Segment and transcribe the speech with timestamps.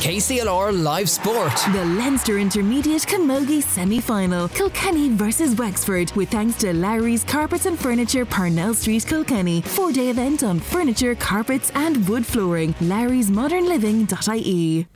[0.00, 1.52] KCLR Live Sport.
[1.72, 4.48] The Leinster Intermediate Camogie semi final.
[4.48, 6.10] Kilkenny versus Wexford.
[6.12, 9.60] With thanks to Larry's Carpets and Furniture, Parnell Street, Kilkenny.
[9.60, 12.74] Four day event on furniture, carpets, and wood flooring.
[12.80, 14.86] Larry's Modern Living.ie.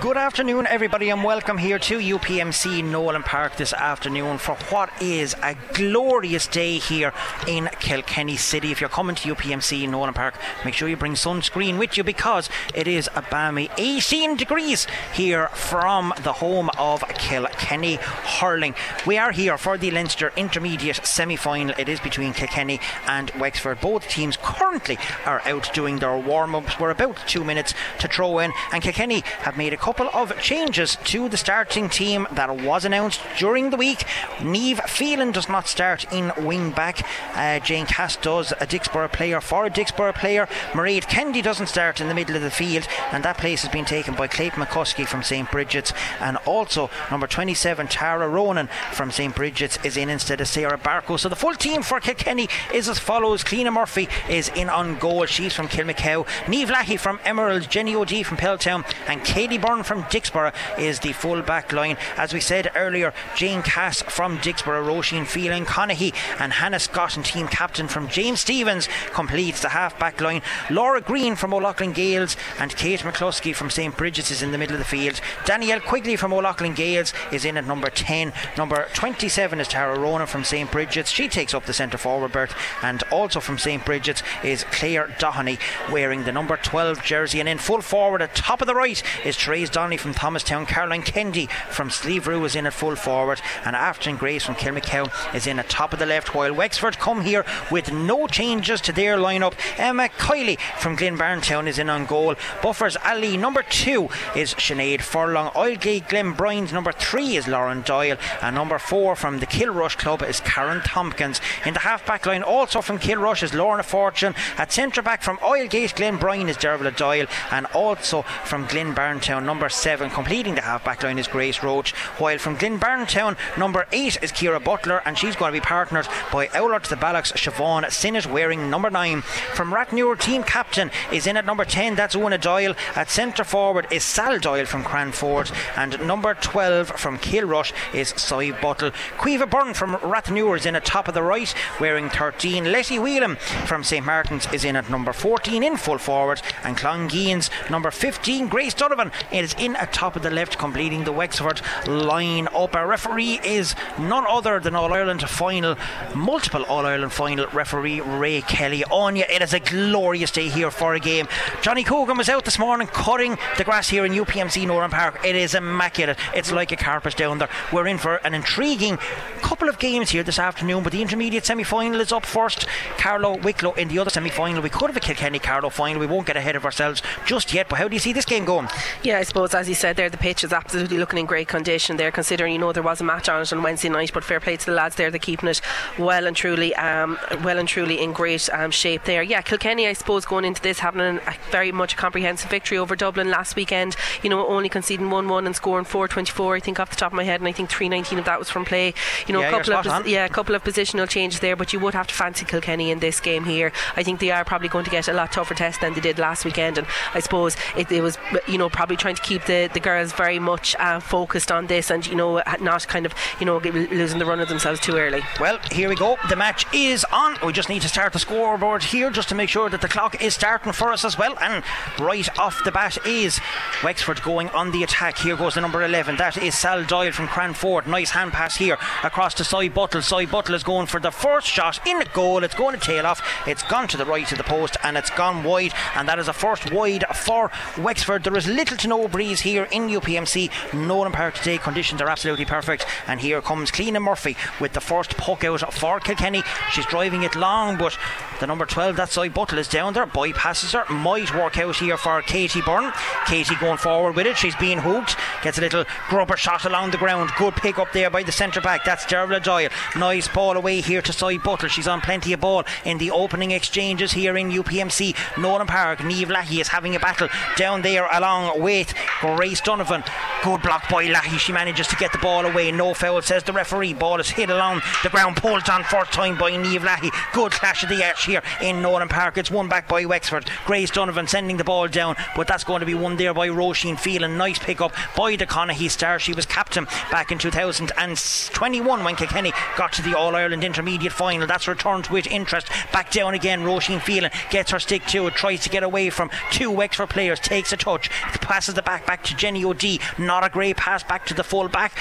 [0.00, 5.34] Good afternoon, everybody, and welcome here to UPMC Nowlan Park this afternoon for what is
[5.42, 7.12] a glorious day here
[7.46, 8.72] in Kilkenny City.
[8.72, 12.48] If you're coming to UPMC Nowlan Park, make sure you bring sunscreen with you because
[12.74, 18.74] it is a balmy 18 degrees here from the home of Kilkenny Hurling.
[19.06, 21.74] We are here for the Leinster Intermediate semi final.
[21.76, 23.82] It is between Kilkenny and Wexford.
[23.82, 26.80] Both teams currently are out doing their warm ups.
[26.80, 30.96] We're about two minutes to throw in, and Kilkenny have made a couple of changes
[31.02, 34.04] to the starting team that was announced during the week.
[34.40, 37.04] Neve Phelan does not start in wing back.
[37.34, 40.46] Uh, Jane Cass does, a Dicksboro player for a Dicksboro player.
[40.74, 43.84] Mairead Kennedy doesn't start in the middle of the field, and that place has been
[43.84, 45.50] taken by Clayton McCluskey from St.
[45.50, 45.92] Bridget's.
[46.20, 49.34] And also, number 27, Tara Ronan from St.
[49.34, 51.18] Bridget's is in instead of Sarah Barco.
[51.18, 55.26] So the full team for Kilkenny is as follows Cleena Murphy is in on goal.
[55.26, 56.28] She's from Kilmacow.
[56.48, 61.12] Neve Lackey from Emerald, Jenny O'D from Piltown, and Katie Byrne from Dicksboro is the
[61.12, 61.96] full back line.
[62.16, 67.24] As we said earlier, Jane Cass from Dicksboro, Roisin Phelan Conahy, and Hannah Scott and
[67.24, 70.42] team captain from James Stephens completes the half back line.
[70.70, 73.96] Laura Green from O'Loughlin Gaels and Kate McCluskey from St.
[73.96, 75.20] Bridget's is in the middle of the field.
[75.44, 78.32] Danielle Quigley from O'Loughlin Gaels is in at number 10.
[78.56, 80.70] Number 27 is Tara Ronan from St.
[80.70, 81.10] Bridget's.
[81.10, 82.54] She takes up the centre forward berth.
[82.82, 83.84] And also from St.
[83.84, 85.58] Bridget's is Claire Doheny
[85.90, 87.40] wearing the number 12 jersey.
[87.40, 90.66] And in full forward at top of the right is Therese Donnelly from Thomastown.
[90.66, 93.40] Caroline Kendi from Slieverue is in at full forward.
[93.64, 96.34] And Afton Grace from Kilmacow is in at top of the left.
[96.34, 99.54] While Wexford come here with no changes to their lineup.
[99.78, 102.34] Emma Kiley from Glynn-Barntown is in on goal.
[102.62, 105.50] Buffers Alley number two is Sinead Furlong.
[105.50, 108.16] Oylegate Glenbrien's number three is Lauren Doyle.
[108.42, 111.40] And number four from the Kilrush club is Karen Tompkins.
[111.64, 114.34] In the half back line also from Kilrush is Lorna Fortune.
[114.56, 117.26] At centre back from Oylegate Glenbrien is Dervla Doyle.
[117.50, 121.92] And also from Glynn-Barntown number seven completing the half back line is Grace Roach.
[122.18, 126.46] While from Glynn-Barntown number eight is Kira Butler and she's going to be partnered by
[126.48, 129.22] Oulart the Ballagh's Siobhan Sinnott wearing number nine.
[129.22, 132.74] From Rathnure team captain is in at number 10 that's Una Doyle.
[132.94, 138.52] At centre forward is Sal Doyle from Craanford and number 12 from Kilrush is Cy
[138.52, 138.92] Buttle.
[139.18, 142.70] Quiva Byrne from Rathnure is in at top of the right wearing 13.
[142.70, 147.50] Letty Whelan from St Martin's is in at number 14 in full forward and Clongeens
[147.70, 152.48] number 15 Grace Donovan is in at top of the left completing the Wexford line
[152.54, 152.74] up.
[152.76, 155.76] Our referee is none other than All Ireland final
[156.14, 158.84] multiple All Ireland final referee Ray Kelly.
[158.84, 161.28] On you, it is a glorious day here for a game.
[161.62, 165.24] Johnny Coogan was out this morning cutting the grass here in UPMC Nowlan Park.
[165.24, 166.18] It is immaculate.
[166.34, 167.48] It's like a carpet down there.
[167.72, 168.98] We're in for an intriguing
[169.42, 172.66] couple of games here this afternoon, but the intermediate semi final is up first.
[172.98, 174.62] Carlow Wicklow in the other semi final.
[174.62, 176.00] We could have a Kilkenny Carlow final.
[176.00, 178.44] We won't get ahead of ourselves just yet, but how do you see this game
[178.44, 178.68] going?
[179.02, 181.96] Yeah, I suppose as you said there, the pitch is absolutely looking in great condition
[181.96, 184.10] there, considering you know there was a match on it on Wednesday night.
[184.12, 185.60] But fair play to the lads there, they're keeping it
[185.98, 189.22] well and truly, um, well and truly in great um, shape there.
[189.22, 193.30] Yeah, Kilkenny, I suppose, going into this having a very much comprehensive victory over Dublin
[193.30, 193.96] last weekend.
[194.22, 197.24] You know, only conceding 1-1 and scoring 4-24, I think off the top of my
[197.24, 198.94] head, and I think 3-19 of that was from play.
[199.26, 200.08] You know, Yeah, a couple of on.
[200.08, 202.98] yeah, a couple of positional changes there, but you would have to fancy Kilkenny in
[202.98, 203.72] this game here.
[203.96, 206.18] I think they are probably going to get a lot tougher test than they did
[206.18, 209.70] last weekend, and I suppose it, it was you know probably trying to keep the,
[209.72, 213.46] the girls very much uh, focused on this, and you know not kind of you
[213.46, 215.22] know losing the run of themselves too early.
[215.38, 216.16] Well, here we go.
[216.28, 217.36] The match is on.
[217.44, 220.22] We just need to start the scoreboard here just to make sure that the clock
[220.22, 221.36] is starting for us as well.
[221.40, 221.64] And
[221.98, 223.40] right off the bat is
[223.82, 225.18] Wexford going on the attack.
[225.18, 226.16] Here goes the number 11.
[226.16, 227.86] That is Sal Doyle from Craanford.
[227.86, 230.02] Nice hand pass here across to Cy Buttle.
[230.02, 232.44] Cy Buttle is going for the first shot in the goal.
[232.44, 233.22] It's going to tail off.
[233.46, 235.72] It's gone to the right of the post and it's gone wide.
[235.94, 238.24] And that is a first wide for Wexford.
[238.24, 240.50] There is little to no breeze here in UPMC.
[240.72, 241.58] Nowlan Park today.
[241.58, 242.86] Conditions are absolutely perfect.
[243.06, 246.42] And here comes Cleena Murphy with the first puck out for Kilkenny.
[246.72, 247.96] She's driving it long, but
[248.40, 250.06] the number 12, that side Buttle, is down there.
[250.06, 250.92] Bypasses her.
[250.92, 252.92] Might work out here for Katie Byrne.
[253.26, 254.36] Katie going forward with it.
[254.36, 255.16] She's being hooked.
[255.42, 257.30] Gets a little grubber shot along the ground.
[257.36, 258.84] Good pick up there by the centre back.
[258.84, 259.68] That's Dervla Doyle.
[259.96, 261.68] Nice ball away here to side Buttle.
[261.68, 265.14] She's on plenty of ball in the opening exchanges here in UPMC.
[265.38, 266.02] Nowlan Park.
[266.04, 270.02] Neve Lackey is having a battle down there along with Grace Donovan.
[270.42, 271.38] Good block by Lahey.
[271.38, 272.72] She manages to get the ball away.
[272.72, 273.94] No foul, says the referee.
[273.94, 277.10] Ball is hit along the ground, pulled on first time by Neve Lahey.
[277.32, 279.36] Good clash of the edge here in Nowlan Park.
[279.38, 280.50] It's won back by Wexford.
[280.64, 283.98] Grace Donovan sending the ball down, but that's going to be won there by Roisin
[283.98, 284.36] Phelan.
[284.36, 286.18] Nice pick up by the Conahy star.
[286.18, 291.46] She was captain back in 2021 when Kilkenny got to the All Ireland Intermediate Final.
[291.46, 292.68] That's returned with interest.
[292.92, 293.60] Back down again.
[293.60, 297.38] Roisin Phelan gets her stick to it, tries to get away from two Wexford players,
[297.40, 298.10] takes a touch,
[298.40, 300.00] passes the back back back to Jenny O'D.
[300.18, 301.92] Not a great pass back to the full back.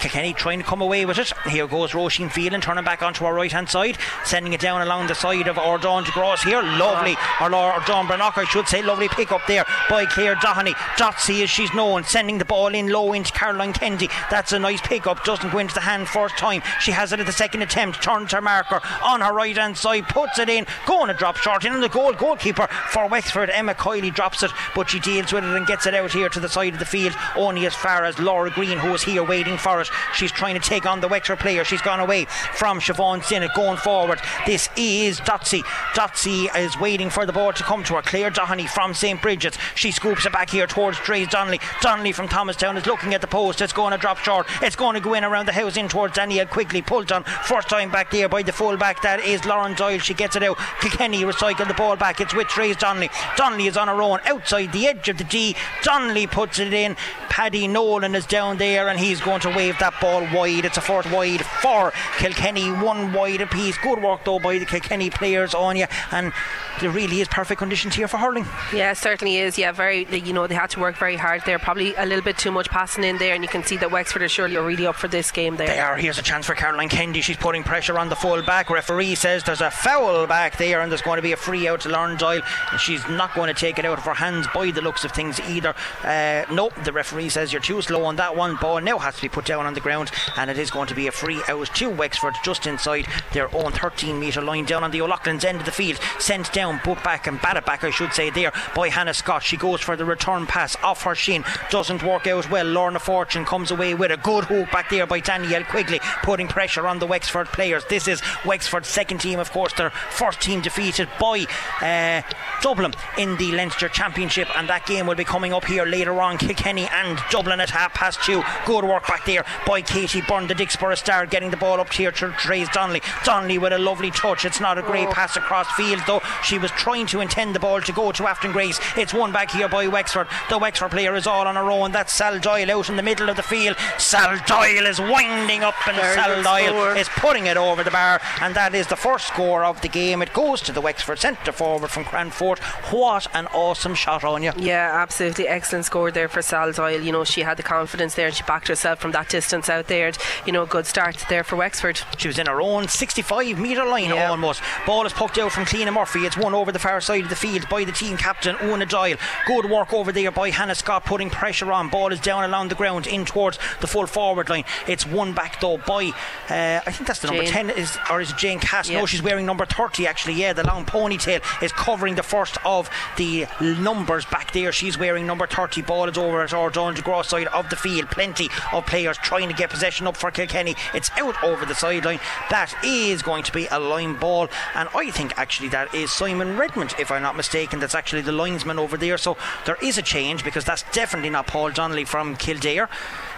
[0.00, 1.32] Kilkenny trying to come away with it.
[1.48, 5.08] Here goes Roisin Phelan turning back onto our right hand side, sending it down along
[5.08, 6.62] the side of Ordon de Gross here.
[6.62, 7.46] Lovely, ah.
[7.46, 8.80] or Ordon Brannock, I should say.
[8.80, 10.74] Lovely pick up there by Claire Doheny.
[10.96, 14.08] Dotsy, as she's known, sending the ball in low into Caroline Kennedy.
[14.30, 15.24] That's a nice pick up.
[15.24, 16.62] Doesn't go into the hand first time.
[16.80, 18.02] She has it at the second attempt.
[18.02, 21.64] Turns her marker on her right hand side, puts it in, going to drop short
[21.64, 25.42] in, and the goal goalkeeper for Wexford, Emma Kiley, drops it, but she deals with
[25.42, 28.04] it and gets it out here to the side of the field, only as far
[28.04, 29.88] as Laura Green, who is here waiting for it.
[30.14, 31.64] She's trying to take on the Wexford player.
[31.64, 34.20] She's gone away from Siobhan Sinnott going forward.
[34.44, 35.62] This is Dotsy.
[35.94, 38.02] Dotsy is waiting for the ball to come to her.
[38.02, 39.20] Claire Doheny from St.
[39.22, 39.56] Bridget's.
[39.74, 41.58] She scoops it back here towards Drees Donnelly.
[41.80, 43.62] Donnelly from Thomastown is looking at the post.
[43.62, 44.46] It's going to drop short.
[44.60, 46.82] It's going to go in around the house in towards Danielle Quigley.
[46.82, 49.00] Pulled on first time back there by the full back.
[49.00, 50.00] That is Lauren Doyle.
[50.00, 50.58] She gets it out.
[50.82, 52.20] Kilkenny recycle the ball back.
[52.20, 53.08] It's with Drees Donnelly.
[53.38, 55.56] Donnelly is on her own outside the edge of the D.
[55.82, 56.96] Donnelly puts it in.
[57.28, 60.64] Paddy Nolan is down there and he's going to wave that ball wide.
[60.64, 62.70] It's a fourth wide for Kilkenny.
[62.70, 63.76] One wide apiece.
[63.78, 65.86] Good work though by the Kilkenny players on you.
[66.10, 66.32] And
[66.80, 68.46] there really is perfect conditions here for hurling.
[68.74, 69.56] Yeah, certainly is.
[69.56, 70.06] Yeah, very.
[70.06, 71.58] You know, they had to work very hard there.
[71.58, 74.22] Probably a little bit too much passing in there, and you can see that Wexford
[74.22, 75.66] are surely really up for this game there.
[75.66, 75.96] They are.
[75.96, 77.22] Here's a chance for Caroline Kennedy.
[77.22, 78.68] She's putting pressure on the full back.
[78.68, 81.80] Referee says there's a foul back there, and there's going to be a free out
[81.82, 82.42] to Lauren Doyle.
[82.70, 85.12] And she's not going to take it out of her hands by the looks of
[85.12, 85.74] things either.
[86.04, 86.08] Uh,
[86.50, 88.56] nope, the referee says you're too slow on that one.
[88.56, 90.94] Ball now has to be put down on the ground, and it is going to
[90.94, 94.90] be a free out to Wexford just inside their own 13 metre line down on
[94.90, 95.98] the O'Loughlin's end of the field.
[96.18, 99.42] Sent down, put back, and batted back, I should say, there by Hannah Scott.
[99.42, 101.44] She goes for the return pass off her shin.
[101.70, 102.66] Doesn't work out well.
[102.66, 106.86] Lorna Fortune comes away with a good hook back there by Danielle Quigley, putting pressure
[106.86, 107.84] on the Wexford players.
[107.86, 111.46] This is Wexford's second team, of course, their first team defeated by
[111.82, 112.22] uh,
[112.62, 116.38] Dublin in the Leinster Championship, and that game will be coming up here later on.
[116.38, 118.42] Kilkenny and Dublin at half past two.
[118.64, 122.12] Good work back there by Katie Byrne, the Dicksboro star, getting the ball up here
[122.12, 123.02] to Trace Donnelly.
[123.24, 124.44] Donnelly with a lovely touch.
[124.44, 125.12] It's not a great oh.
[125.12, 126.22] pass across field, though.
[126.42, 128.80] She was trying to intend the ball to go to Afton Grace.
[128.96, 130.28] It's one back here by Wexford.
[130.48, 131.92] The Wexford player is all on her own.
[131.92, 133.76] That's Sal Doyle out in the middle of the field.
[133.98, 136.96] Sal Doyle is winding up, and Very Sal Doyle score.
[136.96, 140.22] is putting it over the bar, and that is the first score of the game.
[140.22, 142.58] It goes to the Wexford centre forward from Craanford.
[142.92, 144.52] What an awesome shot on you!
[144.56, 147.00] Yeah, absolutely excellent score there for Sal Doyle.
[147.00, 149.86] You know, she had the confidence there, and she backed herself from that distance out
[149.86, 150.12] there.
[150.44, 152.00] You know, good start there for Wexford.
[152.18, 154.28] She was in her own 65 metre line yeah.
[154.30, 154.60] almost.
[154.84, 156.26] Ball is poked out from Cleena Murphy.
[156.26, 159.16] It's won over the far side of the field by the team captain Una Doyle.
[159.46, 161.88] Good work over there by Hannah Scott, putting pressure on.
[161.88, 164.64] Ball is down along the ground in towards the full forward line.
[164.86, 166.12] It's won back though by
[166.50, 167.36] uh, I think that's the Jane.
[167.36, 168.88] number 10 is or is it Jane Cass?
[168.88, 169.00] Yeah.
[169.00, 170.34] No, she's wearing number 30 actually.
[170.34, 174.72] Yeah, the long ponytail is covering the first of the numbers back there.
[174.72, 175.75] She's wearing number 30.
[175.82, 178.10] Ball is over at our Don DeGraw side of the field.
[178.10, 180.74] Plenty of players trying to get possession up for Kilkenny.
[180.94, 182.20] It's out over the sideline.
[182.50, 186.56] That is going to be a line ball, and I think actually that is Simon
[186.56, 187.80] Redmond, if I'm not mistaken.
[187.80, 189.18] That's actually the linesman over there.
[189.18, 192.88] So there is a change because that's definitely not Paul Donnelly from Kildare.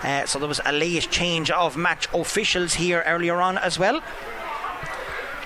[0.03, 4.03] Uh, so there was a late change of match officials here earlier on as well.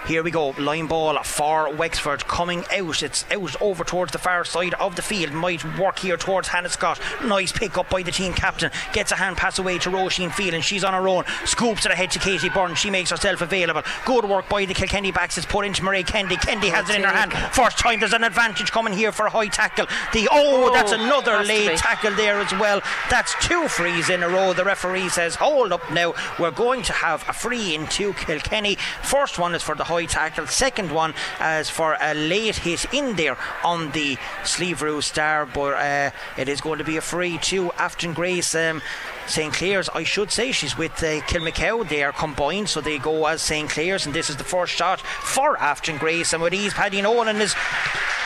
[0.06, 3.04] Here we go, line ball for Wexford coming out.
[3.04, 5.32] It's out over towards the far side of the field.
[5.32, 6.98] Might work here towards Hannah Scott.
[7.24, 8.72] Nice pick up by the team captain.
[8.92, 11.22] Gets a hand pass away to Roisin Field and she's on her own.
[11.44, 12.74] Scoops it ahead to Katie Byrne.
[12.74, 13.82] She makes herself available.
[14.04, 15.38] Good work by the Kilkenny backs.
[15.38, 16.34] It's put into Marie Kendi.
[16.34, 17.32] Kendi has it in her hand.
[17.54, 19.86] First time there's an advantage coming here for a high tackle.
[20.12, 22.82] The oh, oh that's another late tackle there as well.
[23.08, 24.52] That's two frees in a row.
[24.52, 26.14] The referee says, hold up now.
[26.40, 28.78] We're going to have a free in two Kilkenny.
[29.02, 30.46] First one is for the high tackle.
[30.46, 36.10] Second one as for a late hit in there on the Slieverue star, but uh,
[36.38, 38.54] it is going to be a free to Afton Grace.
[38.54, 38.80] Um,
[39.26, 41.88] St Clair's, I should say, she's with uh, Kilmacow.
[41.88, 45.00] They are combined, so they go as St Clair's, and this is the first shot
[45.00, 46.32] for Afton Grace.
[46.32, 47.54] And with ease, Paddy Nolan is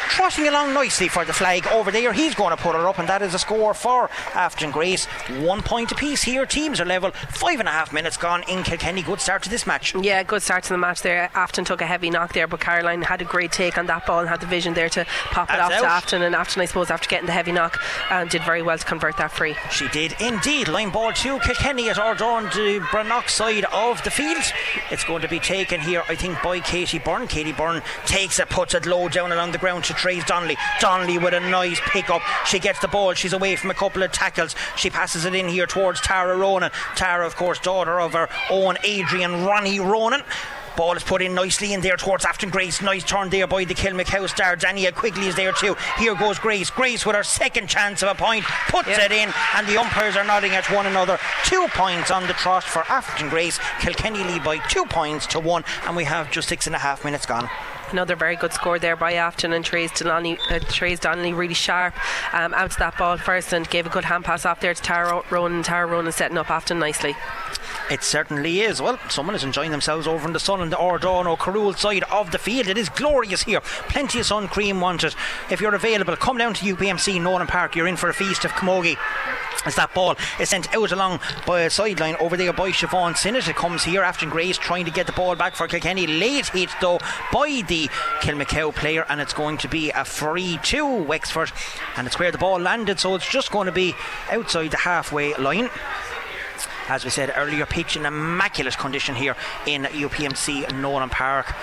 [0.09, 2.13] trotting along nicely for the flag over there.
[2.13, 5.05] He's going to put her up, and that is a score for Afton Grace.
[5.41, 6.47] One point apiece here.
[6.47, 7.11] Teams are level.
[7.11, 9.03] Five and a half minutes gone in Kilkenny.
[9.03, 9.95] Good start to this match.
[9.95, 11.31] Yeah, good start to the match there.
[11.35, 14.21] Afton took a heavy knock there, but Caroline had a great take on that ball
[14.21, 15.87] and had the vision there to pop it That's off to.
[15.87, 16.23] Afton.
[16.23, 17.79] And Afton, I suppose, after getting the heavy knock,
[18.11, 19.57] um, did very well to convert that free.
[19.71, 20.69] She did indeed.
[20.69, 24.43] Line ball to Kilkenny at Ardon to Brannock side of the field.
[24.91, 27.27] It's going to be taken here, I think, by Katie Byrne.
[27.27, 30.57] Katie Byrne takes it, puts it low down along the ground to Trace Donnelly.
[30.81, 32.23] Donnelly with a nice pick up.
[32.47, 33.15] She gets the ball.
[33.15, 34.55] She's away from a couple of tackles.
[34.77, 36.71] She passes it in here towards Tara Ronan.
[36.95, 40.23] Tara, of course, daughter of her own Adrian Ronnie Ronan.
[40.77, 42.83] Ball is put in nicely in there towards Afton Grace.
[42.83, 44.57] Nice turn there by the Kilmacow star.
[44.57, 45.75] Dania Quigley is there too.
[45.99, 46.69] Here goes Grace.
[46.71, 48.99] Grace with her second chance of a point puts Yep.
[49.11, 51.19] it in, and the umpires are nodding at one another.
[51.45, 53.59] Two points on the trot for Afton Grace.
[53.81, 57.05] Kilkenny lead by two points to one, and we have just six and a half
[57.05, 57.49] minutes gone.
[57.93, 61.95] Another very good score there by Afton and Trace Donnelly, uh, Trace Donnelly really sharp
[62.35, 64.83] um, out to that ball first and gave a good hand pass off there to
[64.83, 65.63] Tara Ronan.
[65.63, 67.15] Tara Ronan setting up Afton nicely.
[67.89, 68.83] It certainly is.
[68.83, 72.03] Well, someone is enjoying themselves over in the sun on the Ardon or Carroll side
[72.11, 72.67] of the field.
[72.67, 73.61] It is glorious here.
[73.61, 75.15] Plenty of sun cream wanted.
[75.51, 77.77] If you're available, come down to UPMC Nowlan Park.
[77.77, 78.97] You're in for a feast of camogie.
[79.65, 83.49] As that ball is sent out along by a sideline over there by Siobhan Sinnott.
[83.49, 84.03] It comes here.
[84.03, 86.09] Afton Grace trying to get the ball back for Kilkenny.
[86.09, 86.99] Late hit though
[87.33, 87.89] by the
[88.21, 91.53] Kilmacow player, and it's going to be a free to Wexford.
[91.97, 93.95] And it's where the ball landed, so it's just going to be
[94.31, 95.71] outside the halfway line
[96.89, 101.55] as we said earlier, pitch in immaculate condition here in UPMC Nowlan Park.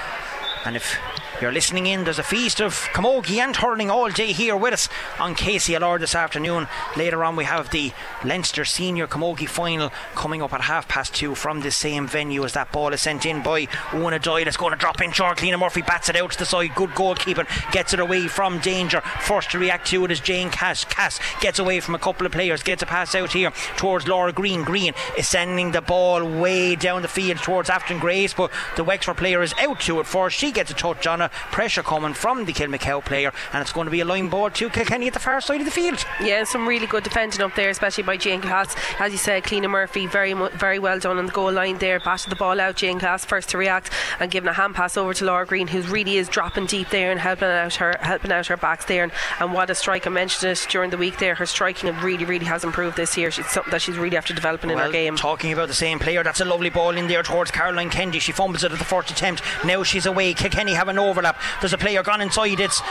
[0.65, 0.97] And if
[1.41, 4.87] you're listening in, there's a feast of camogie and hurling all day here with us
[5.19, 6.67] on KCLR this afternoon.
[6.95, 7.91] Later on, we have the
[8.23, 12.53] Leinster Senior Camogie Final coming up at half past two from the same venue as
[12.53, 14.47] that ball is sent in by Una Doyle.
[14.47, 15.41] It's going to drop in short.
[15.41, 16.75] Lena Murphy bats it out to the side.
[16.75, 17.47] Good goalkeeping.
[17.73, 19.01] Gets it away from danger.
[19.01, 20.85] First to react to it is Jane Cass.
[20.85, 22.63] Cass gets away from a couple of players.
[22.63, 24.63] Gets a pass out here towards Laura Green.
[24.63, 29.17] Green is sending the ball way down the field towards Afton Grace, but the Wexford
[29.17, 30.37] player is out to it first.
[30.37, 31.31] She gets a touch on it.
[31.51, 34.69] Pressure coming from the Kilmacow player, and it's going to be a line ball to
[34.69, 36.03] Kilkenny at the far side of the field.
[36.21, 38.75] Yeah, some really good defending up there, especially by Jane Cass.
[38.99, 41.99] As you said, Cleena Murphy, very mu- very well done on the goal line there.
[41.99, 42.75] Batted the ball out.
[42.75, 45.81] Jane Cass first to react and giving a hand pass over to Laura Green, who
[45.83, 49.03] really is dropping deep there and helping out her helping out her backs there.
[49.03, 50.05] And, and what a strike!
[50.07, 51.35] I mentioned it during the week there.
[51.35, 53.29] Her striking really, really has improved this year.
[53.29, 55.15] It's something that she's really after developing in her game.
[55.15, 58.19] Talking about the same player, that's a lovely ball in there towards Caroline Kendi.
[58.19, 59.41] She fumbles it at the first attempt.
[59.65, 60.33] Now she's away.
[60.43, 61.39] Kilkenny have an overlap.
[61.61, 62.59] There's a player gone inside.
[62.59, 62.81] It's.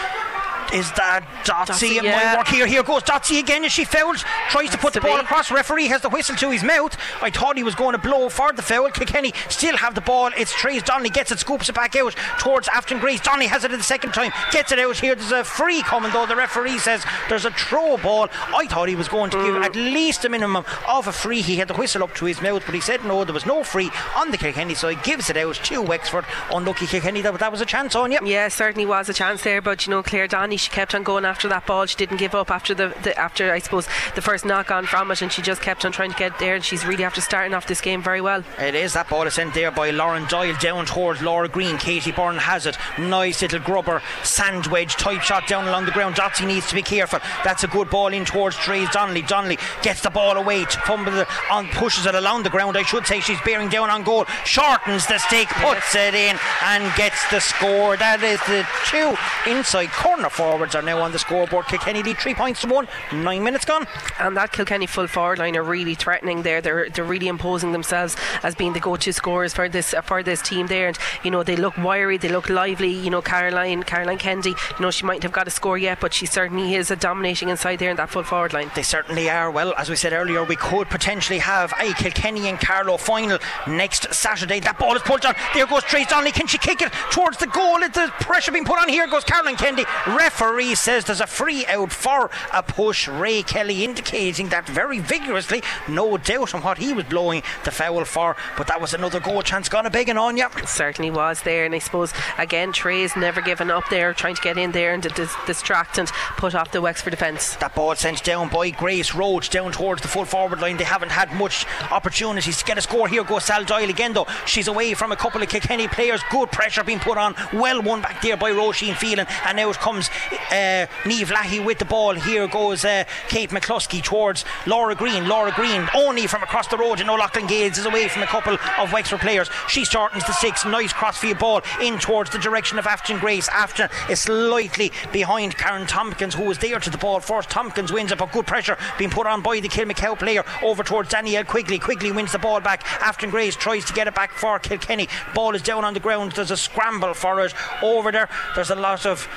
[0.73, 1.67] Is that Dotsy?
[1.67, 2.17] Dotsy, It yeah.
[2.17, 2.67] might work here.
[2.67, 3.65] Here goes Dotsy again.
[3.65, 4.17] as she fouled?
[4.51, 5.51] Tries to Has put the to ball across.
[5.51, 6.97] Referee has the whistle to his mouth.
[7.21, 8.91] I thought he was going to blow for the foul.
[8.91, 10.31] Kilkenny still have the ball.
[10.37, 13.21] It's Trace Donnelly gets it, scoops it back out towards Afton Grace.
[13.21, 14.33] Donnelly has it in the second time.
[14.51, 15.15] Gets it out here.
[15.15, 16.27] There's a free coming though.
[16.27, 18.29] The referee says there's a throw ball.
[18.55, 21.41] I thought he was going to give at least a minimum of a free.
[21.43, 23.25] He had the whistle up to his mouth, but he said no.
[23.25, 26.25] There was no free on the Kilkenny he Gives it out to Wexford.
[26.51, 27.23] Unlucky Kilkenny.
[27.23, 28.19] That, that was a chance on you.
[28.25, 31.25] Yeah, certainly was a chance there, but you know Claire Donny, she kept on going
[31.25, 31.87] after that ball.
[31.87, 35.11] She didn't give up after the, the after I suppose the first knock on from
[35.11, 36.55] it, and she just kept on trying to get there.
[36.55, 38.45] And she's really after starting off this game very well.
[38.59, 38.93] It is.
[38.93, 41.79] That ball is sent there by Lauren Doyle down towards Laura Green.
[41.79, 42.77] Katie Byrne has it.
[42.99, 46.15] Nice little grubber sand wedge type shot down along the ground.
[46.15, 47.19] Dotsy needs to be careful.
[47.45, 49.23] That's a good ball in towards Trace Donnelly.
[49.23, 52.77] Donnelly gets the ball away, to fumble it on, pushes it along the ground.
[52.77, 54.27] I should say she's bearing down on goal.
[54.45, 57.97] Shortens the stick, puts it in, and gets the score.
[57.97, 59.17] That is the two
[59.51, 61.65] inside corner forwards are now on the scoreboard.
[61.65, 62.87] Kilkenny lead three points to one.
[63.11, 63.87] Nine minutes gone.
[64.21, 66.61] And that Kilkenny full forward line are really threatening there.
[66.61, 70.67] They're they're really imposing themselves as being the go-to scorers for this for this team
[70.67, 70.89] there.
[70.89, 72.91] And you know they look wiry, they look lively.
[72.91, 76.13] You know Caroline Caroline Kendi, you know she mightn't have got a score yet, but
[76.13, 78.71] she certainly is a dominating inside there in that full forward line.
[78.75, 79.51] They certainly are.
[79.51, 84.13] Well, as we said earlier, we could potentially have a Kilkenny and Carlow final next
[84.13, 84.61] Saturday.
[84.61, 85.35] That ball is pulled down.
[85.55, 86.33] There goes Trace Donnelly.
[86.33, 87.79] Can she kick it towards the goal?
[87.79, 88.91] Is the pressure being put on?
[88.91, 89.87] Here goes Caroline Kendi.
[90.33, 93.07] Referee says there's a free out for a push.
[93.07, 95.63] Ray Kelly indicating that very vigorously.
[95.87, 98.35] No doubt on what he was blowing the foul for.
[98.57, 100.49] But that was another goal chance gone a begging on you.
[100.67, 101.67] certainly was there.
[101.67, 105.03] And I suppose, again, Trey's never given up there, trying to get in there and
[105.03, 106.09] to dis- distract and
[106.39, 107.55] put off the Wexford defence.
[107.57, 110.79] That ball sent down by Grace Rhodes down towards the full forward line.
[110.79, 113.07] They haven't had much opportunities to get a score.
[113.07, 114.27] Here goes Sal Doyle again, though.
[114.47, 116.23] She's away from a couple of Kilkenny players.
[116.31, 117.35] Good pressure being put on.
[117.53, 119.27] Well won back there by Roisin Phelan.
[119.45, 120.09] And now it comes
[120.51, 122.15] uh, Neve Lahey with the ball.
[122.15, 125.29] Here goes uh, Kate McCluskey towards Laura Green.
[125.29, 128.57] Laura Green only from across the road in O'Loughlin Gaels is away from a couple
[128.79, 129.51] of Wexford players.
[129.69, 130.65] She shortens the six.
[130.65, 133.49] Nice crossfield ball in towards the direction of Afton Grace.
[133.49, 137.51] Afton is slightly behind Karen Tompkins, who was there to the ball first.
[137.51, 141.11] Tompkins wins it, but good pressure being put on by the Kilmacow player over towards
[141.11, 141.79] Danielle Quigley.
[141.79, 142.85] Quigley wins the ball back.
[143.03, 145.09] Afton Grace tries to get it back for Kilkenny.
[145.35, 146.33] Ball is down on the ground.
[146.33, 148.29] There's a scramble for it over there.
[148.55, 149.29] There's a lot of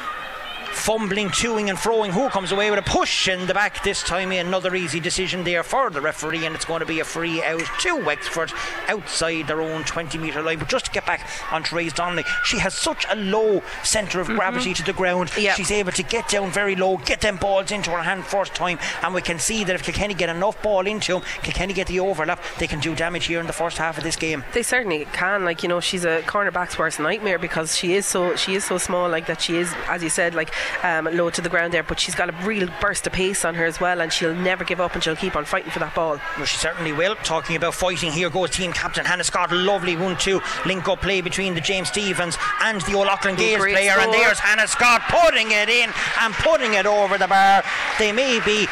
[0.67, 2.11] fumbling, toing and throwing.
[2.11, 4.31] Who comes away with a push in the back this time?
[4.31, 7.63] Another easy decision there for the referee, and it's going to be a free out
[7.81, 8.51] to Wexford
[8.87, 10.59] outside their own 20 metre line.
[10.59, 14.27] But just to get back on Therese Donnelly, she has such a low centre of
[14.27, 14.37] mm-hmm.
[14.37, 15.31] gravity to the ground.
[15.37, 15.55] Yep.
[15.55, 18.79] She's able to get down very low, get them balls into her hand first time,
[19.03, 21.99] and we can see that if Kilkenny get enough ball into them, Kilkenny get the
[21.99, 24.43] overlap, they can do damage here in the first half of this game.
[24.53, 25.45] They certainly can.
[25.45, 28.77] Like you know, she's a cornerback's worst nightmare because she is so she is so
[28.77, 29.09] small.
[29.09, 31.83] Like that, she is, as you said, like um, low to the ground there.
[31.83, 34.63] But she's got a real burst of pace on her as well, and she'll never
[34.63, 36.19] give up and she'll keep on fighting for that ball.
[36.37, 37.15] Well, she certainly will.
[37.17, 39.51] Talking about fighting, here goes team captain Hannah Scott.
[39.51, 43.95] Lovely one two link up play between the James Stephens and the O'Loughlin Gaels player,
[43.99, 47.63] and there's Hannah Scott putting it in and putting it over the bar.
[47.99, 48.67] They may be.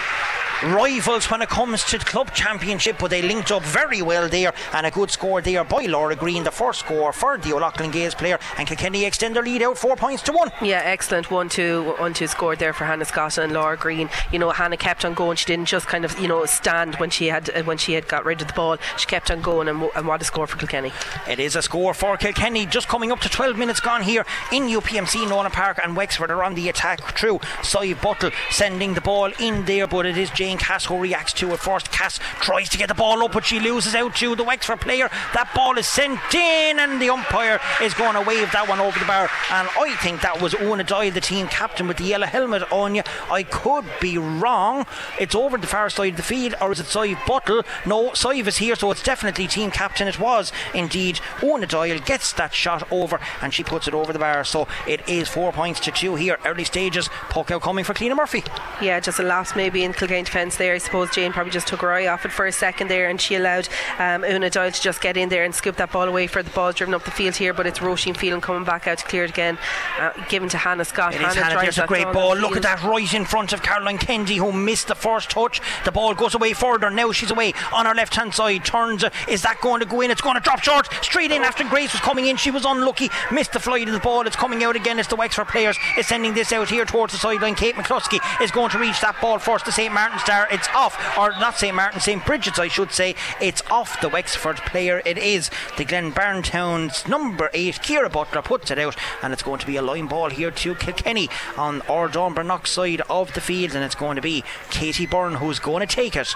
[0.62, 4.54] Rivals when it comes to the club championship, but they linked up very well there,
[4.74, 8.16] and a good score there by Laura Green, the first score for the O'Loughlin Gaels
[8.16, 10.52] player, and Kilkenny extend their lead out four points to one.
[10.62, 14.10] Yeah, excellent one two one two scored there for Hannah Scott and Laura Green.
[14.32, 15.38] You know, Hannah kept on going.
[15.38, 18.08] She didn't just kind of you know stand when she had uh, when she had
[18.08, 18.78] got rid of the ball.
[18.98, 20.94] She kept on going, and, and what a score for Kilkenny.
[21.28, 24.64] It is a score for Kilkenny, just coming up to 12 minutes gone here in
[24.64, 29.32] UPMC Nowlan Park, and Wexford are on the attack through Cy Buttle sending the ball
[29.40, 31.92] in there, but it is Jane Cass who reacts to it first.
[31.92, 35.10] Cass tries to get the ball up, but she loses out to the Wexford player.
[35.34, 39.00] That ball is sent in, and the umpire is going to wave that one over
[39.00, 39.32] the bar.
[39.50, 42.94] And I think that was Una Doyle, the team captain with the yellow helmet on
[42.94, 43.02] you.
[43.32, 44.86] I could be wrong.
[45.20, 47.64] It's over the far side of the field, or is it Cy Buttle?
[47.88, 50.08] No, Sive is here, so it's definitely team captain.
[50.08, 54.20] It was indeed Una Doyle gets that shot over, and she puts it over the
[54.20, 54.44] bar.
[54.44, 56.38] So it is four points to two here.
[56.46, 58.44] Early stages, puck out coming for Cleena Murphy.
[58.80, 60.74] Yeah, just a lapse maybe in Kilkenny defence there.
[60.74, 63.22] I suppose Jane probably just took her eye off it for a second there, and
[63.22, 66.26] she allowed um, Una Doyle to just get in there and scoop that ball away
[66.26, 67.54] for the ball driven up the field here.
[67.54, 69.60] But it's Roisin Phelan coming back out to clear it again,
[70.00, 71.14] uh, given to Hannah Scott.
[71.14, 71.34] It Hannah.
[71.36, 72.36] drives There's a great ball.
[72.36, 75.62] Look at that right in front of Caroline Kendi, who missed the first touch.
[75.86, 76.90] The ball goes away further.
[76.90, 78.66] Now she's away on her left hand side.
[78.66, 79.06] Turns.
[79.28, 80.10] Is that going to go in?
[80.10, 80.92] It's going to drop short.
[81.04, 82.38] Straight in after Grace was coming in.
[82.38, 83.10] She was unlucky.
[83.32, 84.26] Missed the flight of the ball.
[84.26, 84.98] It's coming out again.
[84.98, 85.78] It's the Wexford players.
[85.96, 87.54] Is sending this out here towards the sideline.
[87.54, 89.66] Kate McCluskey is going to reach that ball first.
[89.66, 89.94] The St.
[89.94, 90.48] Martin star.
[90.52, 91.18] It's off.
[91.18, 91.76] Or not St.
[91.76, 92.26] Martin, St.
[92.26, 93.16] Bridget's, I should say.
[93.42, 95.02] It's off the Wexford player.
[95.06, 97.76] It is the Glen Town's number eight.
[97.76, 98.96] Kira Butler puts it out.
[99.22, 103.02] And it's going to be a line ball here to Kilkenny on Ardon Burnock side
[103.10, 103.76] of the field.
[103.76, 106.34] And it's going to be Katie Byrne who's going to take it.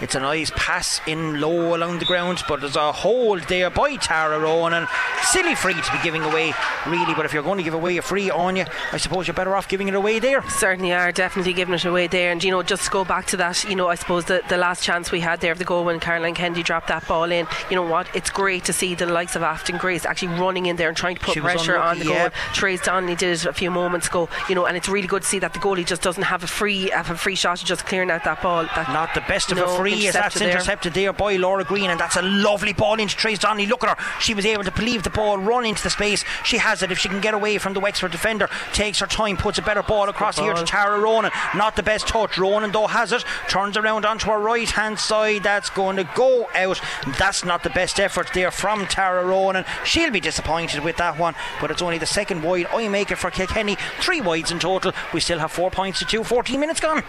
[0.00, 3.96] It's a nice pass in low along the ground, but there's a hold there by
[3.96, 4.88] Tara Rowan and
[5.30, 6.52] silly free to be giving away,
[6.86, 7.14] really.
[7.14, 9.54] But if you're going to give away a free on you, I suppose you're better
[9.54, 10.42] off giving it away there.
[10.50, 13.36] Certainly are definitely giving it away there, and you know just to go back to
[13.36, 15.84] that, you know I suppose the, the last chance we had there of the goal
[15.84, 17.46] when Caroline Kennedy dropped that ball in.
[17.70, 18.08] You know what?
[18.14, 21.16] It's great to see the likes of Afton Grace actually running in there and trying
[21.16, 22.14] to put She pressure on the goal.
[22.14, 22.28] yeah.
[22.54, 24.28] Trace Donnelly did it a few moments ago.
[24.48, 26.46] You know, and it's really good to see that the goalie just doesn't have a
[26.46, 28.64] free have a free shot of just clearing out that ball.
[28.64, 30.50] That Not the best of no, a free as that's intercepted there.
[30.50, 33.66] intercepted there by Laura Green, and that's a lovely ball into Trace Donnelly.
[33.66, 36.24] Look at her, she was able to believe the ball, run into the space.
[36.44, 36.90] She has it.
[36.90, 39.82] If she can get away from the Wexford defender, takes her time, puts a better
[39.82, 40.64] ball across here to.
[40.64, 41.30] Tara Ronan.
[41.54, 42.38] Not the best touch.
[42.38, 45.42] Ronan though has it, turns around onto her right hand side.
[45.42, 46.80] That's going to go out.
[47.18, 49.64] That's not the best effort there from Tara Ronan.
[49.84, 53.16] She'll be disappointed with that one, but it's only the second wide I make it
[53.16, 53.76] for Kilkenny.
[54.00, 54.92] Three wides in total.
[55.12, 56.24] We still have four points to two.
[56.24, 57.02] 14 minutes gone.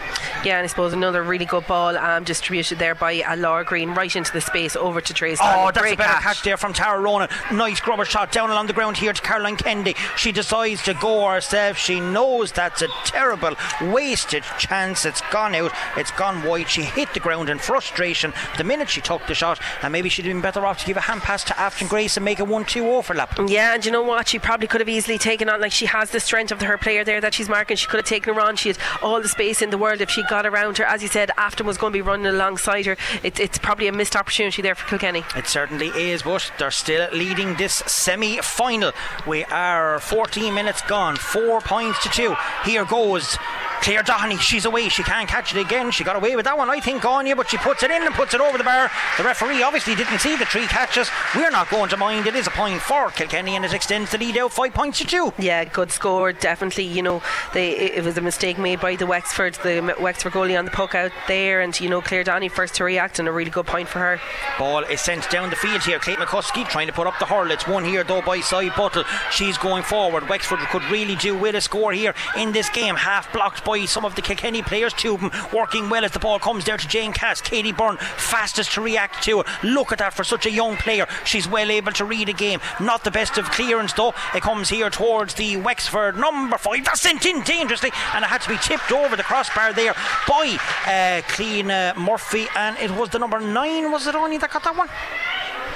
[0.44, 4.15] Yeah, and I suppose another really good ball um, distributed there by Laura Green right
[4.15, 5.39] into the space over to Trace.
[5.41, 6.23] Oh, that's a better catch.
[6.23, 7.30] catch there from Tara Ronan.
[7.52, 9.95] Nice grubber shot down along the ground here to Caroline Kendi.
[10.17, 11.78] She decides to go herself.
[11.78, 15.06] She knows that's a terrible, wasted chance.
[15.06, 15.71] It's gone out.
[15.97, 16.69] It's gone wide.
[16.69, 20.26] She hit the ground in frustration the minute she took the shot, and maybe she'd
[20.26, 22.65] been better off to give a hand pass to Afton Grace and make a 1
[22.65, 23.38] 2 overlap.
[23.47, 24.28] Yeah, and you know what?
[24.28, 27.04] She probably could have easily taken on, like, she has the strength of her player
[27.04, 27.78] there that she's marking.
[27.78, 28.56] She could have taken her on.
[28.56, 30.86] She had all the space in the world if she got around her.
[30.86, 32.98] As you said, Afton was going to be running alongside her.
[33.24, 35.24] It, it's probably a missed opportunity there for Kilkenny.
[35.36, 38.92] It certainly is, but they're still leading this semi final.
[39.26, 42.36] We are 14 minutes gone, four points to two.
[42.63, 43.38] Here goes
[43.84, 44.88] Claire Doheny, she's away.
[44.88, 45.92] She can't catch it again.
[45.92, 48.02] She got away with that one, I think, on you, but she puts it in
[48.02, 48.89] and puts it over the bar.
[49.18, 51.10] The referee obviously didn't see the three catches.
[51.36, 52.26] We're not going to mind.
[52.26, 55.06] It is a point for Kilkenny and it extends the lead out five points to
[55.06, 55.34] two.
[55.38, 56.32] Yeah, good score.
[56.32, 57.22] Definitely, you know,
[57.54, 60.96] they, it was a mistake made by the Wexford, the Wexford goalie on the puck
[60.96, 63.88] out there, and you know, Claire Downey first to react, and a really good point
[63.88, 64.19] for her.
[64.60, 65.97] Ball is sent down the field here.
[65.97, 67.49] Kate McCluskey trying to put up the hurl.
[67.51, 69.06] It's one here though by Side Buttle.
[69.32, 70.27] She's going forward.
[70.27, 72.95] Wexford could really do with a score here in this game.
[72.95, 74.91] Half blocked by some of the Kilkenny players.
[74.91, 77.39] Tubin working well as the ball comes there to Jane Cass.
[77.39, 79.47] Katie Byrne fastest to react to it.
[79.63, 81.08] Look at that for such a young player.
[81.23, 82.60] She's well able to read a game.
[82.82, 84.13] Not the best of clearance though.
[84.36, 86.84] It comes here towards the Wexford number five.
[86.84, 89.95] That's sent in dangerously and it had to be tipped over the crossbar there
[90.27, 94.52] by uh, Clean uh, Murphy and it was the number nine was it only that
[94.52, 94.89] got that one?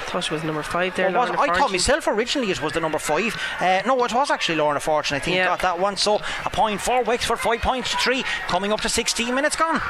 [0.08, 1.10] thought it was number five there.
[1.10, 3.36] was, I thought myself originally it was the number five.
[3.60, 5.16] Uh, no, it was actually Lorna Fortune.
[5.16, 5.46] I think yeah.
[5.46, 5.96] got that one.
[5.96, 9.80] So a point for Wexford, five points to three, coming up to 16 minutes gone.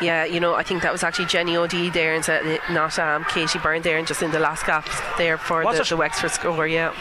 [0.00, 3.58] Yeah, you know, I think that was actually Jenny O'D there and not um, Katie
[3.58, 6.66] Byrne there, and just in the last gap there for the, the Wexford score.
[6.66, 6.94] Yeah.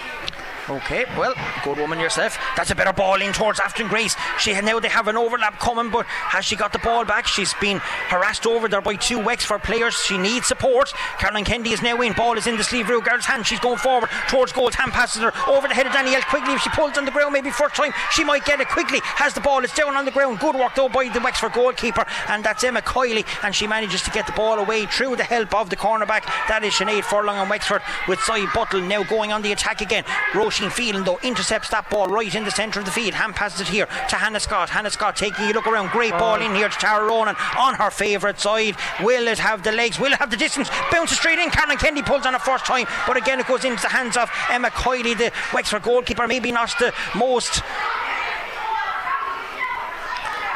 [0.68, 2.40] Okay, well, good woman yourself.
[2.58, 4.16] That's a better ball in towards Afton Grace.
[4.40, 7.28] She now they have an overlap coming, but has she got the ball back?
[7.28, 9.94] She's been harassed over there by two Wexford players.
[9.94, 10.92] She needs support.
[11.20, 12.14] Caroline Kennedy is now in.
[12.14, 13.46] Ball is in the sleeve of girl's hand.
[13.46, 14.72] She's going forward towards goal.
[14.72, 16.54] Hand passes her over the head of Danielle Quigley.
[16.54, 19.02] If she pulls on the ground, maybe first time she might get it quickly.
[19.04, 19.64] Has the ball.
[19.64, 20.40] It's down on the ground.
[20.40, 24.10] Good work though by the Wexford goalkeeper, and that's Emma Kiley, and she manages to
[24.10, 26.26] get the ball away through the help of the cornerback.
[26.48, 30.04] That is Sinead Furlong and Wexford with Cy Buttle now going on the attack again.
[30.64, 33.14] Phelan though intercepts that ball right in the centre of the field.
[33.14, 34.70] Hand passes it here to Hannah Scott.
[34.70, 35.90] Hannah Scott taking a look around.
[35.90, 36.20] Great oh.
[36.20, 38.76] ball in here to Tara Ronan on her favourite side.
[39.02, 40.00] Will it have the legs?
[40.00, 40.70] Will it have the distance?
[40.92, 41.50] Bounces straight in.
[41.50, 44.30] Caroline Kennedy pulls on it first time, but again it goes into the hands of
[44.50, 46.28] Emma Kiley, the Wexford goalkeeper.
[46.28, 47.62] Maybe not the most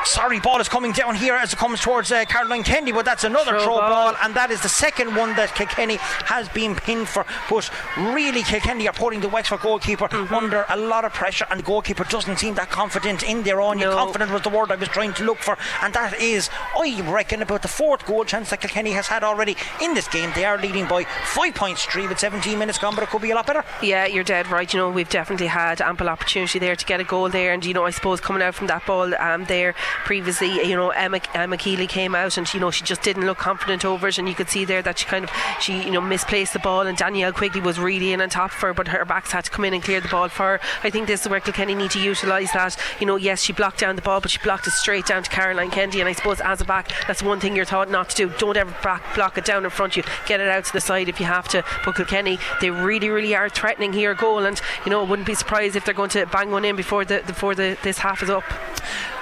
[0.09, 3.23] Sorry, ball is coming down here as it comes towards uh, Caroline Kennedy, but that's
[3.23, 4.13] another throw, throw ball.
[4.13, 4.15] ball.
[4.23, 7.27] and that is the second one that Kilkenny has been pinned for.
[7.47, 10.33] But really, Kilkenny are putting the Wexford goalkeeper mm-hmm.
[10.33, 13.77] under a lot of pressure, and the goalkeeper doesn't seem that confident in their own.
[13.77, 13.93] No.
[13.93, 17.43] Confident was the word I was trying to look for, and that is, I reckon,
[17.43, 20.31] about the fourth goal chance that Kilkenny has had already in this game.
[20.33, 23.29] They are leading by five points, three with 17 minutes gone, but it could be
[23.29, 23.63] a lot better.
[23.83, 24.73] Yeah, you're dead right.
[24.73, 27.75] You know, we've definitely had ample opportunity there to get a goal there, and you
[27.75, 31.57] know, I suppose coming out from that ball um, there previously, you know, Emma, Emma
[31.57, 34.49] came out and you know she just didn't look confident over it, and you could
[34.49, 37.61] see there that she kind of she you know misplaced the ball, and Danielle Quigley
[37.61, 39.83] was really in on top of her, but her backs had to come in and
[39.83, 40.59] clear the ball for her.
[40.83, 42.77] I think this is where Kilkenny need to utilise that.
[42.99, 45.29] You know, yes, she blocked down the ball, but she blocked it straight down to
[45.29, 48.15] Caroline Kennedy, and I suppose as a back, that's one thing you're taught not to
[48.15, 48.33] do.
[48.37, 50.11] Don't ever back, block it down in front of you.
[50.27, 51.63] Get it out to the side if you have to.
[51.85, 55.75] But Kilkenny, they really, really are threatening here goal, and you know, wouldn't be surprised
[55.75, 58.43] if they're going to bang one in before the before the this half is up.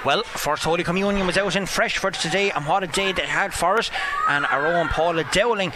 [0.04, 3.54] Well, First Holy Communion was out in Freshford today, and what a day they had
[3.54, 3.90] for it.
[4.28, 5.72] And our own Paula Dowling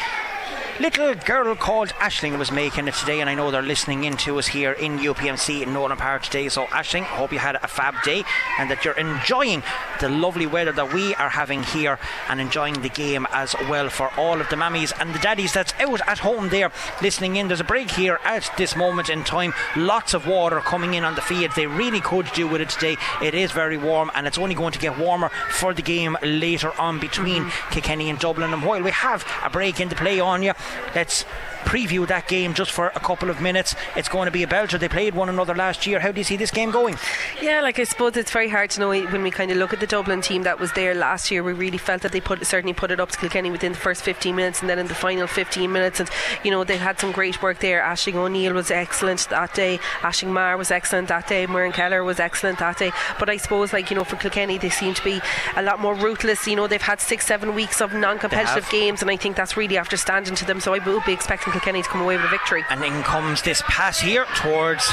[0.82, 4.40] little girl called Ashling was making it today, and I know they're listening in to
[4.40, 6.48] us here in UPMC in Nowlan Park today.
[6.48, 8.24] So, Ashling, hope you had a fab day
[8.58, 9.62] and that you're enjoying
[10.00, 14.10] the lovely weather that we are having here and enjoying the game as well for
[14.16, 17.46] all of the mammies and the daddies that's out at home there listening in.
[17.46, 19.54] There's a break here at this moment in time.
[19.76, 21.52] Lots of water coming in on the field.
[21.54, 22.96] They really could do with it today.
[23.22, 26.72] It is very warm, and it's only going to get warmer for the game later
[26.80, 27.72] on between mm-hmm.
[27.72, 28.52] Kilkenny and Dublin.
[28.52, 30.54] And while we have a break in the play on you,
[30.94, 31.24] let's
[31.64, 33.74] preview that game just for a couple of minutes.
[33.96, 34.78] It's going to be a belter.
[34.78, 36.00] They played one another last year.
[36.00, 36.96] How do you see this game going?
[37.40, 39.80] Yeah, like I suppose it's very hard to know when we kind of look at
[39.80, 41.42] the Dublin team that was there last year.
[41.42, 44.02] We really felt that they put certainly put it up to Kilkenny within the first
[44.02, 46.10] 15 minutes, and then in the final 15 minutes, and
[46.44, 47.80] you know they had some great work there.
[47.80, 49.78] Ashing O'Neill was excellent that day.
[50.00, 51.46] Aisling Maher was excellent that day.
[51.46, 52.92] Muireann Keller was excellent that day.
[53.18, 55.20] But I suppose like you know for Kilkenny they seem to be
[55.56, 56.46] a lot more ruthless.
[56.46, 59.76] You know they've had six seven weeks of non-competitive games, and I think that's really
[59.76, 60.60] after standing to them.
[60.60, 62.64] So I will be expecting Kilkenny to come away with a victory.
[62.70, 64.90] And in comes this pass here towards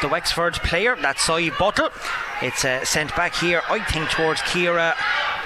[0.00, 0.96] the Wexford player.
[1.00, 1.90] That's Cy Buttle.
[2.42, 4.94] It's uh, sent back here, I think, towards Kira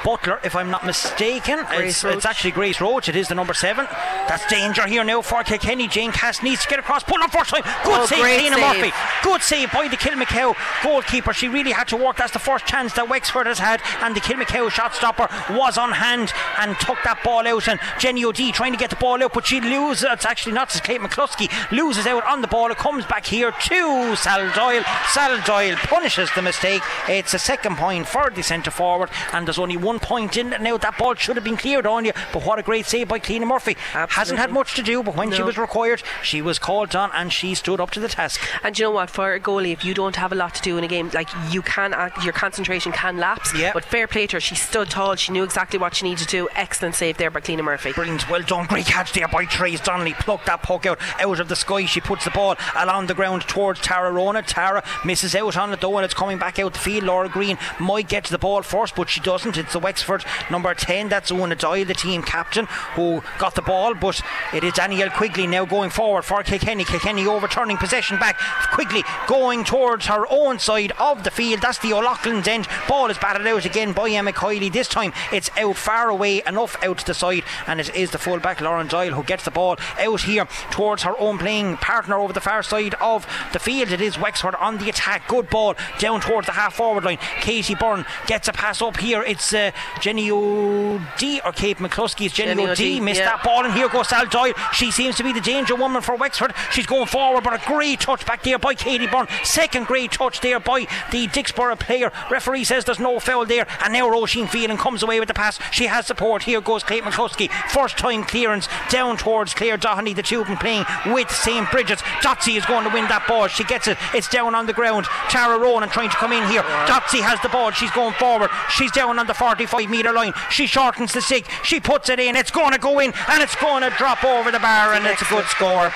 [0.04, 1.64] Butler, if I'm not mistaken.
[1.70, 3.09] It's, it's, actually Grace Roach.
[3.09, 3.87] It is the number seven.
[4.28, 5.88] That's danger here now for Kilkenny.
[5.88, 7.02] Jane Cass needs to get across.
[7.02, 7.62] Pull up first time.
[7.62, 8.92] Good oh, save, Lena Murphy.
[9.22, 10.54] Good save by the Kilmacow
[10.85, 11.33] goalkeeper.
[11.33, 12.18] She really had to work.
[12.18, 13.80] That's the first chance that Wexford has had.
[14.02, 17.66] And the Kilmacow shot stopper was on hand and took that ball out.
[17.66, 20.04] And Jenny O'D trying to get the ball out, but she loses.
[20.11, 21.50] It's actually not Kate McCluskey.
[21.72, 22.70] Loses out on the ball.
[22.70, 24.85] It comes back here to Sal Doyle.
[25.09, 26.83] Sal Doyle punishes the mistake.
[27.09, 30.51] It's a second point for the centre forward, and there's only one point in.
[30.61, 33.18] Now that ball should have been cleared on you, but what a great save by
[33.18, 33.77] Cleena Murphy.
[33.94, 34.14] Absolutely.
[34.14, 37.33] Hasn't had much to do, but when she was required, she was called on and
[37.33, 38.40] she stood up to the task.
[38.62, 39.11] And you know what?
[39.11, 41.29] For a goalie, if you don't have a lot to do in a game, like
[41.51, 43.55] you can, act, your concentration can lapse.
[43.55, 43.73] Yeah.
[43.73, 44.40] But fair play to her.
[44.40, 45.14] She stood tall.
[45.16, 46.49] She knew exactly what she needed to do.
[46.55, 47.92] Excellent save there by Cleena Murphy.
[47.92, 50.14] Brilliant, well done, great catch there by Trace Donnelly.
[50.14, 51.85] Plucked that puck out out of the sky.
[51.85, 54.42] She puts the ball along the ground towards Tara Rona.
[54.42, 57.05] Tara misses out on it though, and it's coming back out field.
[57.05, 59.57] Laura Green might get to the ball first, but she doesn't.
[59.57, 63.95] It's the Wexford number 10, that's Una Doyle, the team captain, who got the ball,
[63.95, 64.21] but
[64.53, 66.85] it is Danielle Quigley now going forward for Kilkenny.
[66.85, 68.39] Kilkenny overturning possession back.
[68.73, 71.61] Quigley going towards her own side of the field.
[71.61, 72.69] That's the O'Loughlin's end.
[72.89, 74.73] Ball is batted out again by Emma Kiley.
[74.73, 78.19] This time it's out far away, enough out to the side, and it is the
[78.19, 82.33] fullback Lauren Doyle who gets the ball out here towards her own playing partner over
[82.33, 83.91] the far side of the field.
[83.91, 85.29] It is Wexford on the attack.
[85.29, 87.18] Good ball down towards the half forward line.
[87.40, 89.22] Katie Byrne gets a pass up here.
[89.22, 92.27] It's uh, Jenny O'D or Kate McCluskey.
[92.27, 92.81] It's Jenny, Jenny O'D.
[92.81, 93.31] O'D, Missed yeah.
[93.31, 94.55] that ball, and here goes Sal Doyle.
[94.72, 96.55] She seems to be the danger woman for Wexford.
[96.70, 99.27] She's going forward, but a great touch back there by Katie Byrne.
[99.42, 102.12] Second great touch there by the Dicksboro player.
[102.31, 105.59] Referee says there's no foul there, and now Roisin Phelan comes away with the pass.
[105.72, 106.44] She has support.
[106.44, 107.50] Here goes Kate McCluskey.
[107.70, 110.14] First time clearance down towards Claire Doherty.
[110.14, 111.70] The of playing with St.
[111.70, 112.03] Bridget's.
[112.22, 113.48] Dotsy is going to win that ball.
[113.48, 113.98] She gets it.
[114.14, 115.07] It's down on the ground.
[115.29, 116.54] Tara Ronan trying to come in here.
[116.59, 116.87] Uh-huh.
[116.87, 117.71] Dotsy has the ball.
[117.71, 118.51] She's going forward.
[118.71, 120.33] She's down on the 45 metre line.
[120.51, 121.47] She shortens the stick.
[121.62, 122.37] She puts it in.
[122.37, 125.23] It's going to go in and it's going to drop over the bar, and it's
[125.23, 125.93] a good score.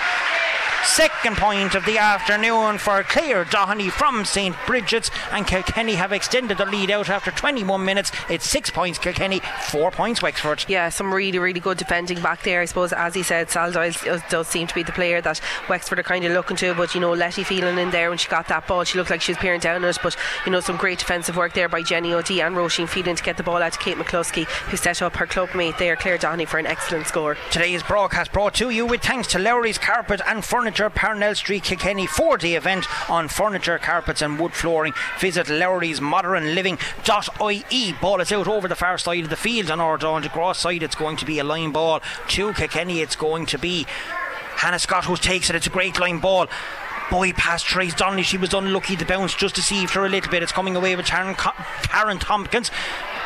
[0.85, 4.57] Second point of the afternoon for Claire Doherty from St.
[4.67, 8.11] Bridget's, and Kilkenny have extended the lead out after 21 minutes.
[8.29, 10.65] It's six points Kilkenny, four points Wexford.
[10.69, 12.63] Yeah, some really, really good defending back there.
[12.63, 15.99] I suppose, as he said, Sal does, does seem to be the player that Wexford
[15.99, 16.75] are kind of looking to.
[16.75, 19.21] But you know, Letty Whelan in there when she got that ball, she looked like
[19.21, 19.99] she was peering down it.
[20.03, 23.23] But you know, some great defensive work there by Jenny O'D and Roisin Phelan to
[23.23, 26.19] get the ball out to Kate McCluskey, who set up her club mate there, Claire
[26.19, 27.37] Doheny, for an excellent score.
[27.51, 32.07] Today's broadcast brought to you with thanks to Lowry's Carpet and Furniture, Parnell Street, Kilkenny,
[32.07, 34.93] four day event on furniture, carpets, and wood flooring.
[35.19, 37.93] Visit Lowry's Modern Living.ie.
[38.01, 40.59] Ball is out over the far side of the field on our down to Gross
[40.59, 40.83] side.
[40.83, 43.01] It's going to be a line ball to Kilkenny.
[43.01, 43.87] It's going to be
[44.57, 45.57] Hannah Scott who takes it.
[45.57, 46.49] It's a great line ball.
[47.11, 48.23] Boy past Trace Donnelly.
[48.23, 48.95] She was unlucky.
[48.95, 50.43] The bounce just deceived her a little bit.
[50.43, 52.71] It's coming away with Karen, Karen Tompkins.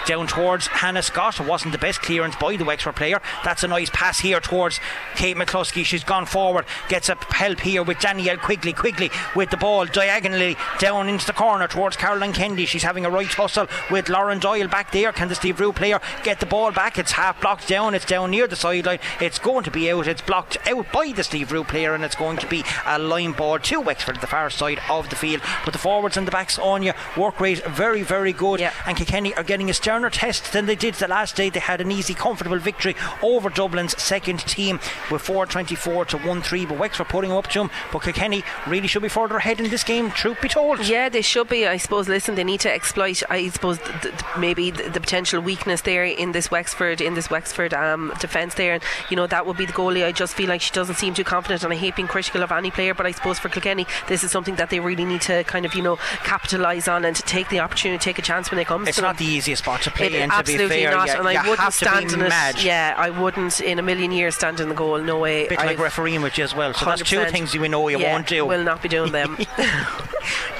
[0.06, 1.40] Down towards Hannah Scott.
[1.40, 3.20] It wasn't the best clearance by the Wexford player.
[3.44, 4.80] That's a nice pass here towards
[5.14, 5.84] Kate McCluskey.
[5.84, 6.64] She's gone forward.
[6.88, 8.72] Gets a help here with Danielle Quigley.
[8.72, 12.66] Quigley with the ball diagonally down into the corner towards Caroline Kennedy.
[12.66, 15.12] She's having a right tussle with Lauren Doyle back there.
[15.12, 16.98] Can the Slieverue player get the ball back?
[16.98, 17.94] It's half blocked down.
[17.94, 18.98] It's down near the sideline.
[19.20, 20.06] It's going to be out.
[20.06, 23.58] It's blocked out by the Slieverue player, and it's going to be a line ball
[23.58, 25.42] to Wexford at the far side of the field.
[25.64, 28.60] But the forwards and the backs on you work rate very, very good.
[28.60, 28.72] Yeah.
[28.86, 31.50] And Kilkenny are getting a sterner test than they did the last day.
[31.50, 36.64] They had an easy, comfortable victory over Dublin's second team with 424 to 1 3.
[36.66, 37.70] But Wexford putting up to them.
[37.92, 40.86] But Kilkenny really should be further ahead in this game, truth be told.
[40.86, 41.66] Yeah, they should be.
[41.66, 42.08] I suppose.
[42.08, 43.22] Listen, they need to exploit.
[43.28, 47.28] I suppose th- th- maybe the, the potential weakness there in this Wexford in this
[47.28, 50.06] Wexford um, defence there, and you know that would be the goalie.
[50.06, 52.50] I just feel like she doesn't seem too confident, and I hate being critical of
[52.50, 55.44] any player, but I suppose for Kilkenny, this is something that they really need to
[55.44, 58.58] kind of you know capitalise on and to take the opportunity, take a chance when
[58.58, 59.26] it comes It's to not them.
[59.26, 60.90] the easiest spot It- in, to be absolutely fair.
[60.92, 62.56] not, and I wouldn't stand in mad.
[62.56, 62.64] it.
[62.64, 64.98] Yeah, I wouldn't in a million years stand in the goal.
[64.98, 65.48] No way.
[65.48, 66.74] Bit like I've- refereeing with you as well.
[66.74, 68.44] So that's two things you know you yeah, won't do.
[68.46, 69.38] Will not be doing them.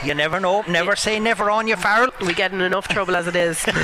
[0.05, 0.65] You never know.
[0.67, 2.11] Never say never on you, Farrell.
[2.21, 3.65] we get in enough trouble as it is.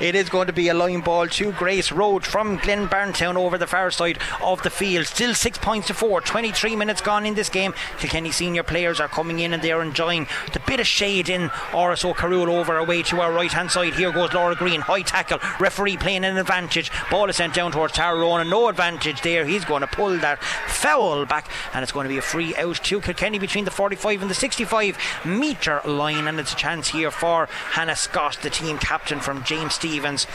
[0.00, 3.66] It is going to be a line ball to Grace Road from Glynn-Barntown over the
[3.66, 5.06] far side of the field.
[5.06, 6.20] Still six points to four.
[6.20, 7.74] 23 minutes gone in this game.
[7.98, 12.16] Kilkenny senior players are coming in and they're enjoying the bit of shade in RSO
[12.16, 13.91] Carroll over away to our right hand side.
[13.96, 14.80] Here goes Laura Green.
[14.80, 15.38] High tackle.
[15.60, 16.90] Referee playing an advantage.
[17.10, 18.48] Ball is sent down towards Tyrone.
[18.48, 19.44] No advantage there.
[19.44, 22.76] He's going to pull that foul back and it's going to be a free out
[22.76, 26.28] to Kilkenny between the 45 and the 65 metre line.
[26.28, 30.26] And it's a chance here for Hannah Scott, the team captain from James Stephens,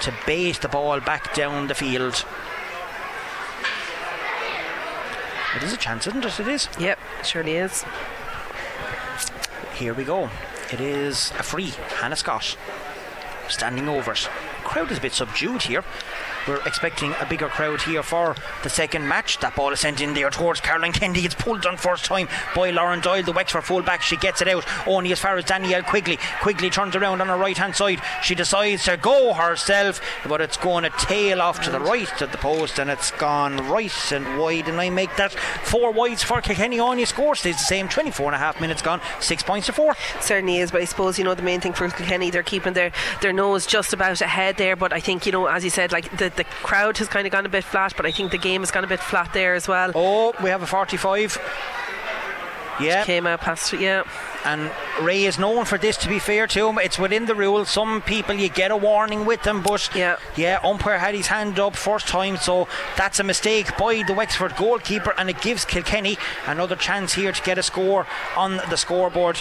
[0.00, 2.24] to base the ball back down the field.
[5.56, 6.40] It is a chance, isn't it?
[6.40, 6.68] It is.
[6.80, 7.84] yep, it surely is.
[9.74, 10.28] Here we go.
[10.72, 11.72] It is a free.
[12.00, 12.56] Hannah Scott
[13.48, 14.28] standing overs.
[14.64, 15.84] crowd is a bit subdued here.
[16.46, 19.38] We're expecting a bigger crowd here for the second match.
[19.38, 21.24] That ball is sent in there towards Caroline Kennedy.
[21.24, 24.02] It's pulled on first time by Lauren Doyle, the Wexford fullback.
[24.02, 26.18] She gets it out only as far as Danielle Quigley.
[26.42, 28.02] Quigley turns around on her right hand side.
[28.22, 32.30] She decides to go herself, but it's going to tail off to the right of
[32.30, 34.68] the post and it's gone right and wide.
[34.68, 36.78] And I make that four wides for Kilkenny.
[36.78, 39.96] Anya score stays the same 24 and a half minutes gone, six points to four.
[40.20, 40.70] certainly is.
[40.70, 43.66] But I suppose you know the main thing for Kilkenny, they're keeping their their nose
[43.66, 44.76] just about ahead there.
[44.76, 47.32] But I think you know, as you said, like the the crowd has kind of
[47.32, 47.94] gone a bit flat.
[47.96, 49.92] But I think the game has gone a bit flat there as well.
[49.94, 51.38] Oh, we have a 45.
[52.80, 53.04] Yeah.
[53.04, 54.02] Came out past yeah.
[54.44, 54.70] And
[55.00, 56.78] Ray is known for this, to be fair to him.
[56.78, 57.70] It's within the rules.
[57.70, 60.16] Some people, you get a warning with them, but Yeah.
[60.36, 64.56] yeah, umpire had his hand up first time, so that's a mistake by the Wexford
[64.56, 69.40] goalkeeper, and it gives Kilkenny another chance here to get a score on the scoreboard.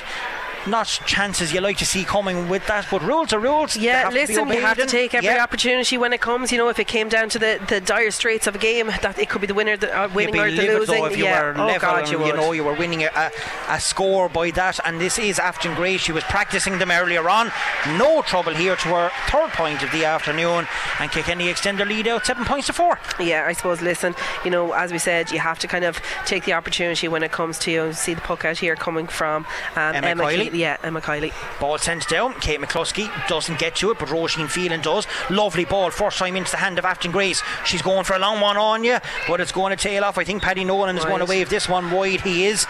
[0.68, 3.76] Not chances you like to see coming with that, but rules are rules.
[3.76, 5.44] Yeah, listen, you have to take every yeah.
[5.44, 6.52] opportunity when it comes.
[6.52, 9.20] You know, if it came down to the, the dire straits of a game, that
[9.20, 11.04] it could be the winner, the uh, winning be or the losing.
[11.06, 11.42] if you yeah.
[11.42, 13.32] were oh level God, and, you know you were winning a, a,
[13.70, 17.52] a score by that and this is Afton Gray she was practicing them earlier on
[17.98, 20.68] no trouble here to her third point of the afternoon
[21.00, 23.82] and Kilkenny extend their lead out seven points to four Yeah, I suppose.
[23.82, 27.24] Listen, you know, as we said, you have to kind of take the opportunity when
[27.24, 29.46] it comes to you see the puck out here coming from
[29.76, 30.53] um, Emma Kiley.
[30.54, 31.32] Yeah, uh, Emma Kiley.
[31.60, 35.92] ball sent down Kate McCluskey doesn't get to it but Roisin Phelan does lovely ball
[35.92, 38.84] first time into the hand of Afton Grace she's going for a long one on
[38.84, 41.50] you but it's going to tail off I think Paddy Nolan is going to wave
[41.50, 42.68] this one wide he is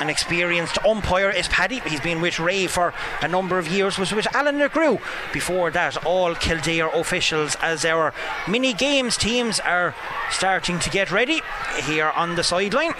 [0.00, 1.80] an experienced umpire is Paddy.
[1.80, 3.98] He's been with Ray for a number of years.
[3.98, 5.00] Was with Alan LeGrew.
[5.32, 8.14] Before that, all Kildare officials as our
[8.46, 9.94] mini games teams are
[10.30, 11.40] starting to get ready
[11.82, 12.92] here on the sideline.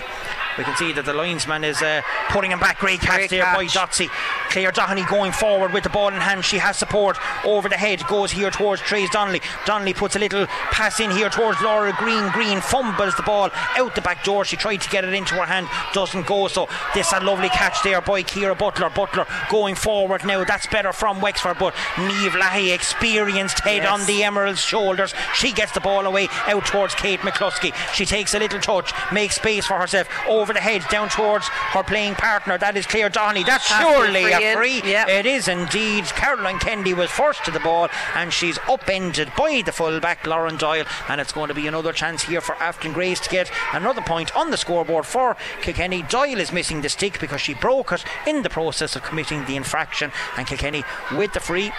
[0.59, 2.81] We can see that the linesman is uh, putting him back.
[2.81, 3.75] Great catch Great there by catch.
[3.75, 4.11] Dotsy.
[4.51, 6.45] Claire Doheny going forward with the ball in hand.
[6.45, 8.05] She has support over the head.
[8.07, 9.41] Goes here towards Trace Donnelly.
[9.67, 12.31] Donnelly puts a little pass in here towards Laura Green.
[12.31, 14.45] Green fumbles the ball out the back door.
[14.45, 15.69] She tried to get it into her hand.
[15.93, 16.49] Doesn't go.
[16.49, 18.91] So this a lovely catch there by Kira Butler.
[18.91, 20.45] Butler going forward now.
[20.45, 21.59] That's better from Wexford.
[21.59, 23.93] But Neve Lahey, experienced head Yes.
[24.01, 25.15] on the Emerald's shoulders.
[25.35, 27.73] She gets the ball away out towards Kate McCluskey.
[27.95, 31.83] She takes a little touch, makes space for herself over the head down towards her
[31.83, 32.59] playing partner.
[32.59, 33.45] That is Claire Donnelly.
[33.45, 34.83] That's surely a free.
[34.83, 35.09] Yep.
[35.09, 36.05] It is indeed.
[36.07, 40.85] Caroline Kennedy was first to the ball and she's upended by the fullback Lauren Doyle.
[41.09, 44.35] And it's going to be another chance here for Afton Grace to get another point
[44.37, 46.03] on the scoreboard for Kilkenny.
[46.03, 49.57] Doyle is missing the stick because she broke it in the process of committing the
[49.57, 50.13] infraction.
[50.37, 50.85] And Kilkenny
[51.17, 51.73] with the free.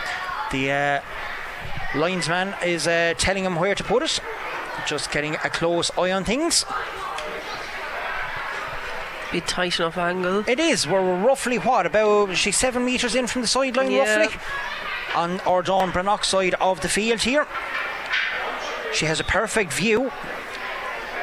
[0.51, 1.01] The uh,
[1.95, 4.19] linesman is uh, telling him where to put it.
[4.87, 6.65] Just getting a close eye on things.
[9.31, 10.43] Be tight enough angle.
[10.47, 10.87] It is.
[10.87, 12.35] We're roughly what about?
[12.35, 14.15] She's seven metres in from the sideline, Yeah.
[14.17, 14.39] roughly,
[15.15, 17.45] on our Dawn Brannock side of the field here.
[18.93, 20.11] She has a perfect view.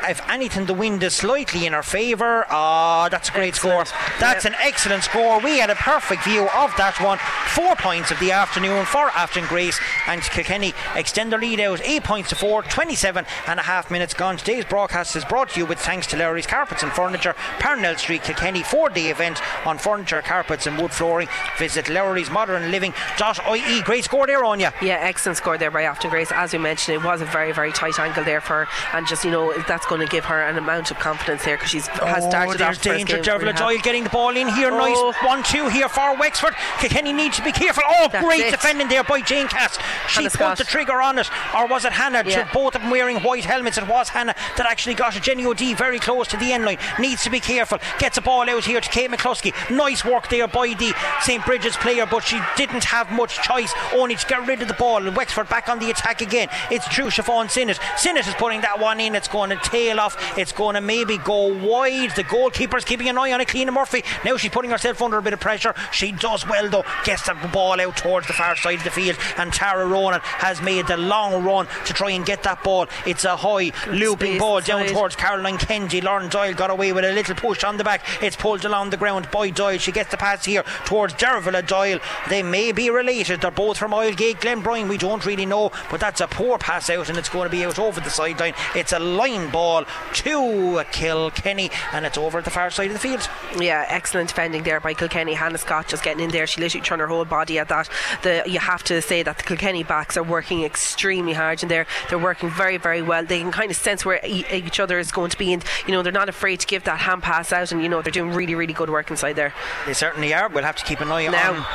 [0.08, 2.46] If anything, the wind is slightly in her favour.
[2.48, 3.88] Ah, that's a great Excellent.
[3.88, 3.98] score.
[4.20, 4.52] That's Yep.
[4.54, 5.40] an excellent score.
[5.40, 7.18] We had a perfect view of that one.
[7.48, 12.04] Four points of the afternoon for Afton Grace and Kilkenny extend their lead out eight
[12.04, 12.62] points to four.
[12.62, 14.36] 27 and a half minutes gone.
[14.36, 18.22] Today's broadcast is brought to you with thanks to Larry's Carpets and Furniture, Parnell Street,
[18.22, 18.62] Kilkenny.
[18.62, 21.28] Four-day event on furniture, carpets, and wood flooring.
[21.58, 22.92] Visit Lowry's Modern Living.
[23.18, 23.82] Living.ie.
[23.82, 24.68] Great score there on you.
[24.82, 26.30] Yeah, excellent score there by Afton Grace.
[26.32, 29.30] As we mentioned, it was a very, very tight angle there for and just you
[29.30, 32.28] know that's going to give her an amount of confidence there because she's has oh,
[32.30, 33.18] started there's off danger.
[33.18, 34.70] Dervla Doyle getting the ball in here.
[34.72, 34.78] Oh.
[34.78, 36.54] Nice one-two here for Wexford.
[36.78, 37.82] Kilkenny need to be careful.
[37.86, 38.50] Oh, That's great it.
[38.50, 39.78] defending there by Jane Cass.
[40.08, 40.58] She Hannah put Scott.
[40.58, 42.22] the trigger on it, or was it Hannah?
[42.26, 42.44] Yeah.
[42.44, 43.78] To both of them wearing white helmets.
[43.78, 45.22] It was Hannah that actually got it.
[45.22, 46.78] Jenny O'D very close to the end line.
[46.98, 47.78] Needs to be careful.
[47.98, 49.52] Gets a ball out here to Kate McCluskey.
[49.74, 53.72] Nice work there by the St Bridget's player, but she didn't have much choice.
[53.94, 55.06] Only to get rid of the ball.
[55.06, 56.48] And Wexford back on the attack again.
[56.70, 57.06] It's true.
[57.06, 57.78] Siobhan Sinnott.
[57.96, 59.14] Sinnott is putting that one in.
[59.14, 60.38] It's going to tail off.
[60.38, 62.14] It's going to maybe go wide.
[62.16, 63.48] The goalkeeper's keeping an eye on it.
[63.48, 64.02] Clean Murphy.
[64.24, 65.74] Now she's putting herself under a bit of pressure.
[65.92, 66.84] She does well though.
[67.04, 69.16] Gets the ball out towards the far side of the field.
[69.36, 72.86] And Tara Ronan has made the long run to try and get that ball.
[73.06, 76.00] It's a high looping space ball down towards Caroline Kennedy.
[76.00, 78.04] Lauren Doyle got away with a little push on the back.
[78.22, 79.78] It's pulled along the ground by Doyle.
[79.78, 82.00] She gets the pass here towards Dervla Doyle.
[82.28, 83.40] They may be related.
[83.40, 84.88] They're both from Oylegate, Glenbrien.
[84.88, 87.64] We don't really know, but that's a poor pass out, and it's going to be
[87.64, 88.54] out over the sideline.
[88.74, 92.98] It's a line ball to Kilkenny, and it's over at the far side of the
[92.98, 93.28] field.
[93.58, 95.34] Yeah, excellent defending there by Kilkenny.
[95.34, 96.46] Hannah Scott just getting in there.
[96.46, 97.88] She literally turned her whole body at that.
[98.22, 101.86] The you have to say that the Kilkenny backs are working extremely hard in there.
[102.08, 103.24] They're working very, very well.
[103.24, 105.92] They can kind of sense where e- each other is going to be, and you
[105.92, 107.72] know they're not afraid to give that hand pass out.
[107.72, 109.52] And you know they're doing really, really good work inside there.
[109.86, 110.48] They certainly are.
[110.48, 111.66] We'll have to keep an eye Now.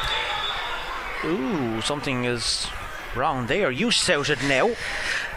[1.24, 1.30] on.
[1.32, 2.68] Ooh, something is
[3.16, 3.70] Wrong there.
[3.72, 4.72] You shouted now.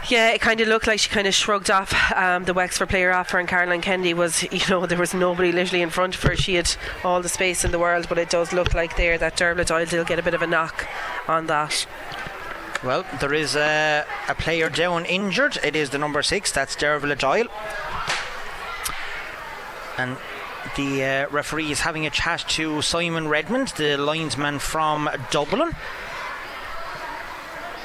[0.09, 3.13] Yeah, it kind of looked like she kind of shrugged off um, the Wexford player
[3.13, 6.23] off her, and Caroline Kennedy was, you know, there was nobody literally in front of
[6.23, 6.37] her.
[6.37, 9.37] She had all the space in the world, but it does look like there that
[9.37, 10.87] Dervla Doyle will get a bit of a knock
[11.27, 11.87] on that.
[12.83, 15.59] Well, there is a, a player down injured.
[15.65, 16.53] It is the number six.
[16.53, 17.47] That's Dervla Doyle.
[19.97, 20.19] And
[20.77, 25.75] the uh, referee is having a chat to Simon Redmond, the linesman from Dublin.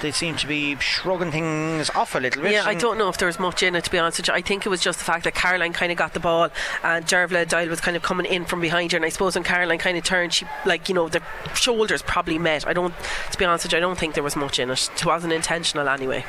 [0.02, 2.52] They seem to be shrugging things off a little bit.
[2.54, 4.34] Yeah, I don't know if there was much in it to be honest with you.
[4.34, 6.50] I think it was just the fact that Caroline kind of got the ball
[6.84, 8.96] and Dervla Doyle was kind of coming in from behind her.
[8.96, 11.22] And I suppose when Caroline kind of turned, she like you know the
[11.54, 12.68] shoulders probably met.
[12.68, 12.94] I don't,
[13.32, 14.90] to be honest with you, I don't think there was much in it.
[14.96, 16.26] It wasn't intentional anyway.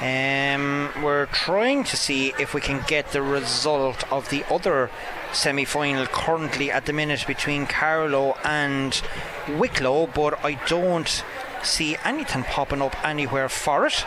[0.00, 4.90] Um, we're trying to see if we can get the result of the other
[5.32, 9.00] semi final currently at the minute between Carlow and
[9.46, 11.22] Wicklow, but I don't
[11.64, 14.04] see anything popping up anywhere for it.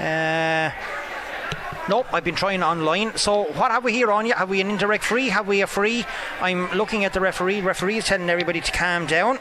[0.00, 0.70] Uh,
[1.86, 3.14] Nope, I've been trying online.
[3.18, 4.32] So what have we here on you?
[4.32, 5.28] Have we an indirect free?
[5.28, 6.06] Have we a free?
[6.40, 7.60] I'm looking at the referee.
[7.60, 9.38] Referee is telling everybody to calm down.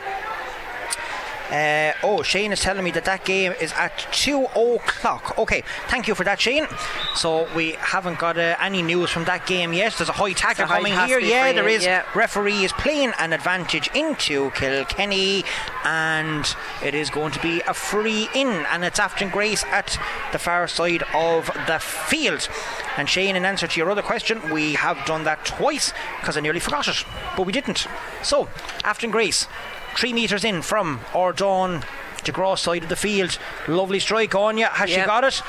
[1.53, 5.37] Uh, oh, Shane is telling me that that game is at 2 o'clock.
[5.37, 6.65] Okay, thank you for that, Shane.
[7.13, 9.93] So we haven't got uh, any news from that game yet.
[9.93, 11.19] There's a high tackle high coming here.
[11.19, 11.85] Yeah, there is.
[11.85, 12.05] yeah.
[12.15, 15.43] Referee is playing an advantage into Kilkenny,
[15.83, 19.99] and it is going to be a free in, and it's Afton Grace at
[20.31, 22.49] the far side of the field.
[22.97, 26.39] And Shane, in answer to your other question, we have done that twice because I
[26.41, 27.05] nearly forgot it,
[27.37, 27.85] but we didn't.
[28.23, 28.49] So,
[28.83, 29.47] Afton Grace,
[29.95, 31.83] three metres in from Ordon.
[32.23, 33.37] to Gross side of the field.
[33.67, 34.65] Lovely strike on you.
[34.65, 35.41] Has she got it?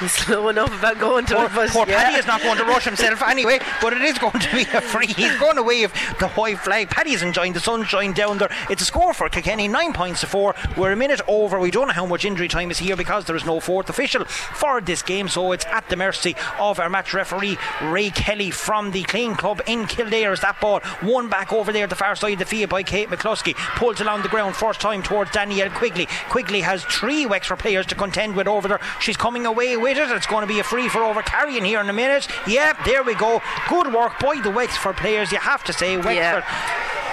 [0.00, 2.02] He's slow enough about going to Poor, it, poor yeah.
[2.02, 4.80] Paddy is not going to rush himself anyway, but it is going to be a
[4.80, 5.06] free.
[5.06, 6.88] He's going to wave the white flag.
[6.88, 8.50] Paddy's enjoying the sunshine down there.
[8.70, 10.54] It's a score for Kilkenny, nine points to four.
[10.76, 11.60] We're a minute over.
[11.60, 14.24] We don't know how much injury time is here because there is no fourth official
[14.24, 18.92] for this game, so it's at the mercy of our match referee Ray Kelly from
[18.92, 20.32] the Clane Club in Kildare.
[20.32, 22.82] As that ball one back over there at the far side of the field by
[22.82, 26.06] Kate McCluskey, pulled along the ground first time towards Danielle Quigley.
[26.30, 28.80] Quigley has three Wexford players to contend with over there.
[29.00, 30.10] She's coming away with it.
[30.10, 32.26] It's going to be a free for over carrying here in a minute.
[32.46, 33.42] Yeah, there we go.
[33.68, 35.32] Good work by the Wexford players.
[35.32, 36.44] You have to say, Wexford.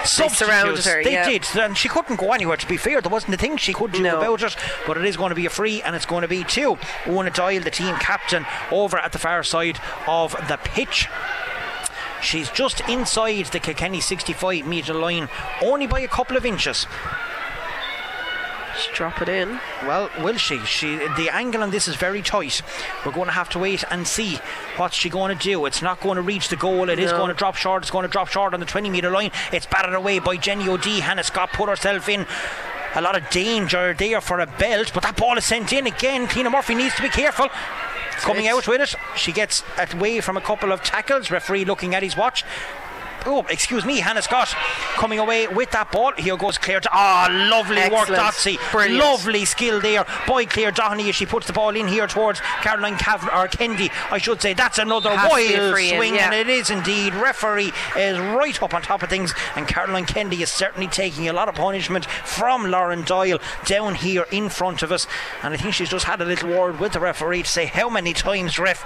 [0.04, 0.86] surrounded substitutes.
[0.86, 1.28] her, They yeah.
[1.28, 2.56] did, and she couldn't go anywhere.
[2.56, 4.18] To be fair, there wasn't a thing she could do No.
[4.18, 4.56] about it.
[4.86, 6.78] But it is going to be a free, and it's going to be two.
[7.06, 11.08] Una Doyle, the team captain, over at the far side of the pitch.
[12.20, 15.28] She's just inside the Kilkenny 65 metre line,
[15.62, 16.86] only by a couple of inches.
[18.78, 19.58] Just drop it in.
[19.86, 20.58] Well, will she?
[20.60, 22.62] She the angle on this is very tight.
[23.04, 24.38] We're going to have to wait and see
[24.76, 25.66] what's she going to do.
[25.66, 26.88] It's not going to reach the goal.
[26.88, 27.18] It is No.
[27.18, 27.82] going to drop short.
[27.82, 29.32] It's going to drop short on the 20 metre line.
[29.52, 30.86] It's battered away by Jenny O'D.
[31.00, 32.24] Hannah Scott put herself in.
[32.94, 36.28] A lot of danger there for a belt, but that ball is sent in again.
[36.28, 37.48] Tina Murphy needs to be careful.
[38.12, 39.62] Coming out with it, she gets
[39.92, 41.30] away from a couple of tackles.
[41.30, 42.44] Referee looking at his watch.
[43.26, 44.48] Oh, excuse me, Hannah Scott
[44.94, 46.12] coming away with that ball.
[46.16, 46.80] Here goes Claire.
[46.90, 48.22] Ah, lovely work, Excellent.
[48.22, 48.72] Dotsy.
[48.72, 48.98] Brilliant.
[48.98, 52.96] Lovely skill there by Claire Doheny as she puts the ball in here towards Caroline
[52.96, 53.90] Cav- or Kennedy.
[54.10, 56.26] I should say that's another Has to be a wild in, swing, yeah.
[56.30, 57.14] and it is indeed.
[57.14, 61.32] Referee is right up on top of things, and Caroline Kennedy is certainly taking a
[61.32, 65.06] lot of punishment from Lauren Doyle down here in front of us.
[65.42, 67.88] And I think she's just had a little word with the referee to say how
[67.88, 68.82] many times, ref.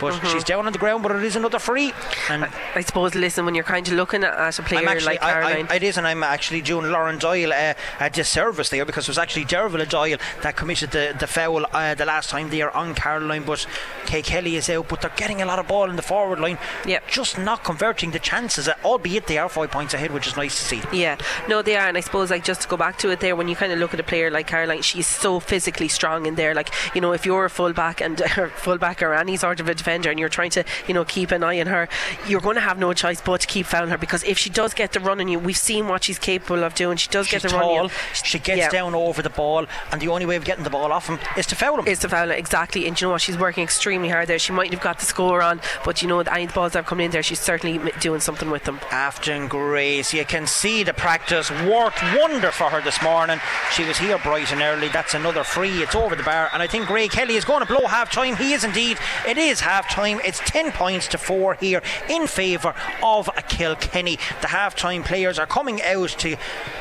[0.00, 0.28] But Mm-hmm.
[0.28, 1.92] she's down on the ground, but it is another free.
[2.30, 5.22] And I suppose, listen, when you're kind of looking at, at a player actually, like
[5.22, 5.66] I, Caroline.
[5.70, 9.10] I, it is, and I'm actually doing Lauren Doyle uh, a disservice there because it
[9.10, 12.76] was actually Dervla Doyle that committed the, the foul uh, the last time they there
[12.76, 13.44] on Caroline.
[13.44, 13.66] But
[14.06, 16.58] Kay Kelly is out, but they're getting a lot of ball in the forward line.
[16.86, 17.08] Yep.
[17.08, 20.56] Just not converting the chances, uh, albeit they are five points ahead, which is nice
[20.58, 20.82] to see.
[20.92, 21.18] Yeah,
[21.48, 23.48] no, they are, and I suppose like just to go back to it there, when
[23.48, 26.54] you kind of look at a player like Caroline, she's so physically strong in there.
[26.54, 28.20] Like you know, if you're a fullback and
[28.56, 31.42] fullback or any sort of a defender, and you're trying to you know keep an
[31.44, 31.88] eye on her,
[32.26, 34.72] you're going to have no choice but to keep fouling her because if she does
[34.74, 36.96] get the run on you, we've seen what she's capable of doing.
[36.96, 37.90] She does She's get the run on you.
[38.12, 38.70] she gets Yeah.
[38.70, 41.46] down over the ball, and the only way of getting the ball off him is
[41.46, 41.86] to foul him.
[41.86, 43.20] Is to foul it exactly, and you know what?
[43.20, 44.38] She's working extremely hard there.
[44.38, 46.86] She might have got the score on, but you know, any the balls that have
[46.86, 48.80] come in there, she's certainly doing something with them.
[48.90, 50.12] Afton Grace.
[50.14, 53.40] You can see the practice worked wonder for her this morning.
[53.72, 54.88] She was here bright and early.
[54.88, 55.82] That's another free.
[55.82, 56.48] It's over the bar.
[56.52, 58.36] And I think Ray Kelly is going to blow half time.
[58.36, 58.98] He is indeed.
[59.26, 60.20] It is half half time.
[60.24, 64.20] It's 10 points to 4 here in favour of Kilkenny.
[64.40, 66.36] The half time players are coming out to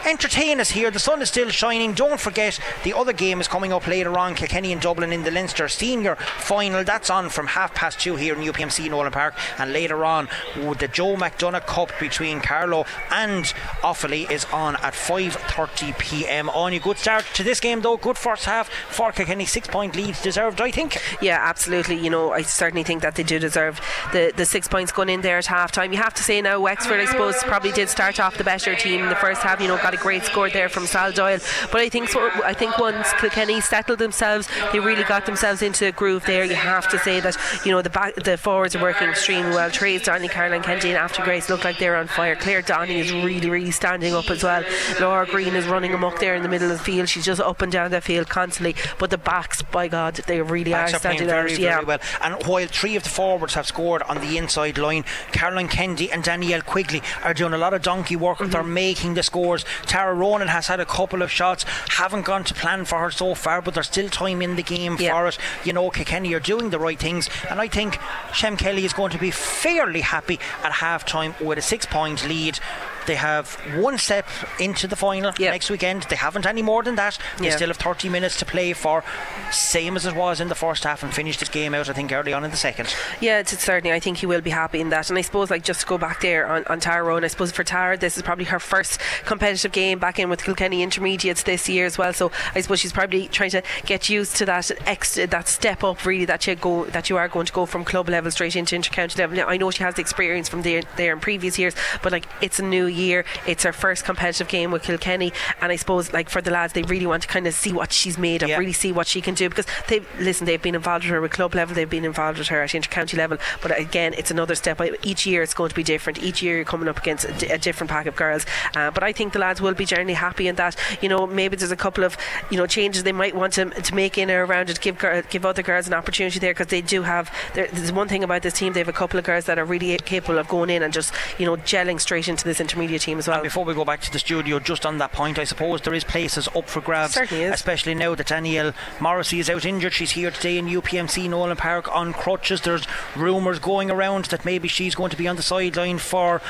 [0.05, 0.91] entertain us here.
[0.91, 1.93] The sun is still shining.
[1.93, 5.31] Don't forget the other game is coming up later on Kilkenny and Dublin in the
[5.31, 6.83] Leinster Senior Final.
[6.83, 9.33] That's on from half past two here in UPMC Nowlan Park.
[9.57, 13.45] And later on, the Joe McDonagh Cup between Carlow and
[13.81, 16.47] Offaly is on at 5:30 p.m.
[16.49, 17.97] On a good start to this game though.
[17.97, 19.45] Good first half for Kilkenny.
[19.45, 21.01] Six point leads deserved, I think.
[21.23, 21.95] Yeah, absolutely.
[21.95, 22.43] You know, I
[22.83, 23.79] certainly think that they do deserve
[24.11, 25.91] the, the six points going in there at half time.
[25.91, 29.03] You have to say now, Wexford, I suppose, probably did start off the better team
[29.03, 29.61] in the first half.
[29.61, 31.39] You know, got a great score there from Sal Doyle.
[31.71, 35.87] But I think so, I think once Kilkenny settled themselves, they really got themselves into
[35.87, 36.43] a groove there.
[36.43, 39.71] You have to say that you know the back, the forwards are working extremely well.
[39.71, 42.35] Trace, Donny, Caroline Kennedy, and Afton Grace look like they're on fire.
[42.35, 44.63] Claire Doheny is really, really standing up as well.
[44.99, 47.09] Laura Green is running amok there in the middle of the field.
[47.09, 48.75] She's just up and down the field constantly.
[48.99, 51.57] But the backs, by God, they really backs are standing very, out.
[51.57, 51.81] Very yeah.
[51.81, 51.99] well.
[52.21, 56.23] And while three of the forwards have scored on the inside line, Caroline Kennedy and
[56.23, 58.39] Danielle Quigley are doing a lot of donkey work.
[58.39, 58.51] Mm-hmm.
[58.51, 59.65] They're making the scores.
[59.85, 63.35] Tara Ronan has had a couple of shots, haven't gone to plan for her so
[63.35, 65.13] far, but there's still time in the game yeah.
[65.13, 65.37] for it.
[65.63, 67.97] You know, Kilkenny are doing the right things, and I think
[68.33, 72.27] Shem Kelly is going to be fairly happy at half time with a six point
[72.27, 72.59] lead
[73.05, 74.27] they have one step
[74.59, 75.51] into the final yep.
[75.51, 76.03] next weekend.
[76.03, 77.17] They haven't any more than that.
[77.37, 77.55] They yeah.
[77.55, 79.03] still have 30 minutes to play for,
[79.51, 82.11] same as it was in the first half, and finish this game out, I think,
[82.11, 82.93] early on in the second.
[83.21, 83.93] Yeah, it's, it's certainly.
[83.93, 85.09] I think he will be happy in that.
[85.09, 87.51] And I suppose, like, just to go back there on, on Tara and I suppose
[87.51, 91.67] for Tara, this is probably her first competitive game back in with Kilkenny Intermediates this
[91.67, 92.13] year as well.
[92.13, 96.05] So I suppose she's probably trying to get used to that extra, that step up,
[96.05, 98.75] really, that you go, that you are going to go from club level straight into
[98.75, 99.37] intercounty level.
[99.37, 102.27] Now, I know she has the experience from there, there in previous years, but like,
[102.41, 103.25] it's a new year.
[103.47, 106.83] It's her first competitive game with Kilkenny, and I suppose like for the lads, they
[106.83, 108.57] really want to kind of see what she's made of, yeah.
[108.57, 110.45] really see what she can do because they listen.
[110.45, 113.17] They've been involved with her at club level, they've been involved with her at intercounty
[113.17, 114.81] level, but again, it's another step.
[115.03, 116.21] Each year, it's going to be different.
[116.21, 118.45] Each year, you're coming up against a, different pack of girls.
[118.75, 120.75] Uh, but I think the lads will be generally happy in that.
[121.01, 122.17] You know, maybe there's a couple of
[122.49, 124.97] you know changes they might want to, to make in or around it, give
[125.29, 127.31] give other girls an opportunity there because they do have.
[127.53, 129.97] There's one thing about this team; they have a couple of girls that are really
[129.97, 133.27] capable of going in and just you know gelling straight into this intermediate team as
[133.27, 133.37] well.
[133.37, 135.93] And before we go back to the studio, just on that point, I suppose there
[135.93, 137.13] is places up for grabs.
[137.13, 137.53] Certainly is.
[137.53, 139.93] Especially now that Danielle Morrissey is out injured.
[139.93, 142.61] She's here today in UPMC Nowlan Park on crutches.
[142.61, 146.41] There's rumours going around that maybe she's going to be on the sideline for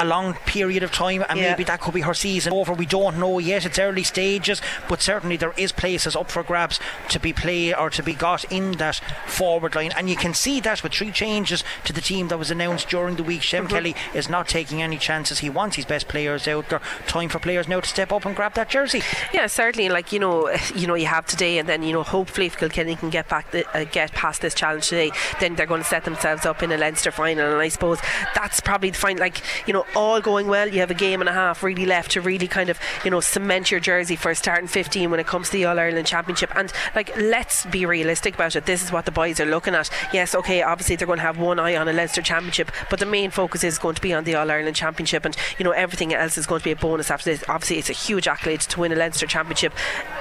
[0.00, 1.50] a long period of time, and yeah.
[1.50, 2.72] maybe that could be her season over.
[2.72, 3.66] We don't know yet.
[3.66, 6.80] It's early stages, but certainly there is places up for grabs
[7.10, 8.96] to be played or to be got in that
[9.26, 12.50] forward line, and you can see that with three changes to the team that was
[12.50, 13.42] announced during the week.
[13.42, 13.74] Shem mm-hmm.
[13.74, 15.40] Kelly is not taking any chances.
[15.40, 16.80] He wants his best players out there.
[17.06, 19.02] Time for players now to step up and grab that jersey.
[19.32, 19.88] Yeah, certainly.
[19.88, 22.96] Like you know, you know, you have today, and then you know, hopefully, if Kilkenny
[22.96, 26.04] can get back, the, uh, get past this challenge today, then they're going to set
[26.04, 28.00] themselves up in a Leinster final, and I suppose
[28.34, 29.20] that's probably the final.
[29.20, 32.12] Like you know, all going well, you have a game and a half really left
[32.12, 35.48] to really kind of, you know, cement your jersey for starting 15 when it comes
[35.48, 36.54] to the All Ireland Championship.
[36.54, 38.66] And, like, let's be realistic about it.
[38.66, 39.90] This is what the boys are looking at.
[40.12, 43.06] Yes, okay, obviously they're going to have one eye on a Leinster Championship, but the
[43.06, 45.24] main focus is going to be on the All Ireland Championship.
[45.24, 47.44] And, you know, everything else is going to be a bonus after this.
[47.48, 49.72] Obviously, it's a huge accolade to win a Leinster Championship.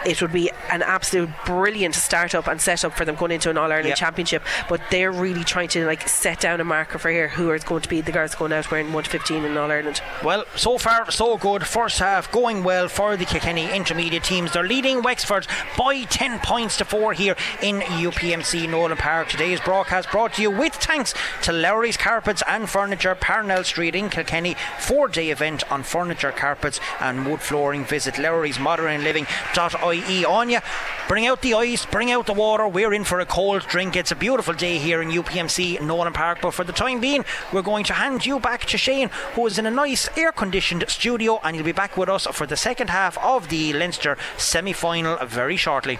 [0.05, 3.49] It would be an absolute brilliant start up and set up for them going into
[3.49, 3.97] an All Ireland yep.
[3.97, 4.43] Championship.
[4.67, 7.82] But they're really trying to, like, set down a marker for here who are going
[7.82, 10.01] to be the girls going out wearing 1 to 15 in All Ireland.
[10.23, 11.65] Well, so far so good.
[11.65, 14.53] First half going well for the Kilkenny intermediate teams.
[14.53, 15.47] They're leading Wexford
[15.77, 19.29] by 10 points to 4 here in UPMC Nowlan Park.
[19.29, 24.09] Today's broadcast brought to you with thanks to Lowry's Carpets and Furniture, Parnell Street in
[24.09, 24.55] Kilkenny.
[24.79, 27.85] Four day event on furniture, carpets, and wood flooring.
[27.85, 30.59] Visit Lowry's Modern Living.ie on you.
[31.07, 32.67] Bring out the ice, bring out the water.
[32.67, 33.95] We're in for a cold drink.
[33.95, 37.61] It's a beautiful day here in UPMC Nowlan Park, but for the time being, we're
[37.61, 39.09] going to hand you back to Shane,
[39.39, 42.45] who is in a nice air conditioned studio, and he'll be back with us for
[42.45, 45.97] the second half of the Leinster semi final very shortly.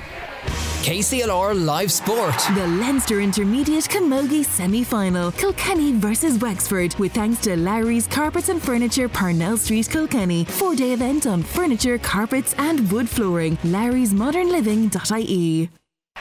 [0.84, 2.36] KCLR Live Sport.
[2.56, 5.32] The Leinster Intermediate Camogie semi final.
[5.32, 6.96] Kilkenny versus Wexford.
[6.96, 10.44] With thanks to Larry's Carpets and Furniture, Parnell Street, Kilkenny.
[10.44, 13.58] Four day event on furniture, carpets, and wood flooring.
[13.64, 15.70] Larry's Modern Living.ie.